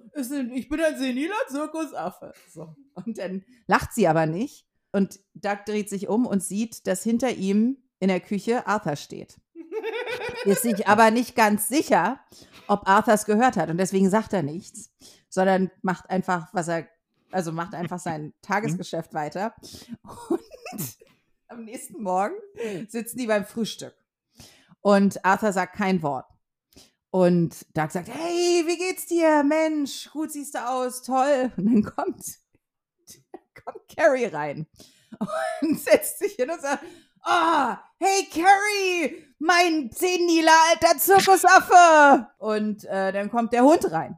ich 0.54 0.68
bin 0.68 0.82
ein 0.82 0.98
seniler 0.98 1.36
Zirkusaffe. 1.48 2.34
So. 2.52 2.76
Und 2.94 3.18
dann 3.18 3.46
lacht 3.68 3.94
sie 3.94 4.08
aber 4.08 4.26
nicht. 4.26 4.66
Und 4.92 5.20
Doug 5.34 5.60
dreht 5.66 5.90
sich 5.90 6.08
um 6.08 6.26
und 6.26 6.44
sieht, 6.44 6.88
dass 6.88 7.04
hinter 7.04 7.32
ihm 7.32 7.78
in 8.00 8.08
der 8.08 8.20
Küche 8.20 8.66
Arthur 8.68 8.96
steht. 8.96 9.40
Ist 10.46 10.64
sich 10.64 10.88
aber 10.88 11.12
nicht 11.12 11.36
ganz 11.36 11.68
sicher, 11.68 12.20
ob 12.68 12.88
Arthur 12.88 13.14
es 13.14 13.26
gehört 13.26 13.58
hat. 13.58 13.70
Und 13.70 13.78
deswegen 13.78 14.10
sagt 14.10 14.34
er 14.34 14.44
nichts, 14.44 14.92
sondern 15.30 15.70
macht 15.82 16.10
einfach, 16.10 16.54
was 16.54 16.68
er, 16.70 16.88
also 17.32 17.52
macht 17.52 17.74
einfach 17.76 18.00
sein 18.00 18.34
Tagesgeschäft 18.42 19.14
weiter. 19.14 19.54
Und 20.30 20.42
am 21.48 21.66
nächsten 21.66 22.02
Morgen 22.02 22.36
sitzen 22.88 23.18
die 23.18 23.28
beim 23.28 23.46
Frühstück. 23.46 23.94
Und 24.82 25.24
Arthur 25.26 25.52
sagt 25.52 25.76
kein 25.76 26.02
Wort. 26.02 26.26
Und 27.12 27.66
Doug 27.76 27.90
sagt, 27.90 28.08
hey, 28.08 28.64
wie 28.68 28.78
geht's 28.78 29.08
dir? 29.08 29.44
Mensch, 29.44 30.10
gut 30.12 30.32
siehst 30.32 30.54
du 30.54 30.60
aus, 30.60 31.02
toll. 31.02 31.52
Und 31.58 31.66
dann 31.66 31.84
kommt, 31.84 32.24
kommt 33.72 33.96
Carrie 33.96 34.26
rein 34.26 34.68
und 35.62 35.80
setzt 35.80 36.20
sich 36.20 36.34
hin 36.34 36.50
und 36.50 36.62
sagt, 36.62 36.84
ah, 37.24 37.80
hey 37.98 38.28
Carrie, 38.32 39.26
mein 39.40 39.90
seniler 39.92 40.52
alter 40.70 40.98
Zirkusaffe. 40.98 42.28
Und 42.38 42.86
äh, 42.86 43.12
dann 43.12 43.30
kommt 43.30 43.54
der 43.54 43.64
Hund 43.64 43.92
rein. 43.92 44.18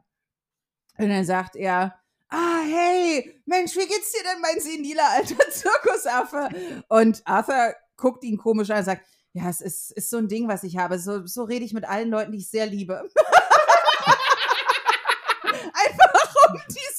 Und 0.98 1.08
dann 1.08 1.24
sagt 1.24 1.56
er, 1.56 1.98
ah, 2.28 2.60
hey, 2.64 3.42
Mensch, 3.46 3.76
wie 3.76 3.86
geht's 3.86 4.12
dir 4.12 4.22
denn, 4.22 4.40
mein 4.40 4.60
seniler 4.60 5.08
alter 5.10 5.50
Zirkusaffe? 5.50 6.48
Und 6.88 7.22
Arthur 7.24 7.74
guckt 7.96 8.24
ihn 8.24 8.38
komisch 8.38 8.70
an 8.70 8.78
und 8.78 8.84
sagt, 8.84 9.06
ja, 9.34 9.48
es 9.48 9.62
ist, 9.62 9.92
ist 9.92 10.10
so 10.10 10.18
ein 10.18 10.28
Ding, 10.28 10.46
was 10.48 10.62
ich 10.62 10.76
habe. 10.76 10.98
So, 10.98 11.26
so 11.26 11.44
rede 11.44 11.64
ich 11.64 11.72
mit 11.72 11.88
allen 11.88 12.10
Leuten, 12.10 12.32
die 12.32 12.38
ich 12.38 12.50
sehr 12.50 12.66
liebe. 12.66 12.94
Einfach 15.42 16.34
um 16.48 16.60
die 16.68 16.94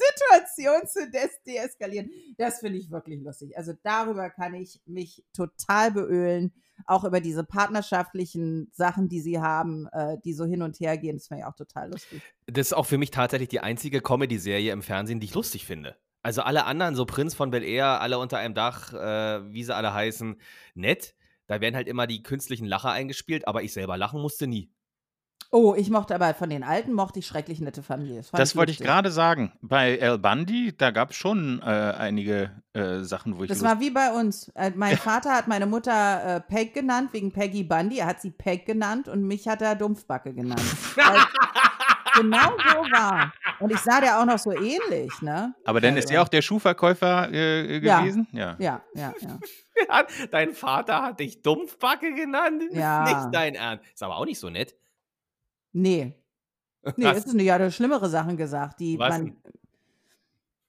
Situation 0.63 0.87
zu 0.87 1.11
deeskalieren. 1.45 2.09
Das 2.37 2.59
finde 2.59 2.79
ich 2.79 2.91
wirklich 2.91 3.21
lustig. 3.21 3.57
Also 3.57 3.73
darüber 3.83 4.29
kann 4.29 4.53
ich 4.53 4.79
mich 4.85 5.23
total 5.33 5.91
beölen. 5.91 6.53
Auch 6.85 7.03
über 7.03 7.21
diese 7.21 7.43
partnerschaftlichen 7.43 8.69
Sachen, 8.71 9.07
die 9.07 9.21
sie 9.21 9.39
haben, 9.39 9.87
äh, 9.91 10.17
die 10.23 10.33
so 10.33 10.45
hin 10.45 10.61
und 10.61 10.79
her 10.79 10.97
gehen. 10.97 11.17
Das 11.17 11.27
finde 11.27 11.41
ich 11.41 11.47
auch 11.47 11.55
total 11.55 11.91
lustig. 11.91 12.21
Das 12.47 12.67
ist 12.67 12.73
auch 12.73 12.85
für 12.85 12.97
mich 12.97 13.11
tatsächlich 13.11 13.49
die 13.49 13.59
einzige 13.59 14.01
Comedy-Serie 14.01 14.73
im 14.73 14.81
Fernsehen, 14.81 15.19
die 15.19 15.25
ich 15.25 15.35
lustig 15.35 15.65
finde. 15.65 15.95
Also 16.23 16.41
alle 16.41 16.65
anderen, 16.65 16.95
so 16.95 17.05
Prinz 17.05 17.35
von 17.35 17.51
Bel 17.51 17.63
Air, 17.63 18.01
alle 18.01 18.17
unter 18.17 18.37
einem 18.37 18.55
Dach, 18.55 18.93
äh, 18.93 19.53
wie 19.53 19.63
sie 19.63 19.75
alle 19.75 19.93
heißen, 19.93 20.39
nett. 20.73 21.15
Da 21.47 21.61
werden 21.61 21.75
halt 21.75 21.87
immer 21.87 22.07
die 22.07 22.23
künstlichen 22.23 22.65
Lacher 22.65 22.91
eingespielt, 22.91 23.47
aber 23.47 23.61
ich 23.63 23.73
selber 23.73 23.97
lachen 23.97 24.21
musste 24.21 24.47
nie. 24.47 24.71
Oh, 25.51 25.75
ich 25.77 25.89
mochte 25.89 26.15
aber 26.15 26.33
von 26.33 26.49
den 26.49 26.63
alten 26.63 26.93
mochte 26.93 27.19
ich 27.19 27.27
schrecklich 27.27 27.59
nette 27.61 27.83
Familie. 27.83 28.17
Das, 28.17 28.31
Das 28.31 28.55
wollte 28.55 28.71
ich 28.71 28.79
gerade 28.79 29.11
sagen. 29.11 29.51
Bei 29.61 30.01
Al 30.01 30.17
Bundy, 30.17 30.75
da 30.77 30.91
gab 30.91 31.11
es 31.11 31.15
schon 31.15 31.61
äh, 31.61 31.65
einige 31.65 32.51
äh, 32.73 32.99
Sachen, 33.01 33.37
wo 33.37 33.43
ich 33.43 33.49
Das 33.49 33.59
Lust- 33.59 33.69
war 33.71 33.79
wie 33.79 33.91
bei 33.91 34.11
uns. 34.11 34.49
Äh, 34.55 34.71
Mein 34.75 34.97
Vater 34.97 35.31
hat 35.35 35.47
meine 35.47 35.65
Mutter 35.67 36.37
äh, 36.37 36.41
Peg 36.41 36.73
genannt, 36.73 37.09
wegen 37.13 37.31
Peggy 37.31 37.63
Bundy. 37.63 37.99
Er 37.99 38.07
hat 38.07 38.21
sie 38.21 38.31
Peg 38.31 38.65
genannt 38.65 39.07
und 39.07 39.23
mich 39.23 39.47
hat 39.47 39.61
er 39.61 39.75
Dumpfbacke 39.75 40.33
genannt. 40.33 40.61
Genau 42.15 42.51
so 42.57 42.77
war. 42.91 43.33
Und 43.59 43.71
ich 43.71 43.79
sah 43.79 43.99
der 43.99 44.19
auch 44.21 44.25
noch 44.25 44.37
so 44.37 44.51
ähnlich, 44.51 45.11
ne? 45.21 45.55
Aber 45.65 45.81
dann 45.81 45.97
ist 45.97 46.03
Also, 46.05 46.13
er 46.13 46.21
auch 46.21 46.27
der 46.27 46.43
Schuhverkäufer 46.43 47.31
äh, 47.31 47.79
Ja. 47.79 48.01
gewesen? 48.01 48.27
Ja. 48.31 48.55
Ja, 48.59 48.81
ja, 48.93 49.13
ja. 49.19 49.39
Ja, 49.89 50.03
Dein 50.29 50.51
Vater 50.53 51.01
hat 51.01 51.19
dich 51.19 51.41
Dumpfbacke 51.41 52.13
genannt? 52.13 52.61
Ist 52.69 52.75
Ja. 52.77 53.03
nicht 53.03 53.33
dein 53.35 53.55
Ernst. 53.55 53.83
Ist 53.91 54.03
aber 54.03 54.17
auch 54.17 54.25
nicht 54.25 54.37
so 54.39 54.51
nett. 54.51 54.75
Nee. 55.73 56.13
Nee, 56.97 57.11
ist 57.11 57.27
es 57.27 57.33
nicht. 57.33 57.45
Ja, 57.45 57.71
schlimmere 57.71 58.09
Sachen 58.09 58.35
gesagt, 58.35 58.81
die 58.81 58.99
Was 58.99 59.09
man. 59.17 59.37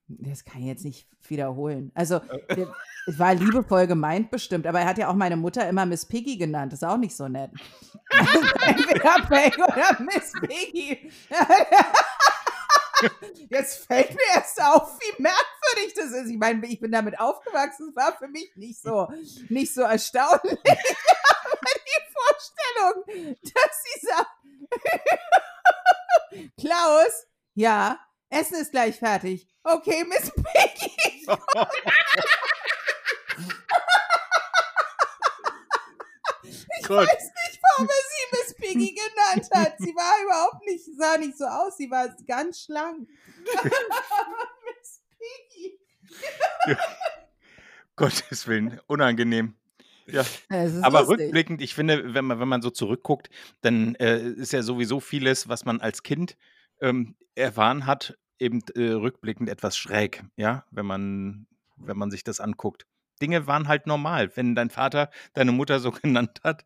Das 0.06 0.44
kann 0.44 0.60
ich 0.60 0.66
jetzt 0.68 0.84
nicht 0.84 1.08
wiederholen. 1.26 1.90
Also, 1.94 2.20
der- 2.54 2.72
es 3.06 3.18
war 3.18 3.34
liebevoll 3.34 3.86
gemeint 3.88 4.30
bestimmt, 4.30 4.64
aber 4.66 4.78
er 4.80 4.86
hat 4.86 4.98
ja 4.98 5.08
auch 5.08 5.14
meine 5.14 5.36
Mutter 5.36 5.66
immer 5.68 5.86
Miss 5.86 6.06
Piggy 6.06 6.36
genannt. 6.36 6.72
Das 6.72 6.82
ist 6.82 6.88
auch 6.88 6.96
nicht 6.98 7.16
so 7.16 7.26
nett. 7.26 7.50
Entweder 8.10 9.26
Peg 9.28 9.58
oder 9.58 10.00
Miss 10.02 10.32
Piggy. 10.40 11.10
Jetzt 13.50 13.84
fällt 13.86 14.10
mir 14.10 14.20
erst 14.34 14.60
auf, 14.62 14.98
wie 15.00 15.22
merkwürdig 15.22 15.94
das 15.96 16.12
ist. 16.12 16.30
Ich 16.30 16.38
meine, 16.38 16.64
ich 16.66 16.78
bin 16.80 16.92
damit 16.92 17.18
aufgewachsen. 17.18 17.88
Es 17.90 17.96
war 17.96 18.16
für 18.16 18.28
mich 18.28 18.50
nicht 18.56 18.80
so, 18.80 19.08
nicht 19.48 19.74
so 19.74 19.82
erstaunlich. 19.82 20.58
Aber 20.64 21.74
die 21.76 22.02
Vorstellung, 22.14 23.36
dass 23.42 23.82
sie 23.82 24.06
Klaus, 26.84 27.26
ja, 27.54 27.98
Essen 28.28 28.56
ist 28.60 28.72
gleich 28.72 28.98
fertig. 28.98 29.48
Okay, 29.62 30.04
Miss 30.04 30.30
Piggy. 30.34 30.92
Ich 36.78 36.86
Gut. 36.86 36.96
weiß 36.96 37.06
nicht, 37.08 37.60
warum 37.62 37.88
er 37.88 38.02
sie 38.10 38.26
Miss 38.32 38.54
Piggy 38.54 38.94
genannt 38.94 39.48
hat. 39.54 39.76
Sie 39.78 39.94
war 39.94 40.24
überhaupt 40.24 40.66
nicht, 40.66 40.84
sah 40.98 41.16
nicht 41.16 41.38
so 41.38 41.46
aus. 41.46 41.78
Sie 41.78 41.90
war 41.90 42.14
ganz 42.26 42.64
schlank. 42.64 43.08
Miss 43.64 45.00
Piggy. 45.18 45.78
Gottes 47.96 48.46
Willen, 48.46 48.78
unangenehm. 48.88 49.54
Ja. 50.06 50.22
Aber 50.82 51.00
lustig. 51.00 51.18
rückblickend, 51.18 51.62
ich 51.62 51.74
finde, 51.74 52.12
wenn 52.12 52.26
man, 52.26 52.40
wenn 52.40 52.48
man 52.48 52.60
so 52.60 52.68
zurückguckt, 52.68 53.30
dann 53.62 53.94
äh, 53.94 54.20
ist 54.20 54.52
ja 54.52 54.62
sowieso 54.62 55.00
vieles, 55.00 55.48
was 55.48 55.64
man 55.64 55.80
als 55.80 56.02
Kind 56.02 56.36
ähm, 56.84 57.16
erfahren 57.34 57.86
hat, 57.86 58.16
eben 58.38 58.60
äh, 58.76 58.90
rückblickend 58.90 59.48
etwas 59.48 59.76
schräg, 59.76 60.22
ja, 60.36 60.64
wenn 60.70 60.86
man, 60.86 61.46
wenn 61.76 61.96
man 61.96 62.10
sich 62.10 62.22
das 62.22 62.40
anguckt. 62.40 62.86
Dinge 63.22 63.46
waren 63.46 63.68
halt 63.68 63.86
normal. 63.86 64.36
Wenn 64.36 64.54
dein 64.54 64.70
Vater 64.70 65.10
deine 65.32 65.52
Mutter 65.52 65.80
so 65.80 65.90
genannt 66.02 66.40
hat, 66.44 66.64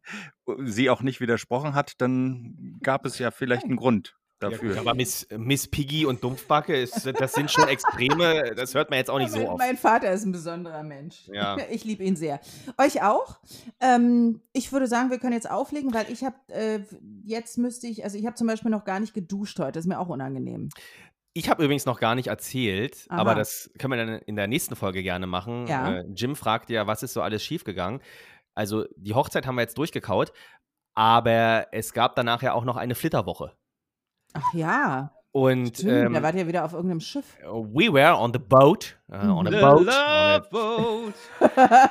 sie 0.64 0.91
auch 0.91 1.03
nicht 1.03 1.21
widersprochen 1.21 1.75
hat, 1.75 2.01
dann 2.01 2.79
gab 2.83 3.07
es 3.07 3.19
ja 3.19 3.31
vielleicht 3.31 3.64
einen 3.64 3.77
Grund 3.77 4.16
dafür. 4.39 4.70
gut, 4.70 4.78
aber 4.78 4.95
Miss, 4.95 5.26
Miss 5.36 5.68
Piggy 5.68 6.07
und 6.07 6.22
Dumpfbacke, 6.22 6.76
ist, 6.76 7.07
das 7.07 7.32
sind 7.32 7.51
schon 7.51 7.68
Extreme, 7.68 8.55
das 8.55 8.74
hört 8.74 8.91
man 8.91 8.99
jetzt 8.99 9.11
auch 9.11 9.18
nicht 9.18 9.30
so 9.30 9.39
mein, 9.39 9.49
oft. 9.49 9.59
mein 9.59 9.76
Vater 9.76 10.12
ist 10.12 10.24
ein 10.24 10.32
besonderer 10.32 10.82
Mensch. 10.82 11.28
Ja. 11.32 11.57
Ich 11.70 11.84
liebe 11.84 12.03
ihn 12.03 12.16
sehr. 12.16 12.41
Euch 12.78 13.03
auch. 13.03 13.39
Ähm, 13.80 14.41
ich 14.53 14.72
würde 14.72 14.86
sagen, 14.86 15.11
wir 15.11 15.18
können 15.18 15.34
jetzt 15.34 15.51
auflegen, 15.51 15.93
weil 15.93 16.11
ich 16.11 16.24
habe 16.24 16.36
äh, 16.49 16.80
jetzt 17.24 17.59
müsste 17.59 17.86
ich, 17.86 18.05
also 18.05 18.16
ich 18.16 18.26
habe 18.26 18.36
zum 18.36 18.47
Beispiel 18.47 18.70
noch 18.70 18.84
gar 18.84 19.01
nicht 19.01 19.12
geduscht 19.12 19.59
heute. 19.59 19.72
Das 19.72 19.84
ist 19.84 19.89
mir 19.89 19.99
auch 19.99 20.09
unangenehm. 20.09 20.70
Ich 21.34 21.49
habe 21.51 21.62
übrigens 21.62 21.84
noch 21.84 22.01
gar 22.01 22.14
nicht 22.14 22.28
erzählt, 22.28 23.07
Aha. 23.09 23.20
aber 23.20 23.34
das 23.34 23.70
können 23.78 23.93
wir 23.93 24.05
dann 24.05 24.18
in 24.22 24.36
der 24.36 24.47
nächsten 24.47 24.76
Folge 24.76 25.03
gerne 25.03 25.26
machen. 25.26 25.66
Ja. 25.66 25.99
Äh, 25.99 26.05
Jim 26.14 26.34
fragt 26.34 26.70
ja, 26.70 26.86
was 26.86 27.03
ist 27.03 27.12
so 27.12 27.22
alles 27.22 27.45
schiefgegangen? 27.45 28.01
Also 28.55 28.86
die 28.97 29.14
Hochzeit 29.14 29.47
haben 29.47 29.55
wir 29.55 29.62
jetzt 29.62 29.78
durchgekaut, 29.78 30.32
aber 30.95 31.68
es 31.70 31.93
gab 31.93 32.16
danach 32.16 32.43
ja 32.43 32.55
auch 32.55 32.64
noch 32.64 32.76
eine 32.76 32.97
Flitterwoche. 32.97 33.53
Ach 34.41 34.55
ja, 34.55 35.12
Und 35.32 35.76
stimmt. 35.78 35.93
ähm, 36.07 36.12
da 36.14 36.22
wart 36.22 36.34
ihr 36.36 36.47
wieder 36.47 36.64
auf 36.64 36.72
irgendeinem 36.72 37.01
Schiff. 37.01 37.24
we 37.43 37.93
were 37.93 38.16
on 38.16 38.32
the 38.32 38.39
boat. 38.39 38.97
äh, 39.11 39.16
on 39.26 39.47
a 39.47 39.51
The 39.51 39.59
boat. 39.61 39.86
Love 39.86 40.49
Boat. 40.51 41.14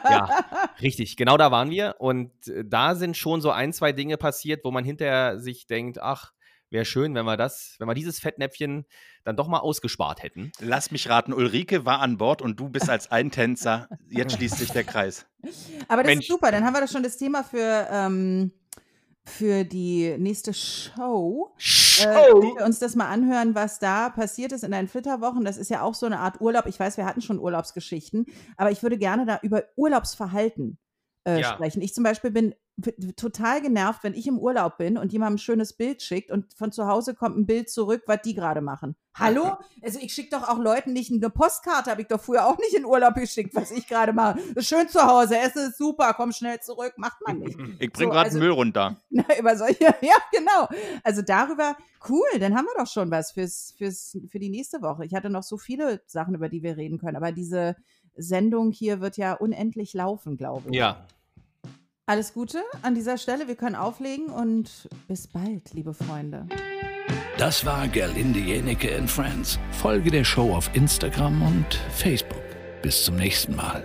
ja, 0.10 0.45
richtig, 0.82 1.16
genau 1.18 1.38
da 1.38 1.52
waren 1.52 1.70
wir. 1.70 1.95
Und 2.00 2.32
äh, 2.48 2.64
da 2.66 2.95
sind 2.95 3.16
schon 3.18 3.41
so 3.41 3.52
ein, 3.52 3.74
zwei 3.74 3.91
Dinge 3.91 4.18
passiert, 4.18 4.62
wo 4.64 4.72
man 4.72 4.84
hinterher 4.84 5.39
sich 5.39 5.68
denkt, 5.68 6.02
ach, 6.02 6.32
wäre 6.70 6.84
schön, 6.86 7.16
wenn 7.16 7.26
wir 7.26 7.38
das, 7.38 7.76
wenn 7.80 7.88
wir 7.88 7.93
dieses 7.93 8.20
Fettnäpfchen 8.20 8.86
dann 9.24 9.38
doch 9.38 9.48
mal 9.48 9.60
ausgespart 9.60 10.22
hätten. 10.24 10.52
Lass 10.60 10.91
mich 10.91 11.10
raten, 11.10 11.32
Ulrike 11.34 11.86
war 11.86 12.00
an 12.02 12.18
Bord 12.18 12.41
und 12.41 12.60
du 12.60 12.68
bist 12.70 12.89
als 12.89 13.10
Eintänzer. 13.12 13.88
Jetzt 14.10 14.34
schließt 14.36 14.58
sich 14.58 14.72
der 14.72 14.84
Kreis. 14.84 15.26
Aber 15.88 16.04
das 16.04 16.10
Mensch. 16.12 16.26
ist 16.26 16.32
super. 16.32 16.52
Dann 16.52 16.66
haben 16.66 16.74
wir 16.74 16.82
das 16.82 16.91
schon 16.91 17.04
das 17.04 17.16
Thema 17.18 17.43
für, 17.43 17.88
ähm, 17.89 18.52
für 19.26 19.64
die 19.64 20.16
nächste 20.18 20.54
Show. 20.54 21.54
Äh, 21.58 21.62
wenn 22.06 22.58
wir 22.58 22.66
uns 22.66 22.80
das 22.80 22.95
mal 22.95 23.08
anhören, 23.08 23.56
was 23.56 23.80
da 23.80 24.10
passiert 24.10 24.52
ist 24.52 24.64
in 24.64 24.72
deinen 24.72 24.88
Flitterwochen. 24.88 25.45
Das 25.45 25.58
ist 25.58 25.70
ja 25.70 25.82
auch 25.82 25.93
so 25.93 26.06
eine 26.06 26.20
Art 26.20 26.41
Urlaub. 26.41 26.66
Ich 26.66 26.80
weiß, 26.80 26.98
wir 26.98 27.06
hatten 27.06 27.22
schon 27.22 27.39
Urlaubsgeschichten, 27.39 28.26
aber 28.56 28.72
ich 28.72 28.84
würde 28.84 28.98
gerne 28.98 29.26
da 29.26 29.39
über 29.41 29.64
Urlaubsverhalten 29.76 30.78
äh, 31.28 31.42
Ja. 31.42 31.54
sprechen. 31.54 31.82
Ich 31.82 31.94
zum 31.94 32.04
Beispiel 32.04 32.32
bin 32.32 32.56
total 33.16 33.62
genervt, 33.62 34.04
wenn 34.04 34.14
ich 34.14 34.28
im 34.28 34.38
Urlaub 34.38 34.78
bin 34.78 34.98
und 35.00 35.12
jemand 35.12 35.36
ein 35.36 35.38
schönes 35.40 35.74
Bild 35.74 36.02
schickt 36.04 36.30
und 36.32 36.54
von 36.54 36.72
zu 36.72 36.86
Hause 36.88 37.16
kommt 37.16 37.36
ein 37.36 37.48
Bild 37.48 37.70
zurück, 37.72 38.04
was 38.06 38.22
die 38.22 38.36
gerade 38.36 38.62
machen. 38.62 38.96
Hallo? 39.16 39.58
Also 39.82 39.98
ich 40.00 40.14
schicke 40.14 40.30
doch 40.38 40.48
auch 40.48 40.60
Leuten 40.60 40.94
nicht 40.94 41.12
eine 41.12 41.32
Postkarte, 41.32 41.90
habe 41.90 42.02
ich 42.04 42.08
doch 42.08 42.22
früher 42.22 42.46
auch 42.46 42.60
nicht 42.60 42.76
in 42.76 42.86
Urlaub 42.86 43.16
geschickt, 43.16 43.56
was 43.56 43.72
ich 43.72 43.88
gerade 43.88 44.14
mache. 44.14 44.40
Ist 44.54 44.68
schön 44.68 44.88
zu 44.90 45.02
Hause, 45.02 45.40
Essen 45.40 45.70
ist 45.70 45.78
super, 45.80 46.14
komm 46.16 46.32
schnell 46.32 46.60
zurück, 46.60 46.94
macht 46.98 47.18
man 47.26 47.40
nicht. 47.40 47.58
Ich 47.80 47.92
bring 47.92 48.08
So, 48.10 48.12
gerade 48.14 48.28
also- 48.28 48.38
Müll 48.40 48.52
runter. 48.52 48.96
Na, 49.10 49.24
über 49.40 49.58
solche, 49.58 49.84
ja, 50.02 50.16
genau. 50.32 50.68
Also 51.04 51.24
darüber, 51.24 51.76
cool, 52.10 52.28
dann 52.40 52.56
haben 52.56 52.66
wir 52.66 52.84
doch 52.84 52.90
schon 52.92 53.10
was 53.10 53.32
fürs, 53.32 53.74
fürs, 53.78 54.18
für 54.30 54.38
die 54.40 54.50
nächste 54.50 54.84
Woche. 54.84 55.04
Ich 55.04 55.16
hatte 55.16 55.32
noch 55.32 55.44
so 55.44 55.58
viele 55.58 56.02
Sachen, 56.06 56.36
über 56.36 56.48
die 56.48 56.62
wir 56.62 56.78
reden 56.78 57.00
können, 57.00 57.16
aber 57.18 57.32
diese 57.32 57.76
Sendung 58.16 58.72
hier 58.72 59.02
wird 59.02 59.18
ja 59.18 59.34
unendlich 59.34 59.94
laufen, 59.96 60.38
glaube 60.38 60.70
ich. 60.70 60.76
Ja, 60.76 61.06
Alles 62.10 62.34
Gute 62.34 62.64
an 62.84 62.95
dieser 62.95 63.18
Stelle, 63.18 63.49
wir 63.49 63.55
können 63.55 63.76
auflegen 63.76 64.28
und 64.28 64.88
bis 65.10 65.28
bald, 65.28 65.74
liebe 65.74 65.93
Freunde. 65.93 66.47
Das 67.38 67.66
war 67.66 67.86
Gerlinde 67.89 68.39
Jenecke 68.39 68.97
and 68.97 69.12
Friends. 69.12 69.60
Folge 69.72 70.10
der 70.10 70.24
Show 70.24 70.55
auf 70.55 70.74
Instagram 70.74 71.41
und 71.41 71.76
Facebook. 71.91 72.41
Bis 72.82 73.03
zum 73.03 73.18
nächsten 73.18 73.58
Mal. 73.58 73.84